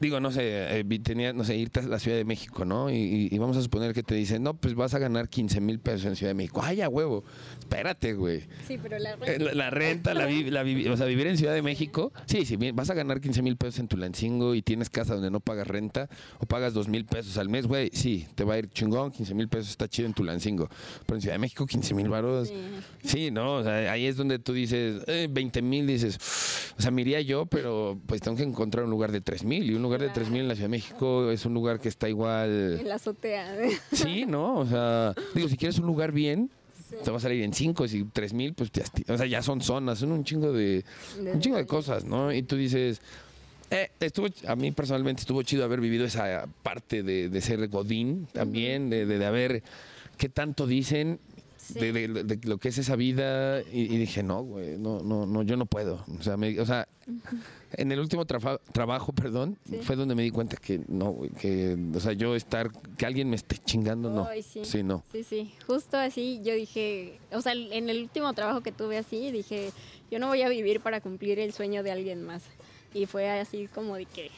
digo, 0.00 0.20
no 0.20 0.30
sé, 0.30 0.80
eh, 0.80 0.84
tenía, 1.02 1.32
no 1.32 1.44
sé, 1.44 1.56
irte 1.56 1.80
a 1.80 1.82
la 1.84 1.98
Ciudad 1.98 2.16
de 2.16 2.24
México, 2.24 2.64
¿no? 2.64 2.90
Y, 2.90 2.94
y- 2.94 3.28
y 3.34 3.38
vamos 3.38 3.56
a 3.56 3.62
suponer 3.62 3.92
que 3.94 4.02
te 4.02 4.14
dicen, 4.14 4.42
no, 4.42 4.54
pues 4.54 4.74
vas 4.74 4.94
a 4.94 4.98
ganar 4.98 5.28
15 5.28 5.60
mil 5.60 5.78
pesos 5.80 6.04
en 6.06 6.16
Ciudad 6.16 6.30
de 6.30 6.34
México. 6.34 6.60
¡Ay, 6.62 6.80
a 6.80 6.88
huevo! 6.88 7.24
Espérate, 7.58 8.14
güey. 8.14 8.42
sí, 8.68 8.78
pero 8.82 8.98
la 8.98 9.12
Eh, 9.26 9.38
La, 9.38 9.54
la 9.54 9.70
renta, 9.70 10.12
la, 10.14 10.26
vi- 10.26 10.50
la 10.50 10.62
vivi- 10.64 10.88
o 10.88 10.96
sea, 10.96 11.06
vivir 11.06 11.26
en 11.26 11.36
Ciudad 11.38 11.54
de 11.54 11.62
México, 11.62 12.12
sí, 12.26 12.44
sí, 12.44 12.56
vas 12.72 12.90
a 12.90 12.94
ganar 12.94 13.20
15 13.20 13.42
mil 13.42 13.56
pesos 13.56 13.80
en 13.80 13.88
Tulancingo 13.88 14.54
y 14.54 14.62
tienes 14.62 14.90
casa 14.90 15.14
donde 15.14 15.30
no 15.30 15.40
pagas 15.40 15.66
renta 15.66 16.08
o 16.38 16.46
pagas 16.46 16.74
2 16.74 16.88
mil 16.88 17.04
pesos 17.04 17.38
al 17.38 17.48
mes, 17.48 17.66
güey, 17.66 17.90
sí, 17.92 18.26
te 18.34 18.44
va 18.44 18.54
a 18.54 18.58
ir 18.58 18.68
chingón, 18.70 19.10
15 19.10 19.34
mil 19.34 19.48
pesos 19.48 19.70
está 19.70 19.88
chido 19.88 20.06
en 20.06 20.14
Tulancingo, 20.14 20.68
pero 21.06 21.16
en 21.16 21.20
Ciudad 21.22 21.34
de 21.34 21.38
México 21.38 21.66
15 21.66 21.94
mil 21.94 22.08
varos, 22.08 22.48
Sí. 22.48 22.54
sí, 23.04 23.30
no, 23.30 23.54
o 23.56 23.62
sea, 23.62 23.90
ahí 23.92 24.06
es 24.06 24.16
donde 24.16 24.38
tú 24.38 24.52
dices, 24.52 25.02
eh, 25.06 25.28
20 25.30 25.62
mil, 25.62 25.86
dices, 25.86 26.18
o 26.78 26.82
sea, 26.82 26.90
me 26.90 27.02
iría 27.02 27.20
yo, 27.20 27.46
pero 27.46 27.98
pues 28.06 28.20
tengo 28.20 28.36
que 28.36 28.42
encontrar 28.42 28.84
un 28.84 28.90
lugar 28.90 29.10
de 29.12 29.20
3 29.20 29.44
mil 29.44 29.70
y 29.70 29.74
un 29.74 29.82
lugar 29.84 30.00
de 30.00 30.08
3 30.08 30.28
mil 30.30 30.40
en 30.42 30.48
la 30.48 30.54
Ciudad 30.54 30.66
de 30.68 30.76
México 30.76 31.30
es 31.30 31.44
un 31.46 31.54
lugar 31.54 31.78
que 31.80 31.88
está 31.88 32.08
igual... 32.08 32.78
en 32.80 32.88
la 32.88 32.96
azotea. 32.96 33.54
Sí, 33.92 34.24
¿no? 34.26 34.56
O 34.58 34.66
sea, 34.66 35.14
digo, 35.34 35.48
si 35.48 35.56
quieres 35.56 35.78
un 35.78 35.86
lugar 35.86 36.10
bien, 36.12 36.50
te 37.04 37.10
va 37.10 37.16
a 37.16 37.20
salir 37.20 37.42
en 37.42 37.52
5, 37.52 37.86
si 37.88 38.04
3 38.04 38.32
mil, 38.32 38.54
pues 38.54 38.70
ya, 38.72 38.82
esti- 38.84 39.08
o 39.12 39.16
sea, 39.16 39.26
ya 39.26 39.42
son 39.42 39.60
zonas, 39.60 39.98
son 40.00 40.12
un 40.12 40.24
chingo 40.24 40.52
de, 40.52 40.84
un 41.32 41.40
chingo 41.40 41.56
de 41.56 41.66
cosas, 41.66 42.04
¿no? 42.04 42.32
Y 42.32 42.42
tú 42.42 42.56
dices, 42.56 43.00
eh, 43.70 43.90
estuvo, 44.00 44.28
a 44.46 44.56
mí 44.56 44.70
personalmente 44.72 45.20
estuvo 45.20 45.42
chido 45.42 45.64
haber 45.64 45.80
vivido 45.80 46.04
esa 46.04 46.46
parte 46.62 47.02
de, 47.02 47.28
de 47.28 47.40
ser 47.40 47.66
Godín 47.68 48.26
también, 48.32 48.90
de, 48.90 49.06
de, 49.06 49.18
de 49.18 49.26
haber, 49.26 49.62
¿qué 50.18 50.28
tanto 50.28 50.66
dicen? 50.66 51.18
Sí. 51.56 51.78
De, 51.80 51.92
de- 51.92 52.24
de 52.24 52.38
lo 52.46 52.58
que 52.58 52.68
es 52.68 52.76
esa 52.76 52.94
vida 52.94 53.62
y, 53.62 53.84
y 53.84 53.96
dije 53.96 54.22
no 54.22 54.42
güey 54.42 54.76
no 54.76 55.00
no 55.00 55.24
no 55.24 55.42
yo 55.44 55.56
no 55.56 55.64
puedo 55.64 56.04
o 56.18 56.22
sea 56.22 56.36
me- 56.36 56.60
o 56.60 56.66
sea 56.66 56.86
en 57.78 57.92
el 57.92 58.00
último 58.00 58.24
trafa- 58.26 58.60
trabajo 58.72 59.12
perdón 59.14 59.56
Sí. 59.68 59.78
fue 59.82 59.96
donde 59.96 60.14
me 60.14 60.22
di 60.22 60.30
cuenta 60.30 60.56
que 60.56 60.80
no 60.88 61.10
güey, 61.12 61.30
que 61.30 61.76
o 61.94 62.00
sea 62.00 62.12
yo 62.12 62.34
estar 62.34 62.70
que 62.96 63.06
alguien 63.06 63.30
me 63.30 63.36
esté 63.36 63.58
chingando 63.58 64.10
no 64.10 64.26
Ay, 64.26 64.42
sí. 64.42 64.64
sí 64.64 64.82
no 64.82 65.02
Sí, 65.12 65.22
sí, 65.24 65.52
justo 65.66 65.96
así 65.96 66.40
yo 66.44 66.54
dije, 66.54 67.18
o 67.32 67.40
sea, 67.40 67.52
en 67.52 67.88
el 67.90 68.02
último 68.02 68.32
trabajo 68.34 68.60
que 68.62 68.72
tuve 68.72 68.98
así, 68.98 69.30
dije, 69.30 69.70
yo 70.10 70.18
no 70.18 70.28
voy 70.28 70.42
a 70.42 70.48
vivir 70.48 70.80
para 70.80 71.00
cumplir 71.00 71.38
el 71.38 71.52
sueño 71.52 71.82
de 71.82 71.90
alguien 71.92 72.22
más. 72.24 72.42
y 72.94 73.06
fue 73.06 73.28
así 73.30 73.68
como 73.74 73.96
de 73.96 74.06
que 74.06 74.30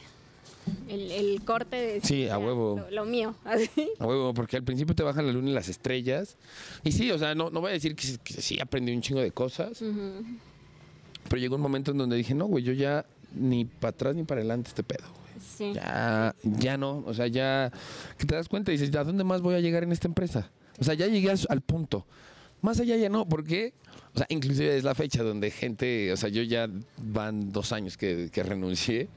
el, 0.89 1.11
el 1.11 1.41
corte 1.43 1.75
de 1.75 2.01
Sí, 2.01 2.27
a 2.29 2.37
huevo. 2.37 2.77
Lo, 2.79 2.91
lo 2.91 3.05
mío, 3.05 3.35
así. 3.45 3.69
A 3.99 4.05
huevo, 4.07 4.33
porque 4.33 4.55
al 4.57 4.63
principio 4.63 4.95
te 4.95 5.03
bajan 5.03 5.25
la 5.27 5.31
luna 5.33 5.49
y 5.49 5.53
las 5.53 5.69
estrellas. 5.69 6.37
Y 6.83 6.91
sí, 6.93 7.11
o 7.11 7.17
sea, 7.17 7.35
no, 7.35 7.49
no 7.49 7.61
voy 7.61 7.69
a 7.71 7.73
decir 7.73 7.95
que, 7.95 8.03
sí- 8.03 8.17
que 8.23 8.33
sí 8.41 8.59
aprendí 8.59 8.91
un 8.93 9.01
chingo 9.01 9.21
de 9.21 9.31
cosas, 9.31 9.83
pero 11.29 11.39
llegó 11.39 11.55
un 11.55 11.61
momento 11.61 11.91
en 11.91 11.97
donde 11.97 12.15
dije, 12.15 12.33
no, 12.33 12.45
güey, 12.45 12.63
yo 12.63 12.73
ya 12.73 13.05
ni 13.35 13.65
para 13.65 13.89
atrás 13.89 14.15
ni 14.15 14.23
para 14.23 14.41
adelante 14.41 14.69
este 14.69 14.83
pedo. 14.83 15.05
Sí. 15.55 15.73
Ya, 15.73 16.35
ya 16.43 16.77
no, 16.77 17.03
o 17.05 17.13
sea, 17.13 17.27
ya 17.27 17.71
que 18.17 18.25
te 18.25 18.35
das 18.35 18.47
cuenta 18.49 18.71
y 18.71 18.77
dices, 18.77 18.95
¿a 18.95 19.03
dónde 19.03 19.23
más 19.23 19.41
voy 19.41 19.55
a 19.55 19.59
llegar 19.59 19.83
en 19.83 19.91
esta 19.91 20.07
empresa? 20.07 20.49
O 20.79 20.83
sea, 20.83 20.93
ya 20.93 21.07
llegué 21.07 21.31
al, 21.31 21.39
al 21.49 21.61
punto. 21.61 22.05
Más 22.61 22.79
allá 22.79 22.95
ya 22.95 23.09
no, 23.09 23.27
porque, 23.27 23.73
o 24.15 24.17
sea, 24.17 24.25
inclusive 24.29 24.77
es 24.77 24.83
la 24.83 24.95
fecha 24.95 25.21
donde 25.21 25.51
gente, 25.51 26.11
o 26.11 26.17
sea, 26.17 26.29
yo 26.29 26.41
ya 26.41 26.67
van 26.97 27.51
dos 27.51 27.71
años 27.71 27.97
que, 27.97 28.29
que 28.31 28.41
renuncié, 28.41 29.09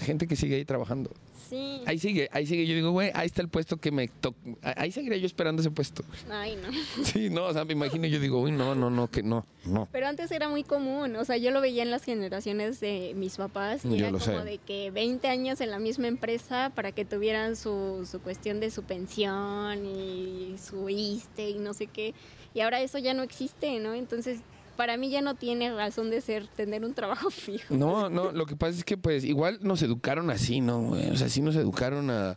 gente 0.00 0.26
que 0.26 0.36
sigue 0.36 0.56
ahí 0.56 0.64
trabajando. 0.64 1.10
Sí. 1.48 1.80
Ahí 1.86 1.98
sigue, 1.98 2.28
ahí 2.32 2.46
sigue. 2.46 2.66
Yo 2.66 2.74
digo, 2.74 2.90
güey, 2.90 3.10
ahí 3.14 3.26
está 3.26 3.40
el 3.42 3.48
puesto 3.48 3.76
que 3.76 3.90
me 3.92 4.08
tocó. 4.08 4.36
Ahí 4.62 4.90
seguiré 4.90 5.20
yo 5.20 5.26
esperando 5.26 5.60
ese 5.62 5.70
puesto. 5.70 6.02
Ay, 6.30 6.56
no. 6.56 6.68
Sí, 7.04 7.30
no, 7.30 7.44
o 7.44 7.52
sea, 7.52 7.64
me 7.64 7.72
imagino, 7.72 8.06
yo 8.06 8.18
digo, 8.18 8.40
uy, 8.40 8.50
no, 8.52 8.74
no, 8.74 8.90
no, 8.90 9.08
que 9.10 9.22
no, 9.22 9.46
no. 9.64 9.88
Pero 9.92 10.08
antes 10.08 10.30
era 10.32 10.48
muy 10.48 10.64
común, 10.64 11.14
o 11.16 11.24
sea, 11.24 11.36
yo 11.36 11.50
lo 11.52 11.60
veía 11.60 11.82
en 11.82 11.90
las 11.90 12.04
generaciones 12.04 12.80
de 12.80 13.12
mis 13.14 13.36
papás, 13.36 13.84
y 13.84 13.90
Yo 13.90 13.94
era 13.96 14.10
lo 14.10 14.18
como 14.18 14.38
sé. 14.40 14.44
de 14.44 14.58
que 14.58 14.90
20 14.90 15.28
años 15.28 15.60
en 15.60 15.70
la 15.70 15.78
misma 15.78 16.08
empresa 16.08 16.72
para 16.74 16.92
que 16.92 17.04
tuvieran 17.04 17.54
su, 17.56 18.08
su 18.10 18.20
cuestión 18.20 18.58
de 18.60 18.70
su 18.70 18.82
pensión 18.82 19.86
y 19.86 20.56
su 20.58 20.88
ISTE 20.88 21.50
y 21.50 21.58
no 21.58 21.74
sé 21.74 21.86
qué, 21.86 22.14
y 22.54 22.60
ahora 22.60 22.80
eso 22.80 22.98
ya 22.98 23.14
no 23.14 23.22
existe, 23.22 23.78
¿no? 23.80 23.94
Entonces, 23.94 24.40
para 24.76 24.96
mí 24.96 25.10
ya 25.10 25.22
no 25.22 25.34
tiene 25.34 25.74
razón 25.74 26.10
de 26.10 26.20
ser 26.20 26.46
tener 26.46 26.84
un 26.84 26.94
trabajo 26.94 27.30
fijo. 27.30 27.74
No, 27.74 28.08
no, 28.08 28.32
lo 28.32 28.46
que 28.46 28.56
pasa 28.56 28.78
es 28.78 28.84
que 28.84 28.96
pues 28.96 29.24
igual 29.24 29.58
nos 29.62 29.82
educaron 29.82 30.30
así, 30.30 30.60
¿no? 30.60 30.90
O 30.90 31.16
sea, 31.16 31.28
sí 31.28 31.40
nos 31.40 31.56
educaron 31.56 32.10
a... 32.10 32.36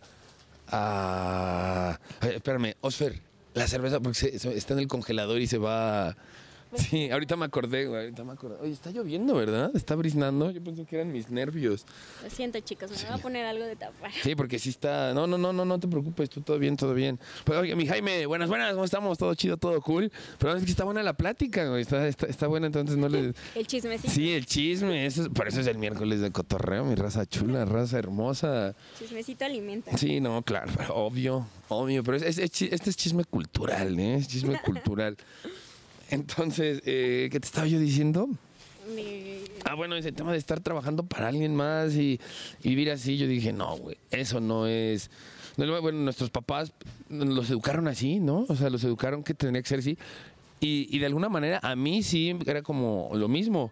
espérame, 2.22 2.76
Osfer, 2.82 3.22
la 3.54 3.68
cerveza 3.68 4.00
porque 4.00 4.32
está 4.34 4.74
en 4.74 4.80
el 4.80 4.88
congelador 4.88 5.42
y 5.42 5.48
se 5.48 5.58
va... 5.58 6.16
Sí, 6.78 7.10
ahorita 7.12 7.36
me 7.36 7.46
acordé, 7.46 7.86
güey, 7.88 8.02
ahorita 8.02 8.24
me 8.24 8.34
acordé. 8.34 8.58
Oye, 8.62 8.72
está 8.72 8.92
lloviendo, 8.92 9.36
¿verdad? 9.36 9.72
Está 9.76 9.96
briznando. 9.96 10.52
Yo 10.52 10.64
pensé 10.64 10.86
que 10.86 10.96
eran 10.98 11.12
mis 11.12 11.30
nervios. 11.30 11.86
Lo 12.24 12.30
siento, 12.30 12.60
chicos, 12.60 12.92
me 12.92 12.98
voy 13.10 13.20
a 13.20 13.22
poner 13.22 13.46
algo 13.46 13.66
de 13.66 13.76
tapar. 13.76 14.12
Sí, 14.24 14.36
porque 14.36 14.60
sí 14.60 14.70
está. 14.70 15.14
No, 15.14 15.26
no, 15.28 15.38
no, 15.38 15.52
no, 15.54 15.66
no 15.66 15.80
te 15.80 15.88
preocupes, 15.88 16.30
tú 16.30 16.42
todo 16.42 16.60
bien, 16.60 16.78
todo 16.78 16.94
bien. 16.94 17.20
Pues, 17.44 17.58
oye, 17.60 17.76
mi 17.76 17.88
Jaime, 17.88 18.26
buenas, 18.26 18.50
buenas, 18.50 18.72
¿cómo 18.74 18.86
estamos? 18.86 19.18
Todo 19.18 19.34
chido, 19.36 19.58
todo 19.58 19.80
cool. 19.82 20.12
Pero 20.38 20.56
es 20.56 20.64
que 20.64 20.72
está 20.72 20.84
buena 20.84 21.02
la 21.04 21.14
plática, 21.14 21.68
güey. 21.68 21.82
Está, 21.82 22.08
está, 22.08 22.28
está 22.28 22.48
buena, 22.48 22.68
entonces 22.68 22.98
no 22.98 23.10
le. 23.10 23.34
El 23.56 23.68
chismecito, 23.68 24.14
Sí, 24.14 24.32
el 24.32 24.46
chisme, 24.46 25.06
eso 25.06 25.24
es- 25.24 25.30
por 25.30 25.48
eso 25.48 25.60
es 25.62 25.68
el 25.68 25.78
miércoles 25.78 26.22
de 26.22 26.32
cotorreo, 26.32 26.86
mi 26.86 26.96
raza 26.96 27.26
chula, 27.26 27.66
raza 27.66 27.98
hermosa. 28.00 28.76
chismecito 28.98 29.46
alimenta. 29.46 29.98
Sí, 29.98 30.20
no, 30.20 30.42
claro, 30.44 30.72
obvio, 30.94 31.48
obvio, 31.70 32.04
pero 32.04 32.18
es- 32.18 32.38
es- 32.38 32.62
este 32.62 32.90
es 32.90 32.96
chisme 32.98 33.24
cultural, 33.26 34.00
¿eh? 34.00 34.16
Es 34.16 34.28
chisme 34.28 34.60
cultural. 34.62 35.18
Entonces, 36.10 36.82
eh, 36.86 37.30
¿qué 37.32 37.40
te 37.40 37.46
estaba 37.46 37.68
yo 37.68 37.80
diciendo? 37.80 38.28
Ah, 39.66 39.76
bueno, 39.76 39.96
ese 39.96 40.12
tema 40.12 40.32
de 40.32 40.38
estar 40.38 40.60
trabajando 40.62 41.04
para 41.04 41.28
alguien 41.28 41.56
más 41.56 41.94
y, 41.96 42.20
y 42.64 42.70
vivir 42.70 42.90
así, 42.92 43.18
yo 43.18 43.28
dije, 43.28 43.54
no, 43.54 43.78
güey, 43.78 43.98
eso 44.10 44.40
no 44.40 44.66
es... 44.66 45.12
no 45.58 45.64
es- 45.76 45.82
bueno, 45.82 46.00
nuestros 46.00 46.30
papás 46.32 46.74
los 47.10 47.50
educaron 47.52 47.88
así, 47.88 48.20
¿no? 48.20 48.46
O 48.50 48.56
sea, 48.56 48.70
los 48.70 48.84
educaron 48.84 49.24
que 49.24 49.34
tenía 49.34 49.62
que 49.62 49.68
ser 49.70 49.80
así. 49.80 49.98
Y, 50.60 50.88
y 50.96 51.00
de 51.00 51.06
alguna 51.06 51.30
manera 51.30 51.60
a 51.62 51.76
mí 51.76 52.02
sí 52.04 52.36
era 52.46 52.62
como 52.64 53.10
lo 53.14 53.28
mismo. 53.28 53.72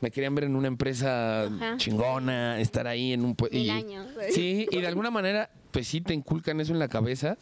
Me 0.00 0.10
querían 0.10 0.34
ver 0.34 0.44
en 0.44 0.54
una 0.54 0.68
empresa 0.68 1.44
Ajá. 1.44 1.76
chingona, 1.78 2.60
estar 2.60 2.86
ahí 2.86 3.12
en 3.12 3.24
un... 3.24 3.34
Mil 3.50 3.64
y- 3.66 3.70
años. 3.70 4.06
Sí, 4.30 4.66
y 4.70 4.80
de 4.80 4.86
alguna 4.86 5.10
manera, 5.10 5.50
pues 5.72 5.88
sí 5.88 6.00
te 6.00 6.14
inculcan 6.14 6.60
eso 6.60 6.72
en 6.72 6.78
la 6.78 6.88
cabeza. 6.88 7.36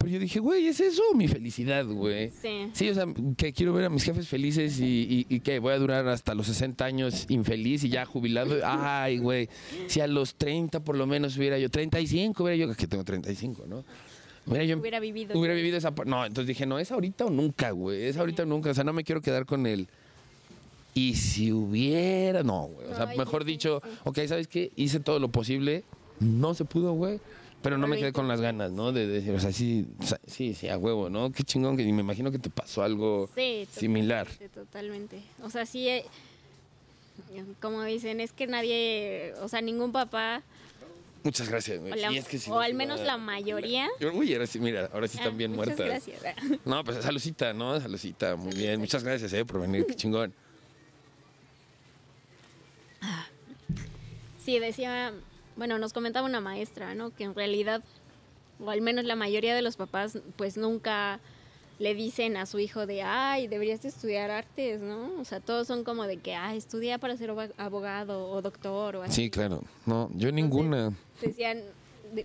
Pero 0.00 0.12
yo 0.12 0.18
dije, 0.18 0.40
güey, 0.40 0.66
¿es 0.66 0.80
eso 0.80 1.02
mi 1.14 1.28
felicidad, 1.28 1.84
güey? 1.84 2.30
Sí. 2.30 2.70
Sí, 2.72 2.88
o 2.88 2.94
sea, 2.94 3.04
que 3.36 3.52
quiero 3.52 3.74
ver 3.74 3.84
a 3.84 3.90
mis 3.90 4.02
jefes 4.02 4.26
felices 4.28 4.80
y, 4.80 5.26
y- 5.28 5.34
y 5.36 5.40
que 5.40 5.58
voy 5.58 5.74
a 5.74 5.78
durar 5.78 6.08
hasta 6.08 6.34
los 6.34 6.46
60 6.46 6.82
años 6.86 7.26
infeliz 7.28 7.84
y 7.84 7.90
ya 7.90 8.06
jubilado. 8.06 8.54
Ay, 8.64 9.18
güey, 9.18 9.50
si 9.88 10.00
a 10.00 10.06
los 10.06 10.36
30 10.36 10.80
por 10.80 10.96
lo 10.96 11.06
menos 11.06 11.36
hubiera 11.36 11.58
yo, 11.58 11.68
35 11.70 12.42
hubiera 12.42 12.56
yo, 12.66 12.74
que 12.74 12.86
tengo 12.86 13.04
35, 13.04 13.66
¿no? 13.68 13.84
Hubiera 14.46 14.64
yo 14.64 14.78
Hubiera 14.78 15.00
vivido. 15.00 15.38
hubiera 15.38 15.54
vivido 15.54 15.76
esa... 15.76 15.90
No, 16.06 16.24
entonces 16.24 16.46
dije, 16.48 16.64
no, 16.64 16.78
es 16.78 16.90
ahorita 16.90 17.26
o 17.26 17.30
nunca, 17.30 17.70
güey, 17.72 18.04
es 18.04 18.16
ahorita 18.16 18.44
o 18.44 18.46
nunca. 18.46 18.70
O 18.70 18.74
sea, 18.74 18.84
no 18.84 18.94
me 18.94 19.04
quiero 19.04 19.20
quedar 19.20 19.44
con 19.44 19.66
el... 19.66 19.86
Y 20.94 21.14
si 21.16 21.52
hubiera... 21.52 22.42
No, 22.42 22.62
güey, 22.68 22.86
o 22.88 22.96
sea, 22.96 23.06
Ay, 23.06 23.18
mejor 23.18 23.44
sí, 23.44 23.50
dicho, 23.50 23.82
sí. 23.84 23.90
ok, 24.04 24.18
¿sabes 24.26 24.48
qué? 24.48 24.72
Hice 24.76 24.98
todo 24.98 25.18
lo 25.18 25.28
posible, 25.28 25.84
no 26.20 26.54
se 26.54 26.64
pudo, 26.64 26.94
güey. 26.94 27.20
Pero 27.62 27.76
no 27.76 27.86
me 27.86 27.98
quedé 27.98 28.12
con 28.12 28.26
las 28.26 28.40
ganas, 28.40 28.72
¿no? 28.72 28.90
De 28.92 29.06
decir, 29.06 29.34
o 29.34 29.40
sea, 29.40 29.52
sí, 29.52 29.86
sí, 30.26 30.54
sí, 30.54 30.68
a 30.68 30.78
huevo, 30.78 31.10
¿no? 31.10 31.30
Qué 31.30 31.42
chingón 31.44 31.76
que 31.76 31.82
y 31.82 31.92
me 31.92 32.00
imagino 32.00 32.30
que 32.30 32.38
te 32.38 32.48
pasó 32.48 32.82
algo 32.82 33.28
Sí, 33.34 33.68
similar. 33.70 34.26
totalmente, 34.26 34.48
Totalmente. 34.60 35.22
O 35.42 35.50
sea, 35.50 35.66
sí, 35.66 35.86
eh, 35.88 36.04
como 37.60 37.82
dicen, 37.84 38.20
es 38.20 38.32
que 38.32 38.46
nadie, 38.46 39.34
o 39.42 39.48
sea, 39.48 39.60
ningún 39.60 39.92
papá, 39.92 40.42
Muchas 41.22 41.50
gracias, 41.50 41.78
güey. 41.80 41.92
o, 41.92 41.96
la- 41.96 42.08
Sí, 42.08 42.16
es 42.16 42.26
que 42.26 42.38
sí 42.38 42.50
o 42.50 42.54
nos 42.54 42.64
al 42.64 42.72
menos 42.72 43.00
la 43.00 43.18
mayoría. 43.18 43.86
Yo, 44.00 44.10
Uy, 44.14 44.32
ahora 44.32 44.46
sí, 44.46 44.58
mira, 44.58 44.88
ahora 44.90 45.06
sí 45.06 45.18
están 45.18 45.34
Ah, 45.34 45.36
bien 45.36 45.50
muchas 45.52 45.76
muertas. 45.78 46.06
gracias. 46.08 46.34
No, 46.64 46.82
pues 46.82 46.96
saludcita, 47.04 47.52
¿no? 47.52 47.78
Saludcita, 47.78 48.36
muy 48.36 48.54
bien. 48.54 48.80
Muchas 48.80 49.04
gracias, 49.04 49.30
eh, 49.34 49.44
por 49.44 49.60
venir, 49.60 49.84
qué 49.84 49.94
chingón. 49.96 50.32
Sí, 54.42 54.58
decía, 54.58 55.12
bueno, 55.56 55.78
nos 55.78 55.92
comentaba 55.92 56.26
una 56.26 56.40
maestra, 56.40 56.94
¿no? 56.94 57.10
Que 57.14 57.24
en 57.24 57.34
realidad, 57.34 57.82
o 58.64 58.70
al 58.70 58.80
menos 58.80 59.04
la 59.04 59.16
mayoría 59.16 59.54
de 59.54 59.62
los 59.62 59.76
papás, 59.76 60.18
pues 60.36 60.56
nunca 60.56 61.20
le 61.78 61.94
dicen 61.94 62.36
a 62.36 62.44
su 62.44 62.58
hijo 62.58 62.84
de, 62.86 63.02
ay, 63.02 63.46
deberías 63.48 63.80
de 63.82 63.88
estudiar 63.88 64.30
artes, 64.30 64.80
¿no? 64.80 65.12
O 65.18 65.24
sea, 65.24 65.40
todos 65.40 65.66
son 65.66 65.82
como 65.82 66.04
de 66.06 66.18
que, 66.18 66.34
ay, 66.34 66.58
estudia 66.58 66.98
para 66.98 67.16
ser 67.16 67.30
abo- 67.30 67.52
abogado 67.56 68.28
o 68.30 68.42
doctor 68.42 68.96
o 68.96 69.02
así. 69.02 69.14
Sí, 69.24 69.30
claro. 69.30 69.62
No, 69.86 70.10
yo 70.14 70.30
ninguna. 70.30 70.92
Decían, 71.22 71.58
de- 71.58 71.64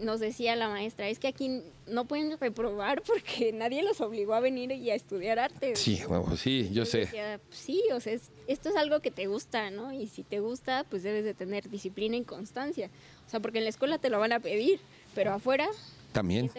nos 0.02 0.20
decía 0.20 0.56
la 0.56 0.70
maestra, 0.70 1.08
es 1.10 1.20
que 1.20 1.28
aquí 1.28 1.62
no 1.88 2.06
pueden 2.06 2.38
reprobar 2.40 3.02
porque 3.02 3.52
nadie 3.54 3.84
los 3.84 4.02
obligó 4.02 4.34
a 4.34 4.40
venir 4.40 4.72
y 4.72 4.90
a 4.92 4.96
estudiar 4.96 5.40
artes. 5.40 5.80
Sí, 5.80 6.02
huevo, 6.08 6.36
sí, 6.38 6.70
yo 6.72 6.86
sé. 6.86 7.00
decía, 7.00 7.40
"Pues 7.48 7.60
sí, 7.60 7.82
o 7.94 8.00
sea, 8.00 8.14
es- 8.14 8.30
esto 8.48 8.70
es 8.70 8.76
algo 8.76 9.00
que 9.00 9.12
te 9.12 9.28
gusta, 9.28 9.72
¿no? 9.72 9.92
Y 9.94 10.08
si 10.08 10.24
te 10.24 10.40
gusta, 10.40 10.86
pues 10.90 11.04
debes 11.04 11.24
de 11.26 11.34
tener 11.34 11.70
disciplina 11.70 12.16
y 12.18 12.24
constancia. 12.24 12.90
O 13.26 13.30
sea, 13.30 13.40
porque 13.40 13.58
en 13.60 13.64
la 13.66 13.70
escuela 13.70 13.98
te 13.98 14.10
lo 14.10 14.20
van 14.20 14.32
a 14.34 14.40
pedir, 14.40 14.80
pero 15.14 15.34
afuera, 15.34 15.68
También. 16.12 16.50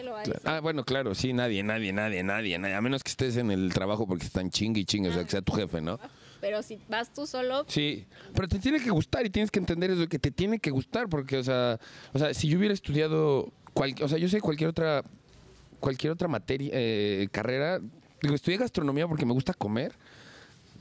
Ah, 0.43 0.59
bueno, 0.61 0.83
claro, 0.83 1.15
sí, 1.15 1.33
nadie, 1.33 1.63
nadie, 1.63 1.91
nadie, 1.91 2.21
nadie, 2.21 2.59
nadie. 2.59 2.75
A 2.75 2.81
menos 2.81 3.01
que 3.03 3.09
estés 3.09 3.37
en 3.37 3.49
el 3.49 3.73
trabajo 3.73 4.05
porque 4.05 4.25
están 4.25 4.51
chingue 4.51 4.81
y 4.81 4.85
chingue, 4.85 5.09
o 5.09 5.13
sea, 5.13 5.23
que 5.23 5.31
sea 5.31 5.41
tu 5.41 5.51
jefe, 5.53 5.81
¿no? 5.81 5.99
Pero 6.41 6.61
si 6.63 6.79
vas 6.87 7.13
tú 7.13 7.25
solo, 7.27 7.65
Sí, 7.67 8.05
pero 8.33 8.47
te 8.47 8.59
tiene 8.59 8.79
que 8.79 8.89
gustar 8.89 9.25
y 9.25 9.29
tienes 9.29 9.51
que 9.51 9.59
entender 9.59 9.91
eso, 9.91 10.07
que 10.07 10.19
te 10.19 10.31
tiene 10.31 10.59
que 10.59 10.69
gustar, 10.71 11.07
porque, 11.09 11.37
o 11.37 11.43
sea, 11.43 11.79
o 12.13 12.19
sea 12.19 12.33
si 12.33 12.47
yo 12.47 12.57
hubiera 12.57 12.73
estudiado, 12.73 13.51
cual- 13.73 13.95
o 14.01 14.07
sea, 14.07 14.17
yo 14.17 14.27
sé 14.29 14.39
cualquier 14.41 14.69
otra, 14.69 15.03
cualquier 15.79 16.11
otra 16.13 16.27
materia, 16.27 16.69
eh, 16.73 17.27
carrera, 17.31 17.79
digo, 18.21 18.35
estudié 18.35 18.57
gastronomía 18.57 19.07
porque 19.07 19.25
me 19.25 19.33
gusta 19.33 19.53
comer, 19.53 19.93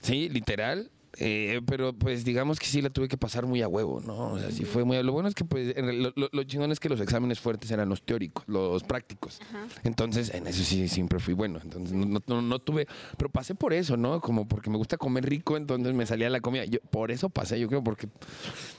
sí, 0.02 0.28
literal, 0.28 0.90
eh, 1.18 1.60
pero 1.66 1.92
pues 1.92 2.24
digamos 2.24 2.58
que 2.58 2.66
sí 2.66 2.82
la 2.82 2.90
tuve 2.90 3.08
que 3.08 3.16
pasar 3.16 3.46
muy 3.46 3.62
a 3.62 3.68
huevo, 3.68 4.00
¿no? 4.00 4.32
O 4.32 4.38
sea, 4.38 4.50
sí 4.50 4.64
fue 4.64 4.84
muy 4.84 4.96
a... 4.96 5.02
Lo 5.02 5.12
bueno 5.12 5.28
es 5.28 5.34
que 5.34 5.44
pues 5.44 5.74
lo, 5.76 6.12
lo- 6.14 6.28
lo 6.32 6.44
chingón 6.44 6.72
es 6.72 6.80
que 6.80 6.88
los 6.88 7.00
exámenes 7.00 7.40
fuertes 7.40 7.70
eran 7.70 7.88
los 7.88 8.02
teóricos, 8.02 8.44
los 8.46 8.82
prácticos. 8.84 9.40
Ajá. 9.40 9.66
Entonces, 9.84 10.32
en 10.34 10.46
eso 10.46 10.62
sí 10.62 10.88
siempre 10.88 11.18
fui 11.18 11.34
bueno. 11.34 11.58
Entonces, 11.62 11.92
no, 11.92 12.06
no- 12.06 12.22
no- 12.26 12.42
no 12.42 12.58
tuve, 12.58 12.86
pero 13.16 13.30
pasé 13.30 13.54
por 13.54 13.72
eso, 13.72 13.96
¿no? 13.96 14.20
Como 14.20 14.46
porque 14.46 14.70
me 14.70 14.76
gusta 14.76 14.96
comer 14.96 15.24
rico, 15.28 15.56
entonces 15.56 15.94
me 15.94 16.06
salía 16.06 16.28
la 16.30 16.40
comida. 16.40 16.64
Yo, 16.64 16.80
por 16.90 17.10
eso 17.10 17.28
pasé, 17.30 17.58
yo 17.58 17.68
creo, 17.68 17.82
porque 17.82 18.08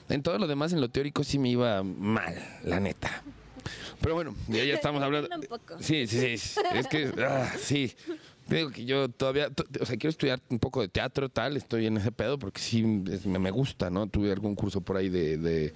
en 0.09 0.21
todo 0.23 0.37
lo 0.37 0.47
demás, 0.47 0.73
en 0.73 0.81
lo 0.81 0.89
teórico, 0.89 1.23
sí 1.23 1.39
me 1.39 1.49
iba 1.49 1.81
mal, 1.83 2.35
la 2.63 2.79
neta. 2.79 3.23
Pero 3.99 4.13
bueno, 4.15 4.35
ya, 4.47 4.63
ya 4.63 4.75
estamos 4.75 5.01
hablando. 5.01 5.29
Un 5.35 5.41
poco. 5.41 5.75
Sí, 5.81 6.07
sí, 6.07 6.37
sí. 6.37 6.59
Es 6.73 6.87
que, 6.87 7.11
ah, 7.27 7.51
sí. 7.59 7.93
Digo 8.47 8.69
que 8.71 8.85
yo 8.85 9.09
todavía, 9.09 9.49
to- 9.49 9.65
o 9.81 9.85
sea, 9.85 9.97
quiero 9.97 10.09
estudiar 10.11 10.39
un 10.49 10.59
poco 10.59 10.81
de 10.81 10.87
teatro, 10.87 11.29
tal, 11.29 11.57
estoy 11.57 11.85
en 11.87 11.97
ese 11.97 12.11
pedo 12.11 12.39
porque 12.39 12.59
sí 12.61 12.83
me, 12.83 13.39
me 13.39 13.51
gusta, 13.51 13.89
¿no? 13.89 14.07
Tuve 14.07 14.31
algún 14.31 14.55
curso 14.55 14.81
por 14.81 14.97
ahí 14.97 15.09
de, 15.09 15.37
de- 15.37 15.73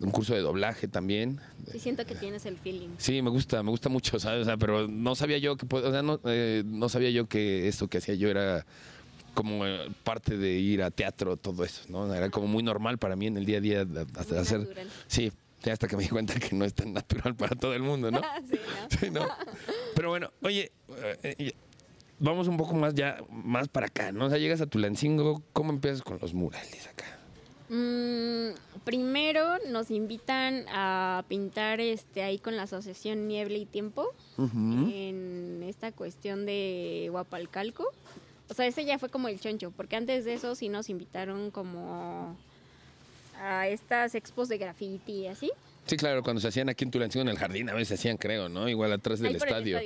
un 0.00 0.10
curso 0.10 0.34
de 0.34 0.40
doblaje 0.40 0.88
también. 0.88 1.40
sí 1.70 1.78
siento 1.78 2.04
que 2.06 2.14
tienes 2.14 2.44
el 2.46 2.56
feeling. 2.58 2.88
Sí, 2.98 3.22
me 3.22 3.30
gusta, 3.30 3.62
me 3.62 3.70
gusta 3.70 3.88
mucho, 3.88 4.18
¿sabes? 4.18 4.42
O 4.42 4.44
sea, 4.44 4.56
pero 4.56 4.88
no 4.88 5.14
sabía 5.14 5.38
yo 5.38 5.56
que, 5.56 5.66
o 5.74 5.90
sea, 5.90 6.02
no, 6.02 6.20
eh, 6.24 6.62
no 6.66 6.88
sabía 6.88 7.10
yo 7.10 7.26
que 7.28 7.68
esto 7.68 7.88
que 7.88 7.98
hacía 7.98 8.14
yo 8.14 8.28
era 8.28 8.64
como 9.34 9.64
eh, 9.66 9.88
parte 10.04 10.36
de 10.36 10.52
ir 10.58 10.82
a 10.82 10.90
teatro, 10.90 11.36
todo 11.38 11.64
eso, 11.64 11.82
¿no? 11.88 12.12
Era 12.14 12.28
como 12.30 12.46
muy 12.46 12.62
normal 12.62 12.98
para 12.98 13.16
mí 13.16 13.26
en 13.26 13.36
el 13.38 13.44
día 13.46 13.58
a 13.58 13.60
día 13.60 13.86
hasta 14.16 14.40
hacer. 14.40 14.60
natural. 14.60 14.88
Sí, 15.06 15.32
hasta 15.70 15.86
que 15.88 15.96
me 15.96 16.02
di 16.02 16.08
cuenta 16.08 16.34
que 16.34 16.54
no 16.56 16.64
es 16.64 16.74
tan 16.74 16.92
natural 16.92 17.34
para 17.36 17.54
todo 17.54 17.72
el 17.74 17.82
mundo, 17.82 18.10
¿no? 18.10 18.20
sí, 18.50 18.56
¿no? 18.56 18.88
Sí, 19.00 19.10
¿no? 19.10 19.28
Pero 19.94 20.08
bueno, 20.10 20.30
oye, 20.42 20.72
eh, 21.22 21.34
eh, 21.38 21.52
vamos 22.22 22.48
un 22.48 22.56
poco 22.56 22.74
más 22.74 22.94
ya, 22.94 23.18
más 23.30 23.68
para 23.68 23.86
acá, 23.86 24.12
¿no? 24.12 24.26
O 24.26 24.28
sea, 24.30 24.38
llegas 24.38 24.60
a 24.60 24.66
Tulancingo, 24.66 25.42
¿cómo 25.52 25.72
empiezas 25.72 26.02
con 26.02 26.18
los 26.20 26.32
murales 26.32 26.86
acá? 26.86 27.04
Mm, 27.68 28.54
primero 28.84 29.58
nos 29.70 29.90
invitan 29.90 30.64
a 30.68 31.24
pintar 31.28 31.80
este 31.80 32.22
ahí 32.22 32.38
con 32.38 32.56
la 32.56 32.64
asociación 32.64 33.26
Niebla 33.28 33.58
y 33.58 33.66
Tiempo 33.66 34.08
en 34.38 35.62
esta 35.66 35.90
cuestión 35.92 36.46
de 36.46 37.08
Huapalcalco. 37.12 37.84
O 38.48 38.54
sea, 38.54 38.66
ese 38.66 38.84
ya 38.84 38.98
fue 38.98 39.08
como 39.08 39.28
el 39.28 39.40
choncho, 39.40 39.70
porque 39.70 39.96
antes 39.96 40.24
de 40.24 40.34
eso 40.34 40.54
sí 40.54 40.68
nos 40.68 40.90
invitaron 40.90 41.50
como 41.50 42.36
a 43.40 43.68
estas 43.68 44.14
expos 44.14 44.48
de 44.48 44.58
graffiti 44.58 45.12
y 45.12 45.26
así. 45.26 45.50
Sí, 45.92 45.98
claro, 45.98 46.22
cuando 46.22 46.40
se 46.40 46.48
hacían 46.48 46.70
aquí 46.70 46.84
en 46.84 46.90
Tulancingo 46.90 47.20
en 47.20 47.28
el 47.28 47.36
jardín, 47.36 47.68
a 47.68 47.74
veces 47.74 47.88
se 47.88 47.94
hacían, 47.96 48.16
creo, 48.16 48.48
¿no? 48.48 48.66
Igual 48.66 48.94
atrás 48.94 49.20
del 49.20 49.34
Ahí 49.34 49.38
por 49.38 49.46
el 49.48 49.68
estadio. 49.68 49.78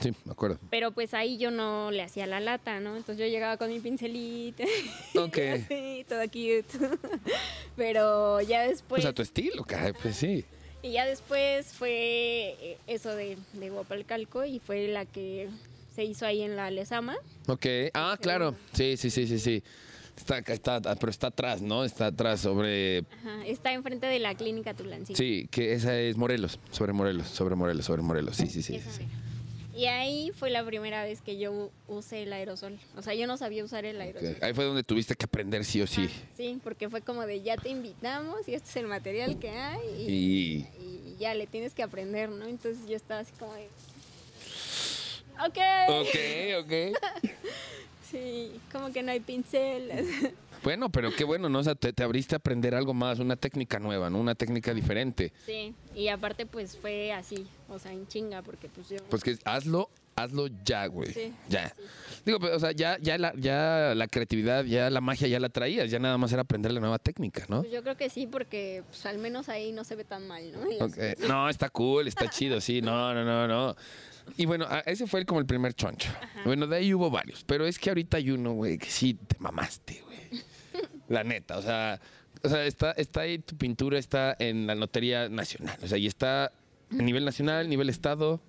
Sí, 0.00 0.12
me 0.24 0.32
acuerdo. 0.32 0.58
Pero 0.70 0.90
pues 0.90 1.14
ahí 1.14 1.38
yo 1.38 1.52
no 1.52 1.92
le 1.92 2.02
hacía 2.02 2.26
la 2.26 2.40
lata, 2.40 2.80
¿no? 2.80 2.96
Entonces 2.96 3.24
yo 3.24 3.30
llegaba 3.30 3.56
con 3.56 3.70
mi 3.70 3.78
pincelito. 3.78 4.64
Ok. 5.14 5.38
así, 5.38 6.04
todo 6.08 6.22
cute. 6.24 6.66
Pero 7.76 8.40
ya 8.40 8.62
después. 8.62 9.02
Pues 9.02 9.04
a 9.04 9.12
tu 9.12 9.22
estilo, 9.22 9.62
caray, 9.62 9.92
pues 9.92 10.16
sí. 10.16 10.44
Y 10.82 10.90
ya 10.90 11.06
después 11.06 11.66
fue 11.68 12.56
eh, 12.60 12.78
eso 12.88 13.14
de, 13.14 13.38
de 13.52 13.70
Guapalcalco 13.70 14.44
y 14.44 14.58
fue 14.58 14.88
la 14.88 15.04
que 15.04 15.48
se 15.94 16.02
hizo 16.02 16.26
ahí 16.26 16.42
en 16.42 16.56
la 16.56 16.72
Lesama. 16.72 17.16
Ok. 17.46 17.66
Ah, 17.94 18.18
claro. 18.20 18.56
Sí, 18.72 18.96
sí, 18.96 19.10
sí, 19.10 19.28
sí, 19.28 19.38
sí. 19.38 19.62
Está, 20.16 20.38
está, 20.38 20.80
pero 20.96 21.10
está 21.10 21.26
atrás, 21.28 21.60
¿no? 21.60 21.84
Está 21.84 22.06
atrás 22.06 22.40
sobre... 22.40 23.04
Ajá, 23.20 23.46
está 23.46 23.72
enfrente 23.72 24.06
de 24.06 24.18
la 24.18 24.34
clínica 24.34 24.74
Tulancingo. 24.74 25.16
Sí, 25.16 25.46
que 25.50 25.72
esa 25.74 25.98
es 25.98 26.16
Morelos, 26.16 26.58
sobre 26.70 26.92
Morelos, 26.92 27.28
sobre 27.28 27.54
Morelos, 27.54 27.84
sobre 27.84 28.02
Morelos. 28.02 28.36
Sí, 28.36 28.46
sí, 28.48 28.62
sí. 28.62 28.80
Y 29.76 29.86
ahí 29.86 30.32
fue 30.34 30.48
la 30.48 30.64
primera 30.64 31.04
vez 31.04 31.20
que 31.20 31.36
yo 31.36 31.70
usé 31.86 32.22
el 32.22 32.32
aerosol. 32.32 32.78
O 32.96 33.02
sea, 33.02 33.12
yo 33.12 33.26
no 33.26 33.36
sabía 33.36 33.62
usar 33.62 33.84
el 33.84 34.00
aerosol. 34.00 34.38
Ahí 34.40 34.54
fue 34.54 34.64
donde 34.64 34.82
tuviste 34.82 35.14
que 35.14 35.26
aprender 35.26 35.66
sí 35.66 35.82
o 35.82 35.86
sí. 35.86 36.08
Sí, 36.34 36.58
porque 36.64 36.88
fue 36.88 37.02
como 37.02 37.26
de 37.26 37.42
ya 37.42 37.58
te 37.58 37.68
invitamos 37.68 38.48
y 38.48 38.54
este 38.54 38.70
es 38.70 38.76
el 38.76 38.86
material 38.86 39.38
que 39.38 39.50
hay 39.50 39.86
y, 39.98 40.10
Y... 40.10 41.12
y 41.12 41.16
ya 41.18 41.34
le 41.34 41.46
tienes 41.46 41.74
que 41.74 41.82
aprender, 41.82 42.30
¿no? 42.30 42.46
Entonces 42.46 42.88
yo 42.88 42.96
estaba 42.96 43.20
así 43.20 43.32
como 43.38 43.52
de... 43.52 43.68
Ok. 45.46 45.58
Ok, 45.90 46.64
ok. 46.64 47.30
Sí, 48.16 48.60
como 48.72 48.92
que 48.92 49.02
no 49.02 49.12
hay 49.12 49.20
pincel. 49.20 49.90
Bueno, 50.62 50.90
pero 50.90 51.14
qué 51.14 51.22
bueno, 51.22 51.48
¿no? 51.48 51.60
O 51.60 51.62
sea, 51.62 51.74
te, 51.76 51.92
te 51.92 52.02
abriste 52.02 52.34
a 52.34 52.38
aprender 52.38 52.74
algo 52.74 52.92
más, 52.92 53.20
una 53.20 53.36
técnica 53.36 53.78
nueva, 53.78 54.10
¿no? 54.10 54.18
Una 54.18 54.34
técnica 54.34 54.74
diferente. 54.74 55.32
Sí, 55.44 55.74
y 55.94 56.08
aparte 56.08 56.44
pues 56.44 56.76
fue 56.76 57.12
así, 57.12 57.46
o 57.68 57.78
sea, 57.78 57.92
en 57.92 58.08
chinga, 58.08 58.42
porque 58.42 58.68
pues 58.68 58.88
yo... 58.88 58.96
Pues 59.08 59.22
que 59.22 59.36
hazlo, 59.44 59.90
hazlo 60.16 60.48
ya, 60.64 60.86
güey. 60.86 61.12
Sí, 61.12 61.32
ya. 61.48 61.68
sí. 61.68 61.84
Digo, 62.24 62.40
pero, 62.40 62.56
o 62.56 62.58
sea, 62.58 62.72
ya, 62.72 62.98
ya, 62.98 63.16
la, 63.16 63.32
ya 63.36 63.92
la 63.94 64.08
creatividad, 64.08 64.64
ya 64.64 64.90
la 64.90 65.00
magia 65.00 65.28
ya 65.28 65.38
la 65.38 65.50
traías, 65.50 65.88
ya 65.90 66.00
nada 66.00 66.18
más 66.18 66.32
era 66.32 66.42
aprender 66.42 66.72
la 66.72 66.80
nueva 66.80 66.98
técnica, 66.98 67.44
¿no? 67.48 67.60
Pues 67.60 67.72
yo 67.72 67.82
creo 67.82 67.96
que 67.96 68.10
sí, 68.10 68.26
porque 68.26 68.82
pues, 68.88 69.06
al 69.06 69.18
menos 69.18 69.48
ahí 69.48 69.70
no 69.70 69.84
se 69.84 69.94
ve 69.94 70.04
tan 70.04 70.26
mal, 70.26 70.50
¿no? 70.50 70.88
No, 71.28 71.48
está 71.48 71.68
cool, 71.68 72.08
está 72.08 72.28
chido, 72.28 72.60
sí, 72.60 72.80
no, 72.80 73.14
no, 73.14 73.24
no, 73.24 73.46
no. 73.46 73.76
Y 74.36 74.46
bueno, 74.46 74.66
ese 74.84 75.06
fue 75.06 75.20
el- 75.20 75.26
como 75.26 75.40
el 75.40 75.46
primer 75.46 75.74
choncho. 75.74 76.10
Bueno, 76.44 76.66
de 76.66 76.76
ahí 76.76 76.92
hubo 76.94 77.10
varios, 77.10 77.44
pero 77.44 77.66
es 77.66 77.78
que 77.78 77.90
ahorita 77.90 78.16
hay 78.16 78.30
uno, 78.30 78.52
güey, 78.52 78.78
que 78.78 78.90
sí 78.90 79.14
te 79.14 79.36
mamaste, 79.38 80.02
güey. 80.04 80.42
La 81.08 81.22
neta, 81.24 81.56
o 81.58 81.62
sea, 81.62 82.00
o 82.42 82.48
sea 82.48 82.64
está, 82.66 82.90
está 82.92 83.20
ahí 83.20 83.38
tu 83.38 83.56
pintura, 83.56 83.98
está 83.98 84.36
en 84.38 84.66
la 84.66 84.74
Lotería 84.74 85.28
Nacional, 85.28 85.78
o 85.82 85.86
sea, 85.86 85.98
y 85.98 86.06
está 86.06 86.46
a 86.46 87.02
nivel 87.02 87.24
nacional, 87.24 87.68
nivel 87.68 87.88
estado, 87.88 88.40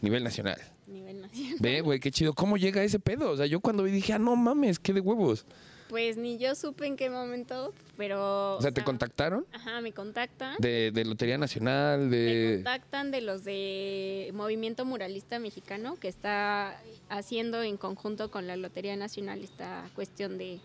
nivel 0.00 0.22
nacional. 0.24 0.58
Nivel 0.86 1.20
nacional. 1.22 1.56
Ve, 1.60 1.80
güey, 1.82 2.00
qué 2.00 2.10
chido. 2.10 2.34
¿Cómo 2.34 2.56
llega 2.56 2.82
ese 2.82 2.98
pedo? 2.98 3.30
O 3.30 3.36
sea, 3.36 3.46
yo 3.46 3.60
cuando 3.60 3.82
vi 3.84 3.90
dije, 3.92 4.12
ah, 4.12 4.18
no 4.18 4.34
mames, 4.36 4.78
qué 4.78 4.92
de 4.92 5.00
huevos. 5.00 5.46
Pues 5.90 6.16
ni 6.16 6.38
yo 6.38 6.54
supe 6.54 6.86
en 6.86 6.96
qué 6.96 7.10
momento, 7.10 7.74
pero... 7.96 8.56
O 8.56 8.62
sea, 8.62 8.70
¿te 8.70 8.84
contactaron? 8.84 9.44
Ajá, 9.52 9.80
me 9.80 9.90
contactan. 9.92 10.54
De, 10.60 10.92
de 10.92 11.04
Lotería 11.04 11.36
Nacional, 11.36 12.02
Me 12.06 12.54
contactan 12.54 13.10
de 13.10 13.20
los 13.20 13.42
de 13.42 14.30
Movimiento 14.32 14.84
Muralista 14.84 15.40
Mexicano, 15.40 15.96
que 15.98 16.06
está 16.06 16.80
haciendo 17.08 17.64
en 17.64 17.76
conjunto 17.76 18.30
con 18.30 18.46
la 18.46 18.56
Lotería 18.56 18.94
Nacional 18.94 19.42
esta 19.42 19.84
cuestión 19.96 20.38
de, 20.38 20.60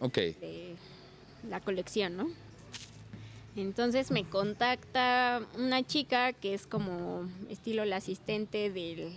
Ok. 0.00 0.14
de 0.16 0.74
la 1.50 1.60
colección, 1.60 2.16
¿no? 2.16 2.30
Entonces 3.54 4.10
me 4.10 4.24
contacta 4.24 5.42
una 5.58 5.82
chica 5.86 6.32
que 6.32 6.54
es 6.54 6.66
como 6.66 7.28
estilo 7.50 7.84
la 7.84 7.96
asistente 7.96 8.70
del, 8.70 9.12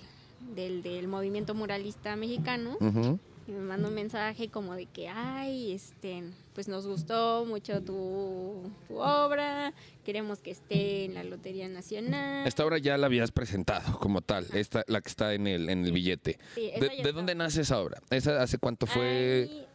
del, 0.53 0.83
del 0.83 1.07
movimiento 1.07 1.53
muralista 1.55 2.17
mexicano 2.17 2.75
Ujú. 2.81 3.17
Y 3.47 3.51
me 3.51 3.59
manda 3.59 3.87
un 3.87 3.93
mensaje 3.93 4.49
como 4.49 4.75
de 4.75 4.87
que, 4.87 5.07
ay, 5.07 5.71
este, 5.71 6.23
pues 6.53 6.67
nos 6.67 6.87
gustó 6.87 7.45
mucho 7.45 7.81
tu, 7.81 8.71
tu 8.87 8.97
obra, 8.97 9.73
queremos 10.03 10.39
que 10.39 10.51
esté 10.51 11.05
en 11.05 11.13
la 11.13 11.23
Lotería 11.23 11.67
Nacional. 11.67 12.47
Esta 12.47 12.65
obra 12.65 12.79
ya 12.79 12.97
la 12.97 13.05
habías 13.05 13.31
presentado 13.31 13.99
como 13.99 14.21
tal, 14.21 14.47
esta, 14.53 14.83
la 14.87 15.01
que 15.01 15.09
está 15.09 15.33
en 15.33 15.45
el, 15.47 15.69
en 15.69 15.85
el 15.85 15.91
billete. 15.91 16.39
Sí, 16.55 16.71
¿De, 16.79 17.03
de 17.03 17.11
dónde 17.11 17.35
nace 17.35 17.61
esa 17.61 17.79
obra? 17.79 18.01
¿Esa 18.09 18.41
hace 18.41 18.57
cuánto 18.57 18.87
fue? 18.87 19.47
Ay, 19.49 19.65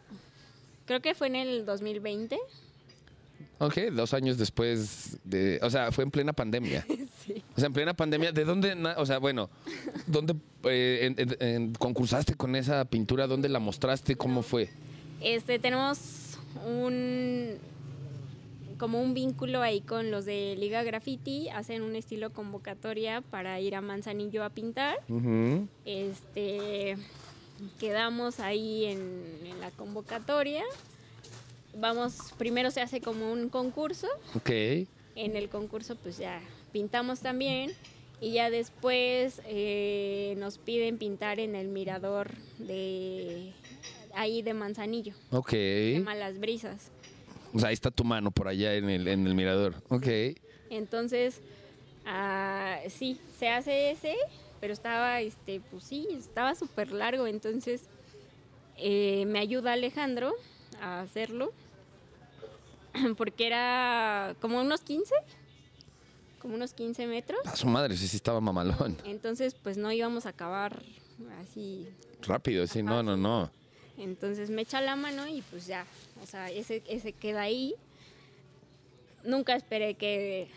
creo 0.86 1.00
que 1.00 1.14
fue 1.14 1.28
en 1.28 1.36
el 1.36 1.64
2020. 1.64 2.38
Ok, 3.61 3.76
dos 3.92 4.14
años 4.14 4.38
después 4.38 5.18
de... 5.22 5.61
O 5.62 5.68
sea, 5.70 5.92
fue 5.92 6.02
en 6.04 6.11
plena 6.11 6.32
pandemia. 6.32 6.84
sí. 7.26 7.42
O 7.54 7.61
sea, 7.61 7.66
en 7.66 7.72
plena 7.74 7.94
pandemia, 7.94 8.32
¿de 8.32 8.44
dónde? 8.44 8.72
O 8.96 9.04
sea, 9.06 9.18
bueno, 9.18 9.50
¿dónde 10.06 10.34
eh, 10.64 11.00
en- 11.02 11.14
en- 11.18 11.36
en- 11.46 11.72
concursaste 11.74 12.34
con 12.34 12.56
esa 12.56 12.84
pintura? 12.86 13.26
¿Dónde 13.26 13.48
la 13.50 13.58
mostraste? 13.58 14.16
¿Cómo 14.16 14.42
fue? 14.42 14.70
Este, 15.20 15.58
tenemos 15.58 16.38
un 16.66 17.58
como 18.78 19.02
un 19.02 19.12
vínculo 19.12 19.61
ahí 19.61 19.82
con 19.82 20.11
los 20.11 20.24
de 20.24 20.56
Liga 20.58 20.82
Graffiti, 20.82 21.50
hacen 21.50 21.82
un 21.82 21.96
estilo 21.96 22.30
convocatoria 22.32 23.20
para 23.20 23.61
ir 23.61 23.74
a 23.76 23.82
Manzanillo 23.82 24.42
a 24.42 24.48
pintar. 24.48 24.96
Este 25.84 26.96
quedamos 27.78 28.40
ahí 28.40 28.86
en, 28.86 29.00
en 29.44 29.61
la 29.61 29.70
convocatoria. 29.72 30.62
Vamos, 31.76 32.34
primero 32.36 32.70
se 32.70 32.80
hace 32.80 33.00
como 33.00 33.32
un 33.32 33.48
concurso. 33.48 34.08
Ok. 34.34 34.50
En 35.16 35.36
el 35.36 35.48
concurso 35.48 35.96
pues 35.96 36.18
ya 36.18 36.40
pintamos 36.72 37.20
también. 37.20 37.72
Y 38.20 38.32
ya 38.32 38.50
después 38.50 39.40
eh, 39.46 40.34
nos 40.36 40.58
piden 40.58 40.98
pintar 40.98 41.40
en 41.40 41.54
el 41.54 41.68
mirador 41.68 42.30
de 42.58 43.52
ahí 44.14 44.42
de 44.42 44.52
Manzanillo. 44.52 45.14
Ok. 45.30 45.50
Se 45.50 45.94
llama 45.94 46.14
Las 46.14 46.38
Brisas. 46.38 46.90
O 47.54 47.58
sea, 47.58 47.70
ahí 47.70 47.74
está 47.74 47.90
tu 47.90 48.04
mano 48.04 48.30
por 48.30 48.46
allá 48.48 48.74
en 48.74 48.90
el, 48.90 49.08
en 49.08 49.26
el 49.26 49.34
mirador. 49.34 49.74
Ok. 49.88 50.06
Entonces, 50.68 51.40
ah, 52.04 52.78
sí, 52.88 53.18
se 53.38 53.48
hace 53.48 53.90
ese, 53.90 54.14
pero 54.60 54.72
estaba, 54.74 55.20
este, 55.22 55.60
pues 55.70 55.84
sí, 55.84 56.06
estaba 56.12 56.54
súper 56.54 56.92
largo. 56.92 57.26
Entonces, 57.26 57.84
eh, 58.76 59.24
me 59.26 59.38
ayuda 59.38 59.72
Alejandro 59.72 60.34
a 60.81 61.01
hacerlo, 61.01 61.53
porque 63.16 63.47
era 63.47 64.35
como 64.41 64.61
unos 64.61 64.81
15, 64.81 65.14
como 66.41 66.55
unos 66.55 66.72
15 66.72 67.07
metros. 67.07 67.41
A 67.47 67.57
su 67.57 67.66
madre, 67.66 67.97
sí, 67.97 68.09
sí 68.09 68.16
estaba 68.16 68.41
mamalón. 68.41 68.97
Entonces, 69.05 69.55
pues 69.55 69.76
no 69.76 69.93
íbamos 69.93 70.26
a 70.26 70.31
acabar 70.31 70.83
así. 71.41 71.89
Rápido, 72.22 72.66
sí, 72.66 72.83
no, 72.83 73.03
no, 73.03 73.16
no. 73.16 73.51
Entonces 73.99 74.49
me 74.49 74.62
echa 74.62 74.81
la 74.81 74.97
mano 74.97 75.28
y 75.28 75.43
pues 75.43 75.66
ya, 75.66 75.85
o 76.22 76.26
sea, 76.26 76.51
ese, 76.51 76.83
ese 76.89 77.12
queda 77.12 77.43
ahí. 77.43 77.74
Nunca 79.24 79.55
esperé 79.55 79.95
que... 79.95 80.49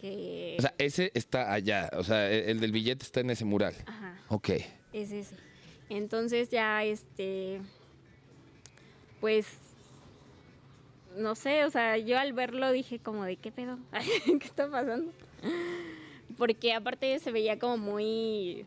que 0.00 0.56
O 0.58 0.60
sea, 0.62 0.74
ese 0.76 1.10
está 1.14 1.50
allá. 1.52 1.88
O 1.94 2.04
sea, 2.04 2.30
el, 2.30 2.50
el 2.50 2.60
del 2.60 2.72
billete 2.72 3.02
está 3.02 3.20
en 3.20 3.30
ese 3.30 3.46
mural. 3.46 3.74
ajá. 3.86 4.20
Ok. 4.28 4.50
Es 4.92 5.10
ese. 5.10 5.36
Entonces 5.88 6.50
ya, 6.50 6.84
este, 6.84 7.60
pues, 9.24 9.46
no 11.16 11.34
sé, 11.34 11.64
o 11.64 11.70
sea, 11.70 11.96
yo 11.96 12.18
al 12.18 12.34
verlo 12.34 12.70
dije 12.72 12.98
como 12.98 13.24
de 13.24 13.36
qué 13.36 13.50
pedo, 13.50 13.78
qué 14.26 14.46
está 14.46 14.70
pasando. 14.70 15.10
Porque 16.36 16.74
aparte 16.74 17.18
se 17.20 17.32
veía 17.32 17.58
como 17.58 17.78
muy, 17.78 18.66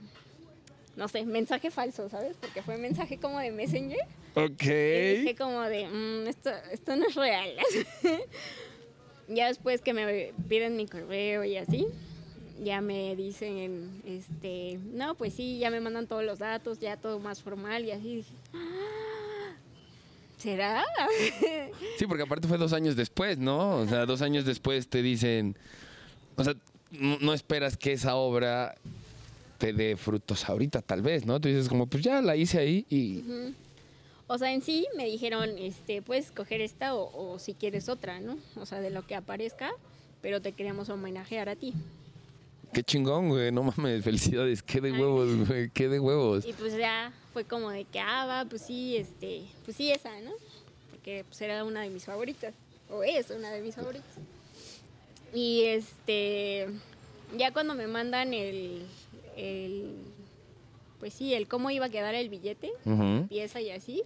no 0.95 1.08
sé, 1.10 1.24
mensaje 1.28 1.70
falso, 1.70 2.10
¿sabes? 2.10 2.36
Porque 2.41 2.64
fue 2.64 2.80
mensaje 2.80 3.20
como 3.20 3.38
de 3.38 3.51
Messenger. 3.51 3.99
Ok. 4.34 4.64
Y 4.64 5.18
dije 5.18 5.36
como 5.38 5.62
de, 5.62 5.88
"Mm, 5.89 6.28
esto, 6.28 6.49
esto 6.72 6.95
no 6.95 7.05
es 7.05 7.14
real. 7.14 7.51
ya 9.28 9.49
después 9.49 9.82
que 9.82 9.93
me 9.93 10.34
piden 10.49 10.76
mi 10.76 10.88
correo 10.88 11.43
y 11.43 11.58
así, 11.58 11.86
ya 12.64 12.82
me 12.82 13.16
dicen, 13.16 14.01
este, 14.08 14.80
no, 14.91 15.14
pues 15.14 15.36
sí, 15.36 15.60
ya 15.60 15.70
me 15.70 15.82
mandan 15.82 16.08
todos 16.08 16.24
los 16.24 16.39
datos, 16.39 16.80
ya 16.80 16.97
todo 16.97 17.20
más 17.20 17.43
formal 17.43 17.86
y 17.86 17.91
así. 17.91 18.16
Dije, 18.16 18.34
"Ah, 18.55 19.16
¿será? 20.38 20.85
Sí, 21.97 22.05
porque 22.07 22.23
aparte 22.23 22.47
fue 22.47 22.57
dos 22.57 22.73
años 22.73 22.95
después, 22.95 23.38
¿no? 23.38 23.77
O 23.77 23.88
sea, 23.88 24.05
dos 24.05 24.21
años 24.21 24.45
después 24.45 24.88
te 24.88 25.01
dicen. 25.01 25.57
O 26.35 26.43
sea, 26.43 26.55
no, 26.91 27.33
esperas 27.33 27.77
que 27.77 27.93
esa 27.93 28.15
obra 28.15 28.75
te 29.57 29.73
dé 29.73 29.97
frutos 29.97 30.47
ahorita, 30.47 30.81
tal 30.81 31.01
vez, 31.01 31.25
¿no? 31.25 31.39
Tú 31.39 31.49
dices, 31.49 31.67
como, 31.67 31.88
pues 31.88 32.03
ya 32.03 32.21
la 32.21 32.35
hice 32.35 32.59
ahí 32.59 32.85
y. 32.89 33.23
O 34.27 34.38
sea, 34.38 34.53
en 34.53 34.61
sí 34.61 34.88
me 34.95 35.05
dijeron, 35.05 35.57
este, 35.57 36.01
puedes 36.01 36.31
coger 36.31 36.61
esta 36.61 36.95
o, 36.95 37.33
o 37.33 37.39
si 37.39 37.53
quieres 37.53 37.89
otra, 37.89 38.19
¿no? 38.19 38.38
O 38.55 38.65
sea, 38.65 38.79
de 38.81 38.89
lo 38.89 39.07
que 39.07 39.15
aparezca, 39.15 39.71
pero 40.21 40.41
te 40.41 40.51
queremos 40.51 40.89
homenajear 40.89 41.49
a 41.49 41.55
ti. 41.55 41.73
Qué 42.74 42.84
chingón, 42.84 43.30
güey. 43.30 43.51
No 43.51 43.63
mames, 43.63 44.03
felicidades. 44.03 44.61
Qué 44.61 44.82
de 44.82 44.91
huevos, 44.91 45.47
güey. 45.47 45.70
Qué 45.70 45.88
de 45.88 45.99
huevos. 45.99 46.45
Y 46.45 46.53
pues 46.53 46.76
ya 46.76 47.11
fue 47.34 47.43
como 47.43 47.70
de 47.70 47.86
que, 47.86 47.99
ah, 47.99 48.26
va, 48.26 48.45
pues 48.45 48.61
sí, 48.61 48.97
este, 48.97 49.43
pues 49.65 49.78
sí 49.78 49.91
esa, 49.91 50.20
¿no? 50.22 50.32
Porque 50.91 51.24
pues 51.28 51.41
era 51.41 51.63
una 51.63 51.82
de 51.82 51.89
mis 51.89 52.05
favoritas, 52.05 52.53
o 52.89 53.03
es 53.03 53.30
una 53.30 53.51
de 53.51 53.61
mis 53.61 53.76
favoritas. 53.76 54.11
Y 55.34 55.63
este, 55.63 56.68
ya 57.38 57.51
cuando 57.51 57.76
me 57.76 57.88
mandan 57.88 58.34
el, 58.34 58.84
el 59.36 59.95
pues 60.99 61.13
sí, 61.13 61.34
el 61.34 61.47
cómo 61.47 61.70
iba 61.70 61.86
a 61.86 61.89
quedar 61.89 62.15
el 62.15 62.30
billete, 62.30 62.72
pieza 63.30 63.61
y 63.61 63.70
así, 63.70 64.03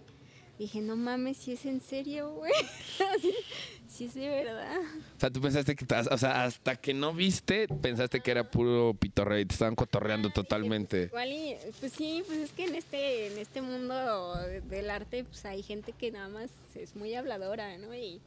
dije, 0.58 0.80
no 0.80 0.96
mames, 0.96 1.38
si 1.38 1.52
es 1.52 1.64
en 1.64 1.80
serio, 1.80 2.30
güey. 2.32 2.52
Sí 3.92 4.08
de 4.08 4.28
verdad. 4.28 4.80
O 5.16 5.20
sea, 5.20 5.30
tú 5.30 5.40
pensaste 5.40 5.76
que, 5.76 5.84
o 5.84 6.18
sea, 6.18 6.44
hasta 6.44 6.76
que 6.76 6.94
no 6.94 7.12
viste, 7.12 7.68
pensaste 7.68 8.20
que 8.20 8.30
era 8.30 8.50
puro 8.50 8.94
pitorreo 8.98 9.40
y 9.40 9.44
te 9.44 9.52
estaban 9.52 9.74
cotorreando 9.74 10.30
totalmente. 10.30 11.04
Igual 11.04 11.30
y, 11.30 11.56
pues 11.78 11.92
sí, 11.92 12.22
pues 12.26 12.38
es 12.38 12.52
que 12.52 12.64
en 12.64 12.74
este, 12.74 13.26
en 13.26 13.38
este 13.38 13.60
mundo 13.60 14.34
del 14.70 14.90
arte, 14.90 15.24
pues 15.24 15.44
hay 15.44 15.62
gente 15.62 15.92
que 15.92 16.10
nada 16.10 16.28
más 16.28 16.50
es 16.74 16.96
muy 16.96 17.14
habladora, 17.14 17.76
¿no? 17.76 17.94
Y, 17.94 18.22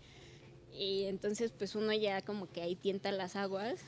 y 0.72 1.06
entonces 1.06 1.52
pues 1.58 1.74
uno 1.74 1.92
ya 1.94 2.22
como 2.22 2.48
que 2.48 2.62
ahí 2.62 2.76
tienta 2.76 3.12
las 3.12 3.36
aguas. 3.36 3.80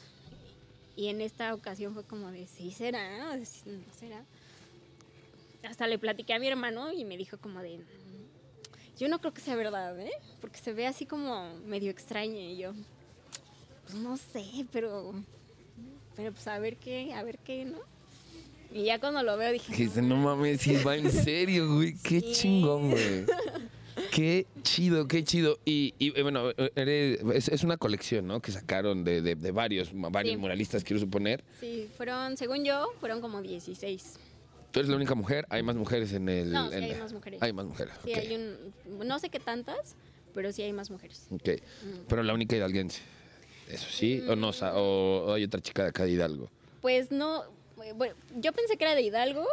Y 0.96 1.10
en 1.10 1.22
esta 1.22 1.54
ocasión 1.54 1.94
fue 1.94 2.04
como 2.04 2.32
de, 2.32 2.48
sí 2.48 2.72
será, 2.72 3.36
¿no? 3.36 3.46
Sí, 3.46 3.62
no 3.66 3.94
será. 3.94 4.26
Hasta 5.64 5.86
le 5.86 6.00
platiqué 6.00 6.34
a 6.34 6.40
mi 6.40 6.48
hermano 6.48 6.92
y 6.92 7.06
me 7.06 7.18
dijo 7.18 7.38
como 7.38 7.62
de, 7.62 7.82
yo 9.00 9.08
no 9.08 9.20
creo 9.20 9.34
que 9.34 9.41
sea 9.41 9.56
verdad, 9.56 10.00
¿eh? 10.00 10.12
Porque 10.41 10.60
se 10.60 10.74
ve 10.74 10.88
así 10.88 11.06
como 11.06 11.54
medio 11.66 11.91
extraña 11.91 12.39
y 12.39 12.58
yo, 12.58 12.74
pues 13.84 13.95
no 13.95 14.18
sé, 14.18 14.43
pero, 14.72 15.14
pero 16.16 16.32
pues 16.32 16.48
a 16.48 16.60
ver 16.60 16.78
qué, 16.78 17.14
a 17.14 17.24
ver 17.24 17.38
qué, 17.39 17.66
¿no? 17.66 17.78
Y 18.74 18.84
ya 18.86 19.00
cuando 19.00 19.24
lo 19.24 19.38
veo 19.38 19.52
dije, 19.52 19.74
dice, 19.76 20.02
no 20.02 20.18
mames, 20.18 20.62
si 20.62 20.76
va 20.84 20.95
en 20.98 21.10
serio, 21.12 21.74
güey. 21.74 21.95
Qué 22.04 22.20
Sí. 22.20 22.34
chingón, 22.34 22.91
güey. 22.91 23.26
Qué 24.12 24.45
chido, 24.62 25.08
qué 25.08 25.24
chido. 25.24 25.58
Y, 25.66 25.93
y, 25.98 26.18
eh, 26.20 26.22
bueno, 26.22 26.50
eres- 26.76 27.20
es, 27.34 27.48
es 27.50 27.64
una 27.64 27.78
colección, 27.78 28.28
¿no? 28.28 28.41
Que 28.41 28.52
sacaron 28.52 29.04
de, 29.04 29.22
de- 29.22 29.36
de 29.36 29.52
varios, 29.52 29.89
varios 29.93 30.34
Sí. 30.36 30.38
muralistas, 30.38 30.84
quiero 30.84 31.00
suponer. 31.00 31.43
Sí, 31.60 31.89
fueron, 31.98 32.36
según 32.38 32.64
yo, 32.66 32.91
fueron 33.00 33.22
como 33.22 33.41
16. 33.41 34.20
Tú 34.78 34.82
eres 34.82 34.90
la 34.92 34.96
única 34.98 35.16
mujer, 35.16 35.48
hay 35.50 35.64
más 35.64 35.76
mujeres 35.76 36.14
en 36.14 36.30
el... 36.30 36.52
No, 36.52 36.70
sí 36.70 36.76
en- 36.76 36.84
hay 36.84 36.96
más 37.00 37.12
mujeres. 37.12 37.42
Hay 37.42 37.52
más 37.52 37.66
mujeres, 37.66 37.94
Sí, 38.06 38.12
ok. 38.12 38.18
hay 38.20 38.36
un, 38.36 39.08
no 39.08 39.18
sé 39.18 39.30
qué 39.32 39.40
tantas, 39.40 39.96
pero 40.36 40.52
sí 40.52 40.62
hay 40.62 40.72
más 40.72 40.92
mujeres. 40.92 41.26
Ok. 41.32 41.50
Pero 42.08 42.22
la 42.22 42.32
única 42.36 42.56
hidalguense. 42.56 43.02
¿Eso 43.68 43.88
sí? 43.90 44.24
¿O 44.30 44.36
no? 44.36 44.52
¿O 44.52 45.34
hay 45.34 45.44
otra 45.46 45.62
chica 45.62 45.82
de 45.82 45.90
acá 45.90 46.04
de 46.06 46.12
Hidalgo? 46.12 46.48
Pues 46.80 47.12
no, 47.12 47.44
bueno, 47.96 48.14
yo 48.36 48.54
pensé 48.54 48.78
que 48.78 48.84
era 48.86 48.94
de 48.94 49.02
Hidalgo, 49.02 49.48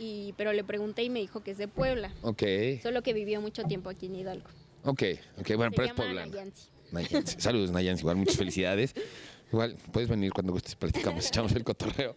y, 0.00 0.32
pero 0.38 0.54
le 0.54 0.64
pregunté 0.64 1.02
y 1.02 1.10
me 1.10 1.20
dijo 1.20 1.42
que 1.44 1.50
es 1.50 1.58
de 1.58 1.68
Puebla, 1.68 2.10
Ok. 2.22 2.42
solo 2.82 3.02
que 3.02 3.12
vivió 3.12 3.42
mucho 3.42 3.64
tiempo 3.64 3.90
aquí 3.90 4.06
en 4.06 4.16
Hidalgo. 4.16 4.48
Ok, 4.84 5.02
ok. 5.38 5.48
Bueno, 5.54 5.70
Se 5.70 5.76
pero 5.76 5.84
es 5.84 5.92
poblana. 5.92 6.26
Nayansi. 6.26 6.68
Nayansi. 6.92 7.40
Saludos, 7.42 7.70
Nayansi. 7.72 8.00
Igual, 8.00 8.16
muchas 8.16 8.36
felicidades. 8.36 8.94
Igual, 9.52 9.76
puedes 9.92 10.08
venir 10.08 10.32
cuando 10.32 10.52
gustes, 10.52 10.74
platicamos, 10.74 11.26
echamos 11.28 11.52
el 11.52 11.62
cotorreo. 11.62 12.16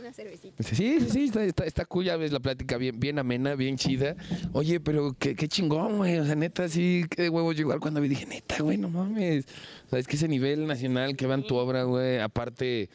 Una 0.00 0.12
cervecita. 0.12 0.62
Sí, 0.64 0.74
sí, 0.74 1.10
sí, 1.10 1.24
está, 1.24 1.44
está, 1.44 1.64
está 1.64 1.84
cool, 1.84 2.04
ya 2.06 2.16
ves 2.16 2.32
la 2.32 2.40
plática 2.40 2.76
bien, 2.76 2.98
bien 2.98 3.18
amena, 3.20 3.54
bien 3.54 3.76
chida. 3.76 4.16
Oye, 4.52 4.80
pero 4.80 5.14
qué, 5.16 5.36
qué 5.36 5.46
chingón, 5.46 5.98
güey. 5.98 6.18
O 6.18 6.24
sea, 6.26 6.34
neta, 6.34 6.68
sí, 6.68 7.04
qué 7.08 7.22
de 7.22 7.28
huevos. 7.28 7.54
Yo 7.54 7.62
igual 7.62 7.78
cuando 7.78 8.00
vi 8.00 8.08
dije, 8.08 8.26
neta, 8.26 8.60
güey, 8.62 8.78
no 8.78 8.88
mames. 8.88 9.46
O 9.86 9.90
sea, 9.90 10.00
es 10.00 10.08
que 10.08 10.16
ese 10.16 10.26
nivel 10.26 10.66
nacional 10.66 11.16
que 11.16 11.26
vean 11.28 11.44
tu 11.44 11.54
obra, 11.54 11.84
güey, 11.84 12.18
aparte, 12.18 12.90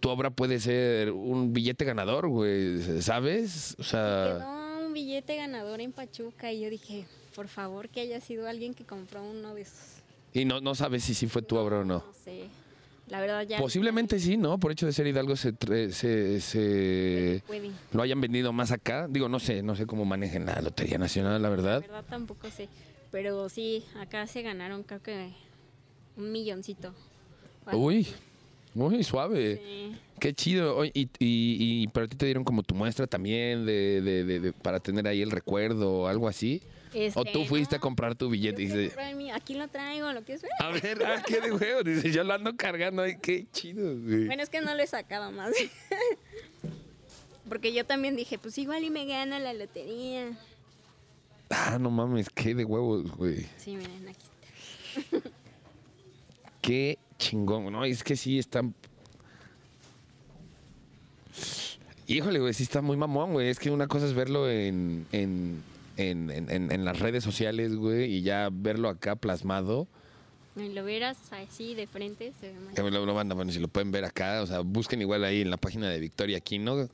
tu 0.00 0.08
obra 0.10 0.30
puede 0.30 0.58
ser 0.58 1.12
un 1.12 1.52
billete 1.52 1.84
ganador, 1.84 2.26
güey, 2.28 3.00
¿sabes? 3.00 3.76
O 3.78 3.84
sea, 3.84 4.38
Quedó 4.38 4.86
un 4.86 4.92
billete 4.92 5.36
ganador 5.36 5.80
en 5.80 5.92
Pachuca 5.92 6.52
y 6.52 6.62
yo 6.62 6.70
dije, 6.70 7.06
por 7.34 7.46
favor 7.46 7.88
que 7.90 8.00
haya 8.00 8.20
sido 8.20 8.48
alguien 8.48 8.74
que 8.74 8.84
compró 8.84 9.22
uno 9.22 9.54
de 9.54 9.62
esos. 9.62 10.02
y 10.32 10.44
no, 10.44 10.60
no 10.60 10.74
sabes 10.74 11.04
si 11.04 11.14
sí 11.14 11.26
fue 11.28 11.42
tu 11.42 11.56
obra 11.56 11.78
o 11.80 11.84
no. 11.84 11.98
No 11.98 12.12
sé, 12.24 12.44
la 13.10 13.20
verdad 13.20 13.42
ya... 13.46 13.58
Posiblemente 13.58 14.18
sí, 14.18 14.36
¿no? 14.36 14.58
Por 14.58 14.72
hecho 14.72 14.86
de 14.86 14.92
ser 14.92 15.06
Hidalgo 15.06 15.36
se, 15.36 15.52
se, 15.92 16.40
se- 16.40 17.42
Puede. 17.46 17.70
lo 17.92 18.02
hayan 18.02 18.20
vendido 18.20 18.52
más 18.52 18.70
acá. 18.72 19.06
Digo, 19.08 19.28
no 19.28 19.38
sé, 19.40 19.62
no 19.62 19.74
sé 19.76 19.86
cómo 19.86 20.04
manejen 20.04 20.46
la 20.46 20.60
Lotería 20.60 20.98
Nacional, 20.98 21.34
la 21.34 21.38
La 21.38 21.48
verdad. 21.50 21.80
verdad 21.80 22.04
tampoco 22.08 22.50
sé. 22.50 22.68
Pero 23.10 23.48
sí, 23.48 23.84
acá 24.00 24.26
se 24.26 24.42
ganaron 24.42 24.82
creo 24.82 25.02
que 25.02 25.30
un 26.16 26.30
milloncito. 26.32 26.92
Uy, 27.72 28.06
muy 28.74 29.02
suave. 29.04 29.56
Sí. 29.56 29.96
Qué 30.20 30.34
chido. 30.34 30.84
Y, 30.84 30.90
y, 30.94 31.08
y- 31.18 31.88
pero 31.88 32.06
a 32.06 32.08
ti 32.08 32.16
te 32.16 32.26
dieron 32.26 32.44
como 32.44 32.62
tu 32.62 32.74
muestra 32.74 33.06
también 33.06 33.64
de, 33.66 34.00
de- 34.02 34.24
de- 34.24 34.40
de- 34.40 34.52
para 34.52 34.80
tener 34.80 35.06
ahí 35.06 35.22
el 35.22 35.30
recuerdo 35.30 36.00
o 36.00 36.06
algo 36.08 36.28
así. 36.28 36.60
O 36.94 36.98
Este, 37.22 37.32
tú 37.32 37.44
fuiste 37.44 37.76
a 37.76 37.78
comprar 37.78 38.14
tu 38.14 38.28
billete 38.30 38.92
mío. 39.14 39.34
Aquí 39.34 39.54
lo 39.54 39.68
traigo, 39.68 40.12
¿lo 40.12 40.22
quieres 40.22 40.42
ver? 40.42 40.50
a 40.58 40.70
ver, 40.70 41.04
ah, 41.04 41.22
qué 41.26 41.40
de 41.40 41.52
huevo. 41.52 41.82
Dice, 41.82 42.10
yo 42.10 42.24
lo 42.24 42.34
ando 42.34 42.56
cargando. 42.56 43.02
Ay, 43.02 43.16
qué 43.20 43.46
chido, 43.52 43.96
güey. 43.98 44.26
Bueno, 44.26 44.42
es 44.42 44.50
que 44.50 44.60
no 44.60 44.74
lo 44.74 44.82
he 44.82 44.86
sacado 44.86 45.30
más. 45.32 45.52
Porque 47.48 47.72
yo 47.72 47.84
también 47.84 48.16
dije, 48.16 48.38
pues 48.38 48.58
igual 48.58 48.84
y 48.84 48.90
me 48.90 49.06
gana 49.06 49.38
la 49.38 49.54
lotería. 49.54 50.38
Ah, 51.50 51.78
no 51.80 51.90
mames, 51.90 52.28
qué 52.28 52.54
de 52.54 52.64
huevos, 52.64 53.10
güey. 53.16 53.46
Sí, 53.56 53.76
miren, 53.76 54.08
aquí 54.08 54.26
está. 55.12 55.28
Qué 56.60 56.98
chingón, 57.18 57.72
¿no? 57.72 57.84
Es 57.84 58.02
que 58.02 58.16
sí 58.16 58.38
están. 58.38 58.74
Híjole, 62.06 62.40
güey, 62.40 62.52
sí 62.54 62.62
está 62.62 62.82
muy 62.82 62.96
mamón, 62.96 63.32
güey. 63.32 63.48
Es 63.48 63.58
que 63.58 63.70
una 63.70 63.86
cosa 63.86 64.06
es 64.06 64.14
verlo 64.14 64.50
en, 64.50 65.06
en, 65.12 65.62
en, 65.98 66.30
en- 66.30 66.50
en- 66.50 66.72
en 66.72 66.84
las 66.84 66.98
redes 67.00 67.22
sociales, 67.24 67.74
güey, 67.76 68.12
y 68.14 68.22
ya 68.22 68.48
verlo 68.50 68.88
acá 68.88 69.16
plasmado. 69.16 69.86
Y 70.56 70.70
lo 70.70 70.84
vieras 70.84 71.18
así 71.32 71.74
de 71.74 71.86
frente, 71.86 72.32
se 72.40 72.48
ve 72.82 72.90
lo, 72.90 73.04
lo 73.06 73.14
mandan, 73.14 73.36
bueno, 73.36 73.52
si 73.52 73.60
lo 73.60 73.68
pueden 73.68 73.92
ver 73.92 74.04
acá, 74.04 74.42
o 74.42 74.46
sea, 74.46 74.60
busquen 74.60 75.00
igual 75.00 75.22
ahí 75.24 75.40
en 75.40 75.50
la 75.50 75.56
página 75.56 75.88
de 75.90 76.00
Victoria 76.00 76.38
Aquino. 76.38 76.88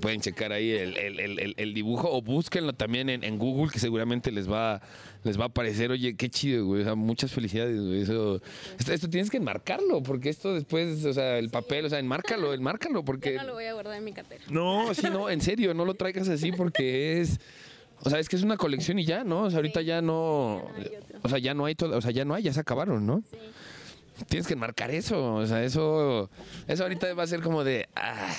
Pueden 0.00 0.20
checar 0.22 0.52
ahí 0.52 0.70
el, 0.70 0.96
el- 0.96 1.20
el- 1.20 1.38
el- 1.38 1.54
el 1.58 1.74
dibujo 1.74 2.08
o 2.10 2.22
búsquenlo 2.22 2.72
también 2.72 3.10
en, 3.10 3.24
en 3.24 3.36
Google, 3.38 3.70
que 3.70 3.78
seguramente 3.78 4.30
les 4.30 4.50
va, 4.50 4.80
les 5.22 5.38
va 5.38 5.44
a 5.44 5.46
aparecer. 5.48 5.90
Oye, 5.90 6.14
qué 6.16 6.30
chido, 6.30 6.64
güey. 6.64 6.80
o 6.80 6.84
sea, 6.84 6.94
muchas 6.94 7.30
felicidades, 7.32 7.78
güey. 7.78 8.00
Eso, 8.00 8.40
esto, 8.78 8.92
esto 8.92 9.10
tienes 9.10 9.28
que 9.28 9.36
enmarcarlo, 9.36 10.02
porque 10.02 10.30
esto 10.30 10.54
después, 10.54 11.04
o 11.04 11.12
sea, 11.12 11.36
el 11.38 11.50
papel, 11.50 11.84
o 11.84 11.90
sea, 11.90 11.98
enmárcalo, 11.98 12.54
enmárcalo, 12.54 13.04
porque. 13.04 13.34
Yo 13.34 13.40
no 13.42 13.48
lo 13.48 13.54
voy 13.54 13.64
a 13.64 13.74
guardar 13.74 13.98
en 13.98 14.04
mi 14.04 14.12
cartera. 14.12 14.42
No, 14.48 14.94
sí, 14.94 15.08
no, 15.10 15.28
en 15.28 15.40
serio, 15.42 15.74
no 15.74 15.84
lo 15.84 15.92
traigas 15.94 16.28
así 16.28 16.52
porque 16.52 17.20
es. 17.20 17.38
O 18.04 18.10
sea, 18.10 18.18
es 18.18 18.28
que 18.28 18.36
es 18.36 18.42
una 18.42 18.56
colección 18.56 18.98
y 18.98 19.04
ya, 19.04 19.24
¿no? 19.24 19.44
O 19.44 19.50
sea, 19.50 19.58
ahorita 19.58 19.80
Sí, 19.80 19.86
ya 19.86 20.02
no. 20.02 20.62
O 21.22 21.28
sea, 21.28 21.38
ya 21.38 21.54
no 21.54 21.64
hay 21.66 21.74
todo, 21.74 21.96
o 21.96 22.00
sea, 22.00 22.10
ya 22.10 22.24
no 22.24 22.34
hay, 22.34 22.42
ya 22.42 22.52
se 22.52 22.60
acabaron, 22.60 23.06
¿no? 23.06 23.22
Sí. 23.30 23.38
Tienes 24.28 24.46
que 24.46 24.52
enmarcar 24.54 24.90
eso, 24.90 25.34
o 25.34 25.46
sea, 25.46 25.64
eso. 25.64 26.30
Eso 26.68 26.82
ahorita 26.82 27.12
va 27.14 27.22
a 27.22 27.26
ser 27.26 27.40
como 27.40 27.64
de. 27.64 27.88
Ah, 27.96 28.32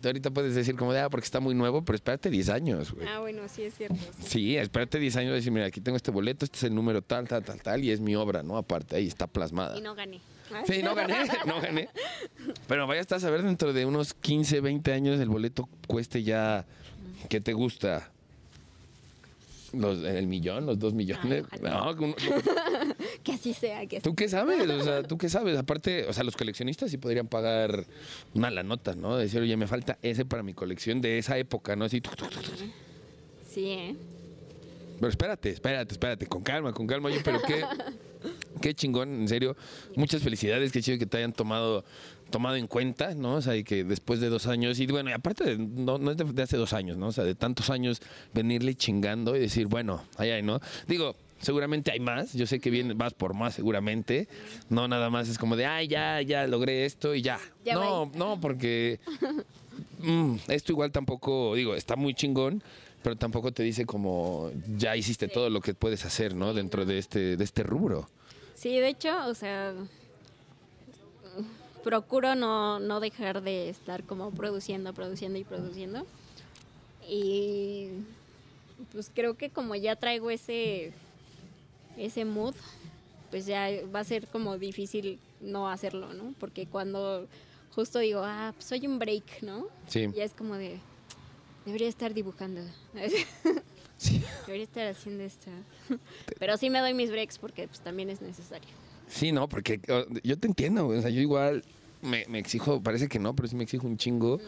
tú 0.00 0.08
ahorita 0.08 0.30
puedes 0.30 0.54
decir 0.54 0.76
como 0.76 0.92
de, 0.92 1.00
ah, 1.00 1.10
porque 1.10 1.24
está 1.24 1.40
muy 1.40 1.54
nuevo, 1.54 1.84
pero 1.84 1.96
espérate 1.96 2.30
10 2.30 2.48
años, 2.50 2.92
güey. 2.92 3.06
Ah, 3.08 3.20
bueno, 3.20 3.42
sí 3.48 3.62
es 3.62 3.74
cierto. 3.74 3.96
sí. 4.20 4.28
Sí, 4.28 4.56
espérate 4.56 4.98
10 4.98 5.16
años 5.16 5.32
y 5.32 5.34
decir, 5.34 5.52
mira, 5.52 5.66
aquí 5.66 5.80
tengo 5.80 5.96
este 5.96 6.10
boleto, 6.10 6.44
este 6.44 6.58
es 6.58 6.64
el 6.64 6.74
número 6.74 7.02
tal, 7.02 7.26
tal, 7.28 7.44
tal, 7.44 7.60
tal, 7.60 7.84
y 7.84 7.90
es 7.90 8.00
mi 8.00 8.14
obra, 8.16 8.42
¿no? 8.42 8.56
Aparte, 8.56 8.96
ahí 8.96 9.06
está 9.06 9.26
plasmada. 9.26 9.76
Y 9.76 9.80
no 9.80 9.94
gané. 9.94 10.20
Sí, 10.66 10.82
no 10.82 10.94
gané, 10.94 11.16
no 11.46 11.60
gané. 11.60 11.88
Pero 12.68 12.86
vaya 12.86 13.02
a 13.08 13.20
saber 13.20 13.42
dentro 13.42 13.72
de 13.72 13.84
unos 13.84 14.14
15, 14.14 14.60
20 14.60 14.92
años 14.92 15.20
el 15.20 15.28
boleto 15.28 15.68
cueste 15.88 16.22
ya, 16.22 16.64
¿qué 17.28 17.40
te 17.40 17.52
gusta? 17.52 18.10
Los, 19.80 20.02
el 20.04 20.26
millón, 20.26 20.66
los 20.66 20.78
dos 20.78 20.94
millones. 20.94 21.44
ojalá. 21.46 21.70
No, 21.94 22.04
un- 22.06 22.14
Que 23.22 23.32
así 23.32 23.52
sea, 23.54 23.86
que 23.86 23.96
así 23.98 24.04
¿Tú 24.04 24.14
qué 24.14 24.28
sabes? 24.28 24.68
O 24.68 24.82
sea, 24.82 25.02
¿tú 25.02 25.18
qué 25.18 25.28
sabes? 25.28 25.58
Aparte, 25.58 26.06
o 26.06 26.12
sea, 26.12 26.22
los 26.24 26.36
coleccionistas 26.36 26.90
sí 26.90 26.98
podrían 26.98 27.26
pagar 27.28 27.84
una 28.34 28.50
la 28.50 28.62
nota, 28.62 28.94
¿no? 28.94 29.16
Decir, 29.16 29.40
oye, 29.40 29.56
me 29.56 29.66
falta 29.66 29.98
ese 30.02 30.24
para 30.24 30.42
mi 30.42 30.54
colección 30.54 31.00
de 31.00 31.18
esa 31.18 31.36
época, 31.38 31.74
¿no? 31.76 31.84
Así, 31.86 32.00
tuc, 32.00 32.16
tuc, 32.16 32.30
tuc. 32.30 32.42
Sí, 33.48 33.70
¿eh? 33.70 33.96
Pero 34.98 35.08
espérate, 35.10 35.50
espérate, 35.50 35.92
espérate, 35.94 36.26
con 36.26 36.42
calma, 36.42 36.72
con 36.72 36.86
calma. 36.86 37.08
Oye, 37.08 37.20
pero 37.24 37.40
qué, 37.42 37.64
qué 38.60 38.74
chingón, 38.74 39.12
en 39.20 39.28
serio. 39.28 39.56
Muchas 39.94 40.22
felicidades, 40.22 40.72
qué 40.72 40.82
chido 40.82 40.98
que 40.98 41.06
te 41.06 41.18
hayan 41.18 41.32
tomado, 41.32 41.84
tomado 42.30 42.56
en 42.56 42.66
cuenta, 42.66 43.14
¿no? 43.14 43.34
O 43.36 43.42
sea, 43.42 43.56
y 43.56 43.64
que 43.64 43.84
después 43.84 44.20
de 44.20 44.28
dos 44.28 44.46
años, 44.46 44.78
y 44.80 44.86
bueno, 44.86 45.10
y 45.10 45.12
aparte, 45.12 45.44
de- 45.44 45.58
no, 45.58 45.98
no 45.98 46.10
es 46.10 46.16
de, 46.16 46.24
de 46.24 46.42
hace 46.42 46.56
dos 46.56 46.72
años, 46.72 46.96
¿no? 46.96 47.08
O 47.08 47.12
sea, 47.12 47.24
de 47.24 47.34
tantos 47.34 47.70
años 47.70 48.00
venirle 48.34 48.74
chingando 48.74 49.36
y 49.36 49.40
decir, 49.40 49.66
bueno, 49.66 50.02
ahí 50.16 50.30
hay, 50.30 50.42
¿no? 50.42 50.60
Digo, 50.88 51.14
seguramente 51.40 51.90
hay 51.92 52.00
más, 52.00 52.32
yo 52.32 52.46
sé 52.46 52.58
que 52.60 52.70
viene, 52.70 52.94
vas 52.94 53.12
por 53.14 53.34
más 53.34 53.54
seguramente, 53.54 54.26
no 54.70 54.88
nada 54.88 55.10
más 55.10 55.28
es 55.28 55.38
como 55.38 55.54
de, 55.54 55.66
ay, 55.66 55.86
ya, 55.88 56.20
ya 56.22 56.46
logré 56.46 56.84
esto 56.86 57.14
y 57.14 57.22
ya. 57.22 57.38
Ya 57.64 57.74
no, 57.74 58.10
no, 58.14 58.40
porque 58.40 58.98
mm, 60.00 60.36
esto 60.48 60.72
igual 60.72 60.92
tampoco, 60.92 61.54
digo, 61.54 61.74
está 61.74 61.96
muy 61.96 62.14
chingón, 62.14 62.62
pero 63.06 63.14
tampoco 63.14 63.52
te 63.52 63.62
dice 63.62 63.86
como 63.86 64.50
ya 64.76 64.96
hiciste 64.96 65.28
todo 65.28 65.48
lo 65.48 65.60
que 65.60 65.74
puedes 65.74 66.04
hacer, 66.04 66.34
¿no? 66.34 66.52
Dentro 66.52 66.84
de 66.84 66.98
este, 66.98 67.36
de 67.36 67.44
este 67.44 67.62
rubro. 67.62 68.08
Sí, 68.56 68.80
de 68.80 68.88
hecho, 68.88 69.28
o 69.28 69.34
sea, 69.34 69.74
procuro 71.84 72.34
no, 72.34 72.80
no 72.80 72.98
dejar 72.98 73.44
de 73.44 73.68
estar 73.68 74.02
como 74.02 74.32
produciendo, 74.32 74.92
produciendo 74.92 75.38
y 75.38 75.44
produciendo. 75.44 76.04
Y 77.08 77.90
pues 78.90 79.08
creo 79.14 79.34
que 79.34 79.50
como 79.50 79.76
ya 79.76 79.94
traigo 79.94 80.28
ese, 80.28 80.92
ese 81.96 82.24
mood, 82.24 82.56
pues 83.30 83.46
ya 83.46 83.68
va 83.94 84.00
a 84.00 84.04
ser 84.04 84.26
como 84.26 84.58
difícil 84.58 85.20
no 85.40 85.68
hacerlo, 85.68 86.12
¿no? 86.12 86.34
Porque 86.40 86.66
cuando 86.66 87.28
justo 87.72 88.00
digo, 88.00 88.22
ah, 88.24 88.52
pues 88.56 88.64
soy 88.64 88.84
un 88.84 88.98
break, 88.98 89.42
¿no? 89.42 89.68
Sí. 89.86 90.08
Ya 90.12 90.24
es 90.24 90.32
como 90.32 90.56
de, 90.56 90.80
debería 91.66 91.88
estar 91.88 92.14
dibujando. 92.14 92.62
Sí. 93.98 94.22
Debería 94.44 94.64
estar 94.64 94.86
haciendo 94.88 95.24
esto. 95.24 95.50
Pero 96.38 96.58
sí 96.58 96.68
me 96.68 96.80
doy 96.80 96.92
mis 96.92 97.10
breaks 97.10 97.38
porque 97.38 97.66
pues, 97.66 97.80
también 97.80 98.10
es 98.10 98.20
necesario. 98.20 98.68
Sí, 99.08 99.32
no, 99.32 99.48
porque 99.48 99.80
yo 100.22 100.38
te 100.38 100.48
entiendo, 100.48 100.86
o 100.86 101.00
sea, 101.00 101.08
yo 101.08 101.22
igual 101.22 101.64
me, 102.02 102.26
me 102.28 102.38
exijo, 102.38 102.82
parece 102.82 103.08
que 103.08 103.18
no, 103.18 103.34
pero 103.34 103.48
sí 103.48 103.56
me 103.56 103.64
exijo 103.64 103.86
un 103.86 103.96
chingo 103.96 104.38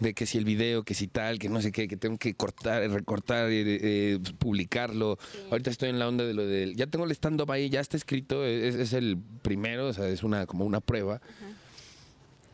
de 0.00 0.14
que 0.14 0.24
si 0.24 0.38
el 0.38 0.44
video, 0.44 0.84
que 0.84 0.94
si 0.94 1.06
tal, 1.06 1.38
que 1.38 1.48
no 1.48 1.60
sé 1.60 1.70
qué, 1.70 1.86
que 1.86 1.96
tengo 1.96 2.16
que 2.16 2.34
cortar, 2.34 2.88
recortar, 2.90 3.50
eh, 3.50 3.62
eh, 3.66 4.18
publicarlo. 4.38 5.18
Ahorita 5.50 5.70
estoy 5.70 5.90
en 5.90 5.98
la 5.98 6.08
onda 6.08 6.24
de 6.24 6.32
lo 6.32 6.46
del, 6.46 6.74
ya 6.74 6.86
tengo 6.86 7.04
el 7.04 7.10
stand-up 7.10 7.50
ahí, 7.50 7.68
ya 7.68 7.80
está 7.80 7.96
escrito, 7.96 8.46
es, 8.46 8.74
es 8.74 8.94
el 8.94 9.18
primero, 9.42 9.88
o 9.88 9.92
sea, 9.92 10.08
es 10.08 10.22
una 10.22 10.46
como 10.46 10.64
una 10.64 10.80
prueba. 10.80 11.20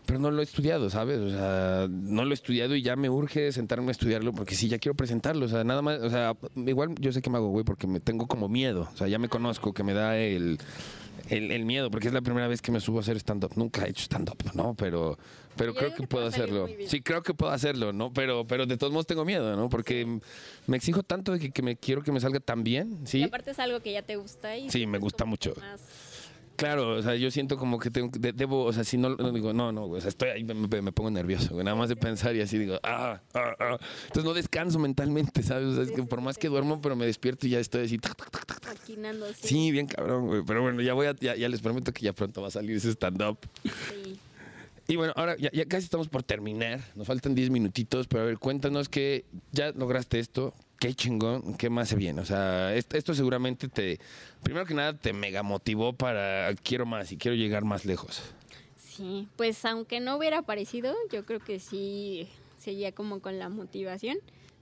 Pero 0.06 0.18
no 0.18 0.30
lo 0.30 0.40
he 0.40 0.44
estudiado, 0.44 0.90
¿sabes? 0.90 1.18
O 1.20 1.30
sea, 1.30 1.86
no 1.88 2.24
lo 2.24 2.30
he 2.32 2.34
estudiado 2.34 2.74
y 2.74 2.82
ya 2.82 2.96
me 2.96 3.08
urge 3.08 3.52
sentarme 3.52 3.88
a 3.88 3.90
estudiarlo 3.92 4.32
porque 4.32 4.54
sí, 4.56 4.68
ya 4.68 4.78
quiero 4.78 4.94
presentarlo. 4.96 5.46
O 5.46 5.48
sea, 5.48 5.62
nada 5.62 5.82
más, 5.82 6.00
o 6.00 6.10
sea, 6.10 6.36
igual 6.56 6.94
yo 6.98 7.12
sé 7.12 7.22
que 7.22 7.30
me 7.30 7.36
hago 7.36 7.48
güey 7.48 7.64
porque 7.64 7.86
me 7.86 8.00
tengo 8.00 8.26
como 8.26 8.48
miedo. 8.48 8.88
O 8.92 8.96
sea, 8.96 9.06
ya 9.06 9.18
me 9.20 9.28
conozco, 9.28 9.72
que 9.72 9.84
me 9.84 9.94
da 9.94 10.16
el, 10.18 10.58
el, 11.28 11.52
el 11.52 11.64
miedo, 11.64 11.90
porque 11.92 12.08
es 12.08 12.14
la 12.14 12.22
primera 12.22 12.48
vez 12.48 12.60
que 12.60 12.72
me 12.72 12.80
subo 12.80 12.98
a 12.98 13.00
hacer 13.02 13.16
stand-up. 13.18 13.52
Nunca 13.54 13.84
he 13.86 13.90
hecho 13.90 14.02
stand-up, 14.02 14.38
¿no? 14.54 14.74
Pero, 14.74 15.16
pero 15.56 15.72
Yo 15.74 15.78
creo 15.78 15.94
que 15.94 16.06
puedo 16.08 16.26
hacerlo. 16.26 16.66
Sí, 16.88 17.02
creo 17.02 17.22
que 17.22 17.32
puedo 17.34 17.52
hacerlo, 17.52 17.92
¿no? 17.92 18.12
Pero, 18.12 18.44
pero 18.46 18.66
de 18.66 18.76
todos 18.76 18.92
modos 18.92 19.06
tengo 19.06 19.24
miedo, 19.24 19.54
¿no? 19.54 19.68
Porque 19.68 20.18
me 20.66 20.76
exijo 20.76 21.04
tanto 21.04 21.32
de 21.32 21.38
que, 21.38 21.50
que 21.52 21.62
me 21.62 21.76
quiero 21.76 22.02
que 22.02 22.10
me 22.10 22.18
salga 22.20 22.40
tan 22.40 22.64
bien, 22.64 22.98
Y 23.04 23.06
¿sí? 23.06 23.22
aparte 23.22 23.52
es 23.52 23.58
algo 23.60 23.78
que 23.80 23.92
ya 23.92 24.02
te 24.02 24.16
gusta 24.16 24.56
y 24.56 24.70
Sí, 24.70 24.86
me 24.86 24.98
gusta 24.98 25.24
mucho. 25.24 25.54
más- 25.60 25.80
Claro, 26.60 26.90
o 26.96 27.02
sea, 27.02 27.14
yo 27.16 27.30
siento 27.30 27.56
como 27.56 27.78
que 27.78 27.90
tengo, 27.90 28.10
de- 28.18 28.32
debo, 28.32 28.64
o 28.64 28.72
sea, 28.72 28.84
si 28.84 28.98
no, 28.98 29.10
no 29.16 29.32
digo, 29.32 29.52
no, 29.52 29.72
no, 29.72 29.86
güey, 29.86 29.98
o 29.98 30.00
sea, 30.02 30.10
estoy 30.10 30.28
ahí, 30.28 30.44
me, 30.44 30.54
me- 30.54 30.92
pongo 30.92 31.10
nervioso, 31.10 31.54
güey, 31.54 31.64
nada 31.64 31.74
más 31.76 31.88
de 31.88 31.96
pensar 31.96 32.36
y 32.36 32.42
así 32.42 32.58
digo, 32.58 32.78
ah, 32.82 33.20
ah, 33.34 33.52
ah. 33.58 33.78
Entonces 34.02 34.24
no 34.24 34.34
descanso 34.34 34.78
mentalmente, 34.78 35.42
¿sabes? 35.42 35.68
O 35.68 35.74
sea, 35.74 35.84
es 35.84 35.90
que 35.90 36.02
por 36.02 36.20
más 36.20 36.36
que 36.36 36.48
duermo, 36.48 36.80
pero 36.82 36.96
me 36.96 37.06
despierto 37.06 37.46
y 37.46 37.50
ya 37.50 37.60
estoy 37.60 37.86
así, 37.86 37.98
tac, 37.98 38.14
tac, 38.14 38.30
tac, 38.30 38.44
tac. 38.46 38.64
maquinando. 38.66 39.26
Sí. 39.28 39.48
Sí, 39.48 39.70
bien 39.72 39.86
cabrón, 39.86 40.26
güey, 40.26 40.42
pero 40.46 40.60
bueno, 40.62 40.82
ya 40.82 40.92
voy 40.94 41.06
a, 41.06 41.16
ya, 41.16 41.34
ya 41.34 41.48
les 41.48 41.60
prometo 41.62 41.92
que 41.92 42.02
ya 42.04 42.12
pronto 42.12 42.42
va 42.42 42.48
a 42.48 42.50
salir 42.50 42.76
ese 42.76 42.90
stand-up. 42.92 43.38
sí. 43.64 44.18
Y 44.88 44.96
bueno, 44.96 45.12
ahora 45.14 45.36
ya, 45.38 45.50
ya 45.52 45.64
casi 45.66 45.84
estamos 45.84 46.08
por 46.08 46.24
terminar, 46.24 46.80
nos 46.96 47.06
faltan 47.06 47.34
10 47.36 47.48
minutitos, 47.50 48.08
pero 48.08 48.24
a 48.24 48.26
ver, 48.26 48.38
cuéntanos 48.38 48.88
que 48.88 49.24
ya 49.52 49.70
lograste 49.70 50.18
esto, 50.18 50.52
qué 50.80 50.92
chingón, 50.94 51.54
qué 51.54 51.70
más 51.70 51.88
se 51.90 51.94
viene. 51.94 52.20
O 52.20 52.24
sea, 52.24 52.74
est- 52.74 52.92
esto, 52.94 53.14
seguramente 53.14 53.68
te, 53.68 54.00
primero 54.42 54.66
que 54.66 54.74
nada, 54.74 54.94
te 54.94 55.12
mega 55.12 55.44
motivó 55.44 55.92
para 55.92 56.52
quiero 56.64 56.84
más 56.86 57.12
y 57.12 57.16
quiero 57.16 57.36
llegar 57.36 57.64
más 57.64 57.84
lejos. 57.84 58.20
Sí, 58.76 59.28
pues 59.36 59.64
aunque 59.64 60.00
no 60.00 60.16
hubiera 60.16 60.38
aparecido, 60.38 60.92
yo 61.12 61.24
creo 61.24 61.38
que 61.38 61.60
sí 61.60 62.28
seguía 62.58 62.92
como 62.92 63.20
con 63.20 63.38
la 63.38 63.48
motivación, 63.48 64.18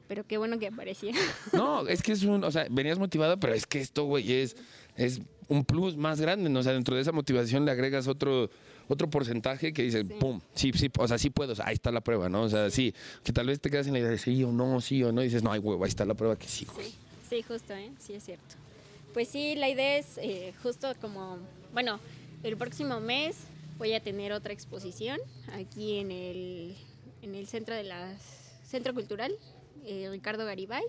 pero 0.06 0.24
qué 0.26 0.36
bueno 0.38 0.58
que 0.58 0.66
aparecía. 0.68 1.12
No, 1.52 1.86
es 1.88 2.02
que 2.02 2.12
es 2.12 2.22
un, 2.24 2.44
o 2.44 2.50
sea, 2.50 2.66
venías 2.70 2.98
motivado, 2.98 3.38
pero 3.40 3.54
es 3.54 3.66
que 3.66 3.80
esto, 3.80 4.04
güey, 4.04 4.30
es, 4.32 4.56
es 4.96 5.20
un 5.48 5.64
plus 5.64 5.96
más 5.96 6.20
grande, 6.20 6.50
¿no? 6.50 6.60
O 6.60 6.62
sea, 6.62 6.72
dentro 6.72 6.94
de 6.94 7.02
esa 7.02 7.12
motivación 7.12 7.64
le 7.64 7.70
agregas 7.70 8.06
otro, 8.06 8.50
otro 8.88 9.08
porcentaje 9.10 9.72
que 9.72 9.82
dice, 9.82 10.02
Sí. 10.04 10.14
pum, 10.18 10.40
sí, 10.54 10.72
sí, 10.74 10.90
o 10.98 11.06
sea, 11.08 11.18
sí 11.18 11.30
puedo, 11.30 11.52
o 11.52 11.54
sea, 11.54 11.66
ahí 11.68 11.74
está 11.74 11.90
la 11.92 12.00
prueba, 12.00 12.28
¿no? 12.28 12.42
O 12.42 12.48
sea, 12.48 12.70
sí, 12.70 12.94
que 13.22 13.32
tal 13.32 13.46
vez 13.46 13.60
te 13.60 13.70
quedas 13.70 13.86
en 13.86 13.92
la 13.92 13.98
idea 14.00 14.10
de 14.10 14.18
sí 14.18 14.42
o 14.44 14.52
no, 14.52 14.80
sí 14.80 15.02
o 15.04 15.12
no, 15.12 15.20
y 15.22 15.24
dices, 15.26 15.42
no, 15.42 15.52
ay, 15.52 15.58
huevo, 15.60 15.84
ahí 15.84 15.88
está 15.88 16.04
la 16.04 16.14
prueba 16.14 16.36
que 16.36 16.48
sí, 16.48 16.66
güey. 16.74 16.86
Sí, 16.86 16.94
sí, 17.30 17.42
justo, 17.42 17.74
¿eh? 17.74 17.90
Sí, 17.98 18.14
es 18.14 18.24
cierto. 18.24 18.54
Pues 19.14 19.28
sí, 19.28 19.54
la 19.56 19.68
idea 19.68 19.96
es 19.98 20.18
eh, 20.18 20.52
justo 20.62 20.92
como, 21.00 21.38
bueno, 21.72 22.00
el 22.42 22.56
próximo 22.56 23.00
mes 23.00 23.36
voy 23.78 23.92
a 23.94 24.00
tener 24.00 24.32
otra 24.32 24.52
exposición 24.52 25.18
aquí 25.52 25.98
en 25.98 26.10
el, 26.10 26.74
en 27.22 27.34
el 27.34 27.46
centro 27.46 27.74
de 27.74 27.84
la 27.84 28.14
Centro 28.66 28.92
Cultural, 28.94 29.32
eh, 29.86 30.08
Ricardo 30.10 30.44
Garibay. 30.44 30.82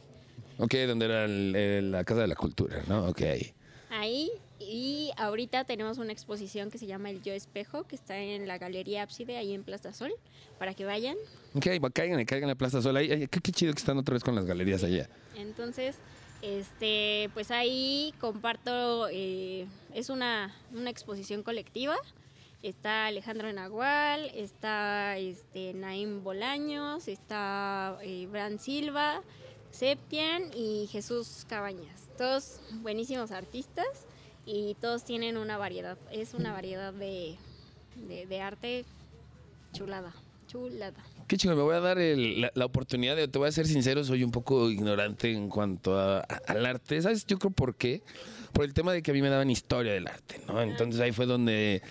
Ok, 0.57 0.73
donde 0.87 1.05
era 1.05 1.25
el- 1.25 1.55
el- 1.55 1.91
la 1.91 2.03
Casa 2.03 2.21
de 2.21 2.27
la 2.27 2.35
Cultura, 2.35 2.83
¿no? 2.87 3.07
Ok. 3.07 3.21
Ahí, 3.89 4.29
ahorita 5.19 5.65
tenemos 5.65 5.97
una 5.97 6.11
exposición 6.13 6.71
que 6.71 6.77
se 6.77 6.87
llama 6.87 7.09
El 7.09 7.21
Yo 7.21 7.33
Espejo, 7.33 7.83
que 7.83 7.95
está 7.95 8.17
en 8.17 8.47
la 8.47 8.57
Galería 8.57 9.03
Ábside, 9.03 9.37
ahí 9.37 9.53
en 9.53 9.63
Plaza 9.63 9.93
Sol, 9.93 10.13
para 10.57 10.73
que 10.73 10.85
vayan. 10.85 11.17
Ok, 11.53 11.67
caigan, 11.93 12.23
caigan 12.25 12.47
la 12.47 12.55
Plaza 12.55 12.81
Sol. 12.81 12.95
Ahí, 12.97 13.11
ay, 13.11 13.27
qué, 13.27 13.41
qué 13.41 13.51
chido 13.51 13.73
que 13.73 13.79
están 13.79 13.97
otra 13.97 14.13
vez 14.13 14.23
con 14.23 14.33
las 14.33 14.45
galerías 14.45 14.83
allá. 14.83 15.09
Entonces, 15.35 15.97
este, 16.41 17.29
pues 17.33 17.51
ahí 17.51 18.13
comparto, 18.19 19.09
eh, 19.11 19.67
es 19.93 20.09
una, 20.09 20.55
una 20.73 20.89
exposición 20.89 21.43
colectiva. 21.43 21.97
Está 22.63 23.05
Alejandro 23.05 23.51
Nahual, 23.53 24.31
está 24.33 25.17
este, 25.17 25.73
Naim 25.73 26.23
Bolaños, 26.23 27.07
está 27.07 27.97
eh, 28.01 28.27
Bran 28.29 28.59
Silva, 28.59 29.21
Septian 29.71 30.51
y 30.53 30.87
Jesús 30.91 31.45
Cabañas. 31.47 32.09
Todos 32.17 32.59
buenísimos 32.81 33.31
artistas 33.31 34.05
y 34.51 34.75
todos 34.81 35.03
tienen 35.03 35.37
una 35.37 35.57
variedad. 35.57 35.97
Es 36.11 36.33
una 36.33 36.51
variedad 36.51 36.91
de, 36.91 37.35
de, 38.27 38.41
arte 38.41 38.83
chulada, 39.73 40.11
chulada. 40.47 41.03
Qué 41.27 41.37
chido, 41.37 41.55
me 41.55 41.61
voy 41.61 41.75
a 41.75 41.79
dar 41.79 41.99
el- 41.99 42.49
la, 42.55 42.65
oportunidad 42.65 43.15
te 43.15 43.37
voy 43.37 43.47
a 43.47 43.51
ser 43.51 43.67
sincero, 43.67 44.03
soy 44.03 44.23
un 44.23 44.31
poco 44.31 44.71
ignorante 44.71 45.31
en 45.31 45.49
cuanto 45.49 45.99
a- 45.99 46.21
al 46.21 46.65
arte. 46.65 46.99
¿Sabes? 46.99 47.27
Yo 47.27 47.37
creo 47.37 47.51
por 47.51 47.75
qué. 47.75 48.01
Por 48.51 48.65
el 48.65 48.73
tema 48.73 48.91
de 48.91 49.03
que 49.03 49.11
a 49.11 49.13
mí 49.13 49.21
me 49.21 49.29
daban 49.29 49.51
historia 49.51 49.93
del 49.93 50.07
arte, 50.07 50.41
¿no? 50.47 50.59
Entonces 50.63 50.99
ahí 50.99 51.11
fue 51.11 51.27
donde 51.27 51.83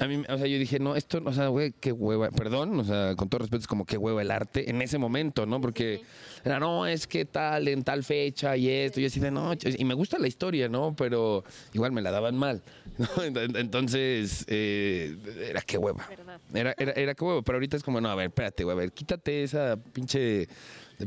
a 0.00 0.06
mí, 0.06 0.22
o 0.28 0.38
sea, 0.38 0.46
yo 0.46 0.58
dije, 0.58 0.78
no, 0.78 0.94
esto, 0.96 1.20
o 1.24 1.32
sea, 1.32 1.48
güey, 1.48 1.72
qué 1.80 1.92
hueva, 1.92 2.30
perdón, 2.30 2.78
o 2.80 2.84
sea, 2.84 3.14
con 3.16 3.28
todo 3.28 3.40
respeto 3.40 3.62
es 3.62 3.66
como 3.66 3.84
qué 3.84 3.96
hueva 3.96 4.22
el 4.22 4.30
arte 4.30 4.68
en 4.70 4.82
ese 4.82 4.98
momento, 4.98 5.46
¿no? 5.46 5.60
Porque 5.60 6.02
era, 6.44 6.58
no, 6.60 6.86
es 6.86 7.06
que 7.06 7.24
tal, 7.24 7.68
en 7.68 7.82
tal 7.84 8.04
fecha 8.04 8.56
y 8.56 8.68
esto, 8.68 9.00
y 9.00 9.06
así 9.06 9.20
de, 9.20 9.30
no, 9.30 9.52
y 9.54 9.84
me 9.84 9.94
gusta 9.94 10.18
la 10.18 10.28
historia, 10.28 10.68
¿no? 10.68 10.94
Pero 10.96 11.44
igual 11.72 11.92
me 11.92 12.02
la 12.02 12.10
daban 12.10 12.36
mal, 12.36 12.62
¿no? 12.98 13.06
Ent- 13.06 13.58
Entonces, 13.58 14.44
eh, 14.48 15.16
era 15.48 15.60
qué 15.62 15.78
hueva. 15.78 16.08
Era, 16.54 16.74
era, 16.78 16.92
era 16.92 17.14
que 17.14 17.24
huevo, 17.24 17.42
pero 17.42 17.56
ahorita 17.56 17.76
es 17.76 17.82
como, 17.82 18.00
no, 18.00 18.10
a 18.10 18.14
ver, 18.14 18.26
espérate, 18.28 18.64
güey, 18.64 18.76
a 18.76 18.80
ver, 18.80 18.92
quítate 18.92 19.42
esa 19.42 19.76
pinche 19.92 20.48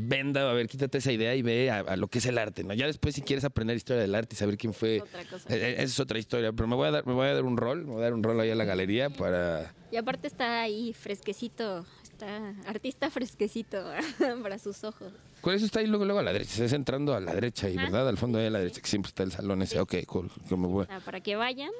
venda, 0.00 0.50
a 0.50 0.52
ver, 0.52 0.68
quítate 0.68 0.98
esa 0.98 1.12
idea 1.12 1.34
y 1.34 1.42
ve 1.42 1.70
a, 1.70 1.78
a 1.80 1.96
lo 1.96 2.08
que 2.08 2.18
es 2.18 2.26
el 2.26 2.38
arte, 2.38 2.64
¿no? 2.64 2.74
Ya 2.74 2.86
después 2.86 3.14
si 3.14 3.22
quieres 3.22 3.44
aprender 3.44 3.76
historia 3.76 4.02
del 4.02 4.14
arte 4.14 4.34
y 4.34 4.38
saber 4.38 4.56
quién 4.56 4.74
fue, 4.74 5.00
otra 5.00 5.24
cosa. 5.24 5.48
eh, 5.54 5.60
eh, 5.60 5.74
esa 5.74 5.84
es 5.84 6.00
otra 6.00 6.18
historia, 6.18 6.52
pero 6.52 6.66
me 6.68 6.76
voy 6.76 6.88
a 6.88 6.90
dar, 6.90 7.06
me 7.06 7.12
voy 7.12 7.26
a 7.28 7.34
dar 7.34 7.44
un 7.44 7.56
rol, 7.56 7.84
me 7.84 7.92
voy 7.92 8.00
a 8.00 8.04
dar 8.04 8.14
un 8.14 8.22
rol 8.22 8.40
ahí 8.40 8.50
a 8.50 8.54
la 8.54 8.64
galería 8.64 9.10
para... 9.10 9.74
Y 9.90 9.96
aparte 9.96 10.26
está 10.26 10.62
ahí 10.62 10.92
fresquecito, 10.92 11.86
está 12.02 12.54
artista 12.66 13.10
fresquecito 13.10 13.84
para 14.42 14.58
sus 14.58 14.82
ojos. 14.84 15.12
¿Cuál 15.40 15.56
eso 15.56 15.66
está 15.66 15.80
ahí 15.80 15.86
luego, 15.86 16.04
luego 16.06 16.20
a 16.20 16.22
la 16.22 16.32
derecha? 16.32 16.64
Es 16.64 16.72
entrando 16.72 17.14
a 17.14 17.20
la 17.20 17.34
derecha 17.34 17.68
y. 17.68 17.76
¿verdad? 17.76 18.08
Al 18.08 18.16
fondo 18.16 18.38
ahí 18.38 18.46
a 18.46 18.50
la 18.50 18.60
derecha, 18.60 18.80
que 18.80 18.88
siempre 18.88 19.10
está 19.10 19.24
el 19.24 19.30
salón 19.30 19.60
ese. 19.60 19.78
Ok, 19.78 19.96
cool. 20.06 20.30
que 20.48 20.56
me 20.56 20.66
voy. 20.66 20.86
Para 21.04 21.20
que 21.20 21.36
vayan 21.36 21.70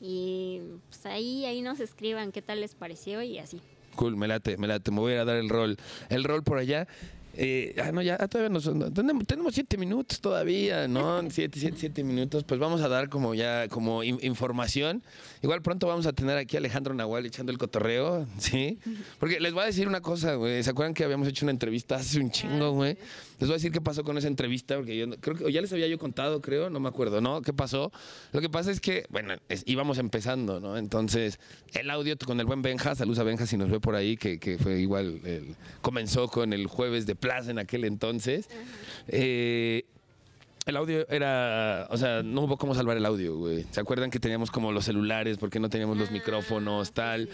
y 0.00 0.60
pues 0.88 1.06
ahí, 1.06 1.44
ahí 1.44 1.62
nos 1.62 1.78
escriban 1.78 2.32
qué 2.32 2.42
tal 2.42 2.60
les 2.60 2.74
pareció 2.74 3.22
y 3.22 3.38
así. 3.38 3.60
Cool, 3.94 4.16
me 4.16 4.26
late, 4.26 4.56
me 4.56 4.66
late. 4.66 4.90
Me 4.90 4.98
voy 4.98 5.14
a 5.14 5.24
dar 5.24 5.36
el 5.36 5.48
rol. 5.48 5.76
El 6.08 6.24
rol 6.24 6.42
por 6.42 6.58
allá. 6.58 6.88
Eh, 7.34 7.74
ah, 7.82 7.92
no, 7.92 8.02
ya 8.02 8.16
ah, 8.20 8.28
todavía 8.28 8.50
no 8.50 8.60
son- 8.60 8.92
tenemos, 8.92 9.26
tenemos 9.26 9.54
siete 9.54 9.76
minutos 9.78 10.20
todavía, 10.20 10.86
¿no? 10.88 11.22
Siete, 11.30 11.58
siete, 11.58 11.76
siete 11.78 12.04
minutos. 12.04 12.44
Pues 12.44 12.60
vamos 12.60 12.80
a 12.82 12.88
dar 12.88 13.08
como 13.08 13.34
ya, 13.34 13.68
como 13.68 14.02
in- 14.04 14.18
información. 14.22 15.02
Igual 15.42 15.62
pronto 15.62 15.86
vamos 15.86 16.06
a 16.06 16.12
tener 16.12 16.36
aquí 16.36 16.56
a 16.56 16.58
Alejandro 16.58 16.92
Nahual 16.94 17.24
echando 17.26 17.50
el 17.52 17.58
cotorreo, 17.58 18.26
¿sí? 18.38 18.78
Porque 19.18 19.40
les 19.40 19.52
voy 19.52 19.62
a 19.62 19.66
decir 19.66 19.88
una 19.88 20.00
cosa, 20.00 20.34
güey. 20.34 20.62
¿Se 20.62 20.70
acuerdan 20.70 20.94
que 20.94 21.04
habíamos 21.04 21.26
hecho 21.28 21.44
una 21.44 21.52
entrevista 21.52 21.96
hace 21.96 22.20
un 22.20 22.30
chingo, 22.30 22.72
güey? 22.72 22.96
Les 23.38 23.48
voy 23.48 23.54
a 23.54 23.56
decir 23.56 23.72
qué 23.72 23.80
pasó 23.80 24.04
con 24.04 24.16
esa 24.18 24.28
entrevista, 24.28 24.76
porque 24.76 24.96
yo 24.96 25.10
creo 25.18 25.36
que 25.36 25.52
ya 25.52 25.60
les 25.60 25.72
había 25.72 25.88
yo 25.88 25.98
contado, 25.98 26.40
creo, 26.40 26.70
no 26.70 26.78
me 26.78 26.88
acuerdo, 26.88 27.20
¿no? 27.20 27.42
¿Qué 27.42 27.52
pasó? 27.52 27.90
Lo 28.32 28.40
que 28.40 28.48
pasa 28.48 28.70
es 28.70 28.80
que, 28.80 29.04
bueno, 29.10 29.34
es- 29.48 29.64
íbamos 29.66 29.98
empezando, 29.98 30.60
¿no? 30.60 30.76
Entonces, 30.76 31.40
el 31.74 31.90
audio 31.90 32.16
con 32.24 32.38
el 32.38 32.46
buen 32.46 32.62
Benja, 32.62 32.94
saludos 32.94 33.18
a 33.18 33.24
Benja 33.24 33.46
si 33.46 33.56
nos 33.56 33.68
ve 33.70 33.80
por 33.80 33.96
ahí, 33.96 34.16
que, 34.16 34.38
que 34.38 34.58
fue 34.58 34.80
igual, 34.80 35.20
el- 35.24 35.56
comenzó 35.80 36.28
con 36.28 36.52
el 36.52 36.66
jueves 36.68 37.04
de 37.06 37.16
plaza 37.22 37.50
en 37.52 37.58
aquel 37.58 37.84
entonces. 37.84 38.48
Eh, 39.08 39.84
el 40.66 40.76
audio 40.76 41.08
era, 41.08 41.86
o 41.90 41.96
sea, 41.96 42.22
no 42.22 42.42
hubo 42.42 42.56
cómo 42.58 42.74
salvar 42.74 42.96
el 42.96 43.06
audio, 43.06 43.36
güey. 43.36 43.64
¿Se 43.70 43.80
acuerdan 43.80 44.10
que 44.10 44.20
teníamos 44.20 44.50
como 44.50 44.70
los 44.70 44.84
celulares 44.84 45.38
porque 45.38 45.58
no 45.58 45.70
teníamos 45.70 45.96
los 45.96 46.10
Ah, 46.10 46.12
micrófonos, 46.12 46.92
tal? 46.92 47.28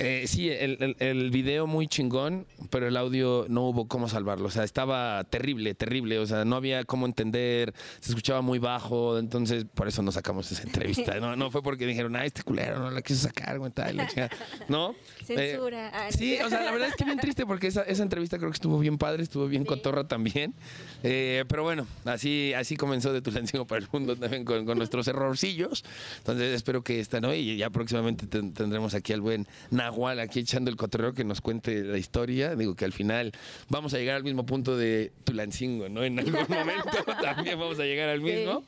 Eh, 0.00 0.26
sí, 0.28 0.48
el, 0.48 0.76
el- 0.80 0.96
el 1.00 1.30
video 1.30 1.66
muy 1.66 1.88
chingón, 1.88 2.46
pero 2.70 2.86
el 2.86 2.96
audio 2.96 3.46
no 3.48 3.62
hubo 3.68 3.88
cómo 3.88 4.08
salvarlo. 4.08 4.46
O 4.46 4.50
sea, 4.50 4.62
estaba 4.62 5.24
terrible, 5.24 5.74
terrible. 5.74 6.18
O 6.20 6.26
sea, 6.26 6.44
no 6.44 6.54
había 6.56 6.84
cómo 6.84 7.04
entender, 7.06 7.74
se 8.00 8.10
escuchaba 8.12 8.40
muy 8.40 8.58
bajo. 8.60 9.18
Entonces, 9.18 9.64
por 9.74 9.88
eso 9.88 10.02
no 10.02 10.12
sacamos 10.12 10.50
esa 10.52 10.62
entrevista. 10.68 11.18
No, 11.18 11.34
no 11.34 11.50
fue 11.50 11.62
porque 11.62 11.84
dijeron, 11.86 12.14
ah, 12.14 12.24
este 12.24 12.42
culero 12.44 12.78
no 12.78 12.90
la 12.92 13.02
quiso 13.02 13.22
sacar, 13.26 13.58
güey, 13.58 13.72
tal, 13.72 13.96
la 13.96 14.06
chingada". 14.06 14.30
¿No? 14.68 14.94
Eh, 15.28 15.52
Censura. 15.52 15.90
Ah, 15.92 16.12
Sí, 16.12 16.38
o 16.44 16.48
sea, 16.48 16.62
la 16.62 16.70
verdad 16.70 16.88
es 16.88 16.94
que 16.94 17.04
bien 17.04 17.18
triste 17.18 17.44
porque 17.44 17.66
esa, 17.66 17.82
esa 17.82 18.02
entrevista 18.04 18.38
creo 18.38 18.50
que 18.50 18.54
estuvo 18.54 18.78
bien 18.78 18.98
padre, 18.98 19.22
estuvo 19.24 19.48
bien 19.48 19.62
Sí. 19.62 19.68
cotorra 19.68 20.06
también. 20.06 20.54
Eh, 21.02 21.44
pero 21.48 21.64
bueno, 21.64 21.86
así, 22.04 22.52
así 22.54 22.76
comenzó 22.76 23.12
de 23.12 23.20
Tulancingo 23.20 23.66
para 23.66 23.80
el 23.82 23.88
mundo 23.92 24.14
también 24.16 24.44
con, 24.44 24.64
con 24.64 24.78
nuestros 24.78 25.08
errorcillos. 25.08 25.84
Entonces 26.18 26.54
espero 26.54 26.82
que 26.82 27.00
esta, 27.00 27.20
¿no? 27.20 27.34
Y 27.34 27.56
ya 27.56 27.70
próximamente 27.70 28.26
ten- 28.26 28.52
tendremos 28.54 28.94
aquí 28.94 29.12
al 29.12 29.20
buen 29.20 29.46
Nahual 29.90 30.20
aquí 30.20 30.40
echando 30.40 30.70
el 30.70 30.76
cotorreo 30.76 31.12
que 31.14 31.24
nos 31.24 31.40
cuente 31.40 31.82
la 31.82 31.98
historia. 31.98 32.54
Digo 32.54 32.74
que 32.76 32.84
al 32.84 32.92
final 32.92 33.32
vamos 33.68 33.94
a 33.94 33.98
llegar 33.98 34.16
al 34.16 34.24
mismo 34.24 34.44
punto 34.44 34.76
de 34.76 35.12
Tulancingo, 35.24 35.88
¿no? 35.88 36.04
En 36.04 36.18
algún 36.18 36.32
momento 36.48 36.98
también 37.22 37.58
vamos 37.58 37.78
a 37.80 37.84
llegar 37.84 38.08
al 38.10 38.18
Sí. 38.18 38.24
mismo. 38.24 38.64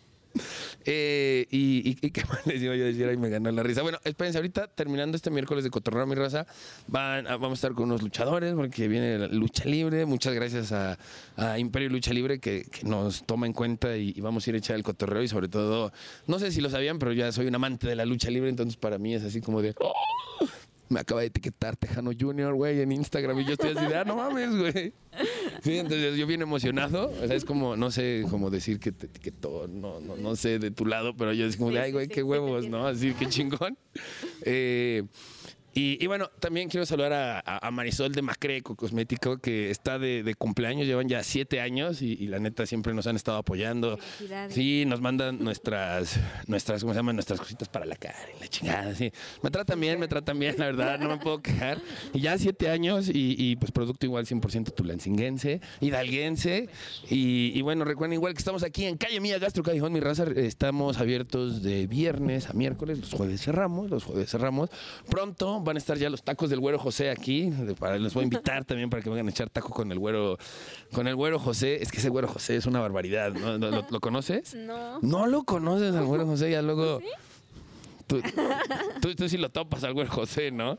Eh, 0.84 1.46
y, 1.50 1.90
y- 1.90 2.06
y 2.06 2.10
qué 2.12 2.24
más 2.28 2.46
les 2.46 2.62
iba 2.62 2.74
yo 2.76 2.84
a 2.84 2.86
decir, 2.86 3.06
ahí 3.08 3.16
me 3.16 3.28
ganó 3.28 3.50
la 3.50 3.62
risa. 3.64 3.82
Bueno, 3.82 3.98
espérense, 4.04 4.38
ahorita 4.38 4.68
terminando 4.68 5.16
este 5.16 5.28
miércoles 5.30 5.64
de 5.64 5.70
Cotorreo 5.70 6.06
mi 6.06 6.14
raza, 6.14 6.46
van 6.86 7.26
a- 7.26 7.36
vamos 7.36 7.50
a 7.50 7.54
estar 7.66 7.72
con 7.72 7.86
unos 7.86 8.00
luchadores 8.02 8.54
porque 8.54 8.86
viene 8.88 9.18
la 9.18 9.26
lucha 9.26 9.64
libre. 9.64 10.06
Muchas 10.06 10.32
gracias 10.34 10.72
a, 10.72 10.98
a 11.36 11.58
Imperio 11.58 11.88
Lucha 11.90 12.12
Libre 12.14 12.38
que, 12.38 12.64
que 12.70 12.84
nos 12.86 13.24
toma 13.26 13.46
en 13.46 13.52
cuenta 13.52 13.96
y, 13.96 14.12
y 14.16 14.20
vamos 14.20 14.46
a 14.46 14.50
ir 14.50 14.54
a 14.54 14.58
echar 14.58 14.76
el 14.76 14.82
cotorreo 14.84 15.22
y 15.22 15.28
sobre 15.28 15.48
todo, 15.48 15.92
no 16.28 16.38
sé 16.38 16.52
si 16.52 16.60
lo 16.60 16.70
sabían, 16.70 16.98
pero 17.00 17.12
ya 17.12 17.30
soy 17.32 17.46
un 17.46 17.54
amante 17.56 17.88
de 17.88 17.96
la 17.96 18.04
lucha 18.04 18.30
libre, 18.30 18.48
entonces 18.50 18.76
para 18.76 18.98
mí 18.98 19.14
es 19.14 19.24
así 19.24 19.40
como 19.40 19.60
de... 19.62 19.74
"Oh, 19.80 19.92
me 20.90 21.00
acaba 21.00 21.20
de 21.20 21.28
etiquetar 21.28 21.76
Tejano 21.76 22.10
Junior, 22.18 22.52
güey, 22.52 22.80
en 22.80 22.90
Instagram 22.90 23.38
y 23.38 23.44
yo 23.44 23.52
estoy 23.52 23.76
así 23.76 23.86
de, 23.86 23.94
ah, 23.94 24.04
no 24.04 24.16
mames, 24.16 24.50
güey. 24.56 24.92
Sí, 25.62 25.78
entonces 25.78 26.16
yo 26.16 26.26
bien 26.26 26.42
emocionado. 26.42 27.10
O 27.22 27.26
sea, 27.26 27.36
es 27.36 27.44
como, 27.44 27.76
no 27.76 27.90
sé 27.90 28.24
cómo 28.28 28.50
decir 28.50 28.80
que 28.80 28.90
te 28.90 29.06
etiquetó, 29.06 29.68
no, 29.68 30.00
no, 30.00 30.16
no 30.16 30.34
sé 30.34 30.58
de 30.58 30.72
tu 30.72 30.86
lado, 30.86 31.16
pero 31.16 31.32
yo 31.32 31.46
es 31.46 31.56
como 31.56 31.70
de, 31.70 31.80
ay, 31.80 31.92
güey, 31.92 32.08
qué 32.08 32.22
huevos. 32.22 32.68
¿no? 32.68 32.86
Así, 32.86 33.14
qué 33.14 33.26
chingón. 33.26 33.78
Eh, 34.42 35.04
y, 35.74 36.02
y 36.02 36.06
bueno, 36.06 36.30
también 36.40 36.68
quiero 36.68 36.84
saludar 36.84 37.42
a, 37.44 37.70
Marisol 37.70 38.12
de 38.12 38.22
Macreco 38.22 38.74
Cosmético, 38.74 39.38
que 39.38 39.70
está 39.70 39.98
de, 39.98 40.22
de 40.22 40.34
cumpleaños, 40.34 40.86
llevan 40.86 41.08
ya 41.08 41.22
siete 41.22 41.60
años 41.60 42.02
y, 42.02 42.14
y 42.14 42.26
la 42.26 42.40
neta 42.40 42.66
siempre 42.66 42.92
nos 42.92 43.06
han 43.06 43.16
estado 43.16 43.38
apoyando. 43.38 43.98
Sí, 44.48 44.84
nos 44.86 45.00
mandan 45.00 45.42
nuestras, 45.42 46.18
nuestras, 46.46 46.80
¿cómo 46.82 46.92
se 46.92 46.98
llaman? 46.98 47.16
Nuestras 47.16 47.38
cositas 47.38 47.68
para 47.68 47.86
la 47.86 47.96
cara 47.96 48.18
y 48.36 48.40
la 48.40 48.48
chingada, 48.48 48.94
sí. 48.94 49.12
Me 49.42 49.50
tratan 49.50 49.78
bien, 49.78 50.00
me 50.00 50.08
tratan 50.08 50.38
bien, 50.38 50.56
la 50.58 50.66
verdad, 50.66 50.98
no 50.98 51.08
me 51.08 51.18
puedo 51.18 51.40
quejar. 51.40 51.80
Y 52.12 52.20
ya 52.20 52.36
siete 52.36 52.68
años 52.68 53.08
y, 53.08 53.36
y, 53.38 53.56
pues 53.56 53.70
producto 53.70 54.06
igual 54.06 54.26
100% 54.26 54.74
tulancinguense, 54.74 55.60
hidalguense. 55.80 56.68
Y, 57.08 57.52
y 57.54 57.62
bueno, 57.62 57.84
recuerden 57.84 58.14
igual 58.14 58.32
que 58.32 58.38
estamos 58.38 58.64
aquí 58.64 58.86
en 58.86 58.96
Calle 58.96 59.20
Mía, 59.20 59.38
Gastro 59.38 59.62
Callejón, 59.62 59.92
mi 59.92 60.00
raza. 60.00 60.24
Estamos 60.34 60.98
abiertos 60.98 61.62
de 61.62 61.86
viernes 61.86 62.48
a 62.48 62.52
miércoles, 62.54 62.98
los 62.98 63.12
jueves 63.12 63.42
cerramos, 63.42 63.90
los 63.90 64.04
jueves 64.04 64.30
cerramos. 64.30 64.70
Pronto 65.08 65.59
van 65.60 65.76
a 65.76 65.78
estar 65.78 65.96
ya 65.98 66.10
los 66.10 66.22
tacos 66.22 66.50
del 66.50 66.60
güero 66.60 66.78
José 66.78 67.10
aquí. 67.10 67.50
Para, 67.78 67.98
les 67.98 68.12
voy 68.14 68.22
a 68.22 68.24
invitar 68.24 68.64
también 68.64 68.90
para 68.90 69.02
que 69.02 69.10
vengan 69.10 69.26
a 69.26 69.30
echar 69.30 69.48
taco 69.50 69.70
con 69.70 69.90
el 69.92 69.98
güero, 69.98 70.38
con 70.92 71.06
el 71.06 71.14
güero 71.16 71.38
José. 71.38 71.82
Es 71.82 71.90
que 71.92 71.98
ese 71.98 72.08
güero 72.08 72.28
José 72.28 72.56
es 72.56 72.66
una 72.66 72.80
barbaridad, 72.80 73.32
¿no? 73.32 73.58
¿Lo, 73.58 73.70
lo- 73.70 73.86
lo 73.90 74.00
conoces? 74.00 74.54
No. 74.54 74.98
No 75.02 75.26
lo 75.26 75.44
conoces 75.44 75.94
al 75.94 76.04
güero 76.06 76.26
José, 76.26 76.50
ya 76.50 76.62
luego. 76.62 77.00
Tú, 78.06 78.20
tú, 79.00 79.14
tú 79.14 79.28
sí 79.28 79.38
lo 79.38 79.50
topas 79.50 79.84
al 79.84 79.94
güero 79.94 80.10
José, 80.10 80.50
¿no? 80.50 80.78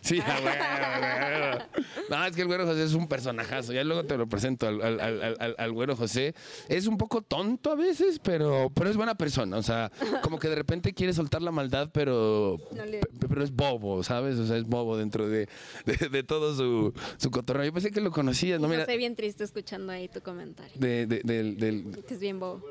Sí, 0.00 0.20
a 0.20 0.36
a 0.36 0.40
huevo. 0.40 1.64
No, 2.08 2.24
es 2.24 2.34
que 2.34 2.42
el 2.42 2.46
güero 2.46 2.64
José 2.66 2.84
es 2.84 2.94
un 2.94 3.06
personajazo. 3.08 3.72
Ya 3.72 3.84
luego 3.84 4.04
te 4.04 4.16
lo 4.16 4.26
presento 4.28 4.66
al, 4.66 4.80
al- 4.80 5.00
al- 5.00 5.36
al- 5.38 5.54
al 5.58 5.72
güero 5.72 5.96
José. 5.96 6.34
Es 6.68 6.86
un 6.86 6.96
poco 6.96 7.22
tonto 7.22 7.70
a 7.72 7.74
veces, 7.74 8.18
pero, 8.18 8.70
pero 8.74 8.88
es 8.90 8.96
buena 8.96 9.14
persona. 9.16 9.56
O 9.58 9.62
sea, 9.62 9.90
como 10.22 10.38
que 10.38 10.48
de 10.48 10.54
repente 10.54 10.94
quiere 10.94 11.12
soltar 11.12 11.42
la 11.42 11.50
maldad, 11.50 11.90
pero, 11.92 12.58
No 12.74 12.84
le- 12.86 13.00
pe- 13.00 13.26
pero 13.28 13.42
es 13.44 13.50
bobo, 13.54 14.02
¿sabes? 14.02 14.38
O 14.38 14.46
sea, 14.46 14.56
es 14.56 14.64
bobo 14.66 14.96
dentro 14.96 15.28
de, 15.28 15.48
de- 15.84 16.08
de 16.08 16.22
todo 16.22 16.54
su, 16.54 16.92
su 17.18 17.30
cotorreo. 17.30 17.64
Yo 17.66 17.72
pensé 17.72 17.90
que 17.90 18.00
lo 18.00 18.10
conocías, 18.10 18.60
¿no? 18.60 18.68
Mira, 18.68 18.86
bien 18.86 19.14
triste 19.14 19.44
escuchando 19.44 19.92
ahí 19.92 20.08
tu 20.08 20.20
comentario. 20.20 20.72
de- 20.76 21.06
de- 21.06 21.20
del, 21.24 21.56
del, 21.58 22.04
Que 22.06 22.14
es 22.14 22.20
bien 22.20 22.40
bobo. 22.40 22.62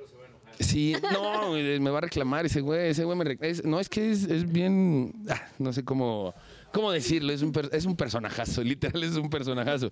Sí, 0.59 0.95
no, 1.13 1.51
me 1.51 1.89
va 1.91 1.99
a 1.99 2.01
reclamar 2.01 2.47
ese 2.47 2.61
güey, 2.61 2.89
ese 2.89 3.03
güey 3.03 3.15
me 3.15 3.23
rec- 3.25 3.37
es- 3.43 3.63
No, 3.63 3.79
es 3.79 3.89
que 3.89 4.09
es, 4.11 4.23
es 4.23 4.51
bien, 4.51 5.13
ah, 5.29 5.39
no 5.59 5.71
sé 5.71 5.83
cómo, 5.85 6.33
cómo 6.77 6.91
decirlo, 6.91 7.33
es 7.33 7.41
un, 7.41 7.51
per- 7.51 7.71
es 7.73 7.85
un 7.85 7.95
personajazo, 7.95 8.61
literal 8.63 9.03
es 9.03 9.15
un 9.15 9.31
personajazo. 9.31 9.89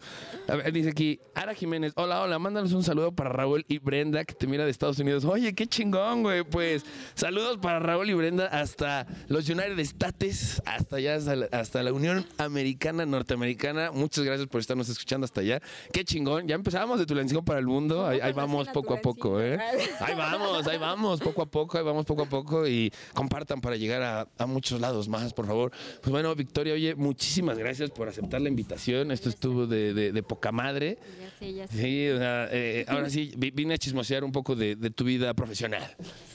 A 0.47 0.55
ver, 0.55 0.71
dice 0.71 0.89
aquí, 0.89 1.19
Ara 1.33 1.55
Jiménez, 1.55 1.93
hola, 1.95 2.21
hola, 2.21 2.37
mándanos 2.37 2.73
un 2.73 2.83
saludo 2.83 3.11
para 3.11 3.31
Raúl 3.31 3.65
y 3.67 3.79
Brenda, 3.79 4.23
que 4.23 4.35
te 4.35 4.45
mira 4.45 4.65
de 4.65 4.69
Estados 4.69 4.99
Unidos. 4.99 5.25
Oye, 5.25 5.55
qué 5.55 5.65
chingón, 5.65 6.21
güey, 6.21 6.43
pues 6.43 6.85
saludos 7.15 7.57
para 7.57 7.79
Raúl 7.79 8.07
y 8.11 8.13
Brenda 8.13 8.45
hasta 8.45 9.07
los 9.29 9.49
United 9.49 9.79
States, 9.79 10.61
hasta 10.67 10.97
allá, 10.97 11.15
hasta 11.15 11.35
la, 11.35 11.45
hasta 11.51 11.81
la 11.81 11.91
Unión 11.91 12.23
Americana, 12.37 13.03
Norteamericana. 13.07 13.89
Muchas 13.91 14.23
gracias 14.23 14.47
por 14.47 14.61
estarnos 14.61 14.87
escuchando 14.87 15.25
hasta 15.25 15.41
allá. 15.41 15.61
Qué 15.91 16.05
chingón, 16.05 16.47
ya 16.47 16.53
empezamos 16.53 16.99
de 16.99 17.07
Tulancingo 17.07 17.43
para 17.43 17.57
el 17.59 17.65
mundo, 17.65 18.05
ahí, 18.05 18.19
ahí 18.21 18.33
vamos 18.33 18.67
poco 18.67 18.93
a 18.93 19.01
poco, 19.01 19.41
¿eh? 19.41 19.57
Ahí 20.01 20.13
vamos, 20.15 20.67
ahí 20.67 20.77
vamos, 20.77 21.19
poco 21.19 21.41
a 21.41 21.45
poco, 21.47 21.79
ahí 21.79 21.83
vamos 21.83 22.05
poco 22.05 22.21
a 22.21 22.29
poco 22.29 22.67
y 22.67 22.91
compartan 23.15 23.59
para 23.59 23.75
llegar 23.75 24.03
a, 24.03 24.27
a 24.37 24.45
muchos 24.45 24.79
lados 24.79 25.09
más, 25.09 25.33
por 25.33 25.47
favor. 25.47 25.71
Pues 26.01 26.11
bueno, 26.11 26.35
Victoria, 26.35 26.74
oye, 26.75 26.95
muchísimas 26.95 27.57
gracias 27.57 27.89
por 27.91 28.07
aceptar 28.07 28.39
la 28.41 28.49
invitación. 28.49 29.11
Esto 29.11 29.29
estuvo 29.29 29.67
de, 29.67 29.93
de- 29.93 30.11
de 30.11 30.23
poca 30.23 30.51
madre. 30.51 30.97
Ya 31.19 31.29
sé, 31.39 31.53
ya 31.53 31.67
sé. 31.67 31.77
Sí, 31.81 32.09
o 32.09 32.17
sea, 32.17 32.47
eh, 32.51 32.85
ahora 32.87 33.09
sí, 33.09 33.31
vi- 33.37 33.51
vine 33.51 33.73
a 33.73 33.77
chismosear 33.77 34.23
un 34.23 34.31
poco 34.31 34.55
de, 34.55 34.75
de 34.75 34.89
tu 34.91 35.03
vida 35.03 35.33
profesional. 35.33 35.83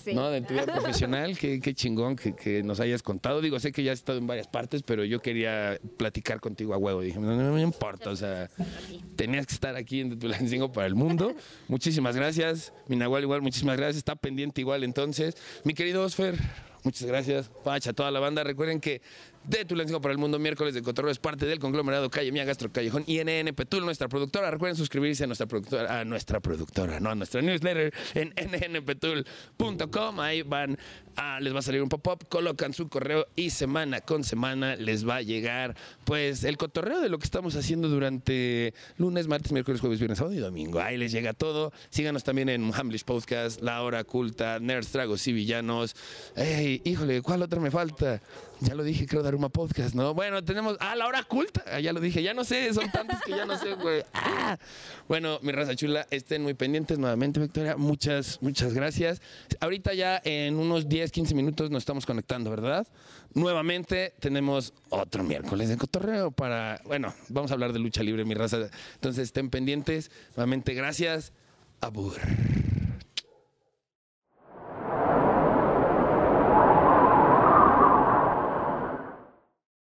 Sí. 0.05 0.14
¿No? 0.14 0.30
De 0.30 0.41
tu 0.43 0.55
vida 0.55 0.66
profesional, 0.66 1.36
qué, 1.38 1.61
qué 1.61 1.74
chingón 1.74 2.16
que, 2.16 2.34
que 2.34 2.62
nos 2.62 2.80
hayas 2.80 3.03
contado. 3.03 3.41
Digo, 3.41 3.61
sé 3.61 3.70
que 3.72 3.82
ya 3.82 3.93
has 3.93 3.99
estado 4.01 4.18
en 4.18 4.26
varias 4.26 4.49
partes, 4.49 4.82
pero 4.82 5.05
yo 5.05 5.20
quería 5.20 5.78
platicar 5.97 6.41
contigo 6.41 6.74
a 6.74 6.78
huevo. 6.78 7.01
Dije, 7.03 7.18
no, 7.18 7.34
no 7.36 7.53
me 7.55 7.62
importa, 7.62 8.11
o 8.11 8.16
sea, 8.16 8.51
tenías 9.16 9.47
que 9.47 9.55
estar 9.55 9.76
aquí 9.76 10.01
en 10.01 10.18
Tulancingo 10.18 10.72
para 10.72 10.86
el 10.86 10.95
mundo. 10.95 11.34
Muchísimas 11.68 12.16
gracias. 12.16 12.72
Mi 12.88 12.97
Nahual 12.97 13.22
igual, 13.22 13.43
muchísimas 13.43 13.76
gracias. 13.76 13.99
Está 13.99 14.16
pendiente 14.16 14.61
igual 14.61 14.84
entonces. 14.84 15.36
Mi 15.64 15.74
querido 15.74 16.03
Osfer, 16.05 16.34
muchas 16.82 17.07
gracias. 17.07 17.51
Pacha, 17.62 17.93
toda 17.93 18.11
la 18.11 18.20
banda. 18.20 18.43
Recuerden 18.43 18.80
que 18.80 19.03
de 19.45 19.64
Tulancingo 19.64 20.01
para 20.01 20.12
el 20.12 20.18
mundo, 20.18 20.38
miércoles 20.38 20.74
de 20.74 20.82
Cotorreo 20.82 21.11
es 21.11 21.18
parte 21.18 21.47
del 21.47 21.59
conglomerado 21.59 22.11
Calle 22.11 22.30
Mía 22.30 22.45
Gastro 22.45 22.70
Callejón 22.70 23.05
y 23.07 23.18
NN 23.24 23.55
Petul, 23.55 23.84
nuestra 23.84 24.07
productora. 24.09 24.51
Recuerden 24.51 24.76
suscribirse 24.76 25.24
a 25.24 25.26
nuestra 25.26 25.47
productora, 25.47 26.01
a 26.01 26.05
nuestra 26.05 26.41
productora, 26.41 27.01
no 27.01 27.11
a 27.11 27.14
nuestra 27.14 27.41
newsletter 27.43 27.93
en 28.14 28.34
nnpetul.com. 28.72 30.20
Ahí 30.20 30.43
van, 30.43 30.78
a- 31.16 31.41
les 31.41 31.55
va 31.55 31.61
a 31.61 31.62
salir 31.62 31.82
un 31.82 31.88
pop-up, 31.88 32.28
colocan 32.28 32.72
su 32.74 32.88
correo 32.88 33.26
y 33.34 33.51
semana 33.51 34.01
con 34.03 34.24
semana 34.24 34.76
les 34.76 35.09
va 35.09 35.16
a 35.16 35.22
llegar 35.22 35.74
pues 36.05 36.45
el 36.45 36.57
cotorreo 36.57 37.01
de 37.01 37.09
lo 37.09 37.18
que 37.18 37.24
estamos 37.24 37.57
haciendo 37.57 37.88
durante 37.88 38.74
lunes, 38.99 39.26
martes, 39.26 39.53
miércoles, 39.53 39.80
jueves, 39.80 39.99
viernes, 39.99 40.18
sábado 40.18 40.34
y 40.36 40.38
domingo. 40.38 40.80
Ahí 40.80 40.97
les 40.97 41.12
llega 41.12 41.32
todo. 41.32 41.72
Síganos 41.88 42.24
también 42.24 42.49
en 42.51 42.72
Hamlish 42.74 43.05
Podcast, 43.05 43.61
La 43.62 43.82
Hora 43.82 44.05
Culta, 44.05 44.59
Nerds, 44.61 44.88
Tragos 44.93 45.26
y 45.26 45.32
Villanos. 45.32 45.97
Ey, 46.36 46.82
híjole, 46.84 47.22
¿cuál 47.22 47.43
otra 47.43 47.59
me 47.59 47.70
falta? 47.70 48.20
Ya 48.61 48.75
lo 48.75 48.85
dije, 48.85 49.07
creo 49.07 49.23
Daruma 49.23 49.49
Podcast, 49.49 49.95
¿no? 49.95 50.13
Bueno, 50.13 50.45
tenemos. 50.45 50.77
Ah, 50.81 50.95
la 50.95 51.07
hora 51.07 51.23
culta. 51.23 51.65
Ah, 51.67 51.81
ya 51.81 51.93
lo 51.95 52.01
dije, 52.01 52.23
ya 52.23 52.35
no 52.35 52.45
sé, 52.45 52.73
son 52.75 52.91
tantos 52.91 53.19
que 53.23 53.31
ya 53.31 53.47
no 53.47 53.57
sé, 53.59 53.75
güey. 53.75 54.03
Ah. 54.13 54.59
Bueno, 55.09 55.39
mi 55.43 55.53
raza 55.53 55.75
chula, 55.75 56.07
estén 56.11 56.43
muy 56.43 56.55
pendientes 56.55 56.99
nuevamente, 56.99 57.41
Victoria. 57.41 57.77
Muchas, 57.77 58.41
muchas 58.43 58.75
gracias. 58.75 59.21
Ahorita 59.61 59.95
ya 59.95 60.21
en 60.25 60.57
unos 60.57 60.89
10, 60.89 61.11
15 61.11 61.35
minutos 61.35 61.71
nos 61.71 61.83
estamos 61.83 62.07
conectando, 62.07 62.51
¿verdad? 62.51 62.87
Nuevamente 63.35 64.15
tenemos 64.21 64.73
otro 64.89 65.25
miércoles 65.25 65.69
de 65.69 65.77
cotorreo 65.77 66.31
para. 66.31 66.81
Bueno, 66.85 67.15
vamos 67.29 67.51
a 67.51 67.55
hablar 67.55 67.73
de 67.73 67.79
lucha 67.79 68.03
libre, 68.03 68.25
mi 68.25 68.35
raza. 68.35 68.69
Entonces 68.95 69.25
estén 69.25 69.51
pendientes. 69.51 70.11
Nuevamente, 70.37 70.75
gracias. 70.75 71.33
Abur. 71.81 72.15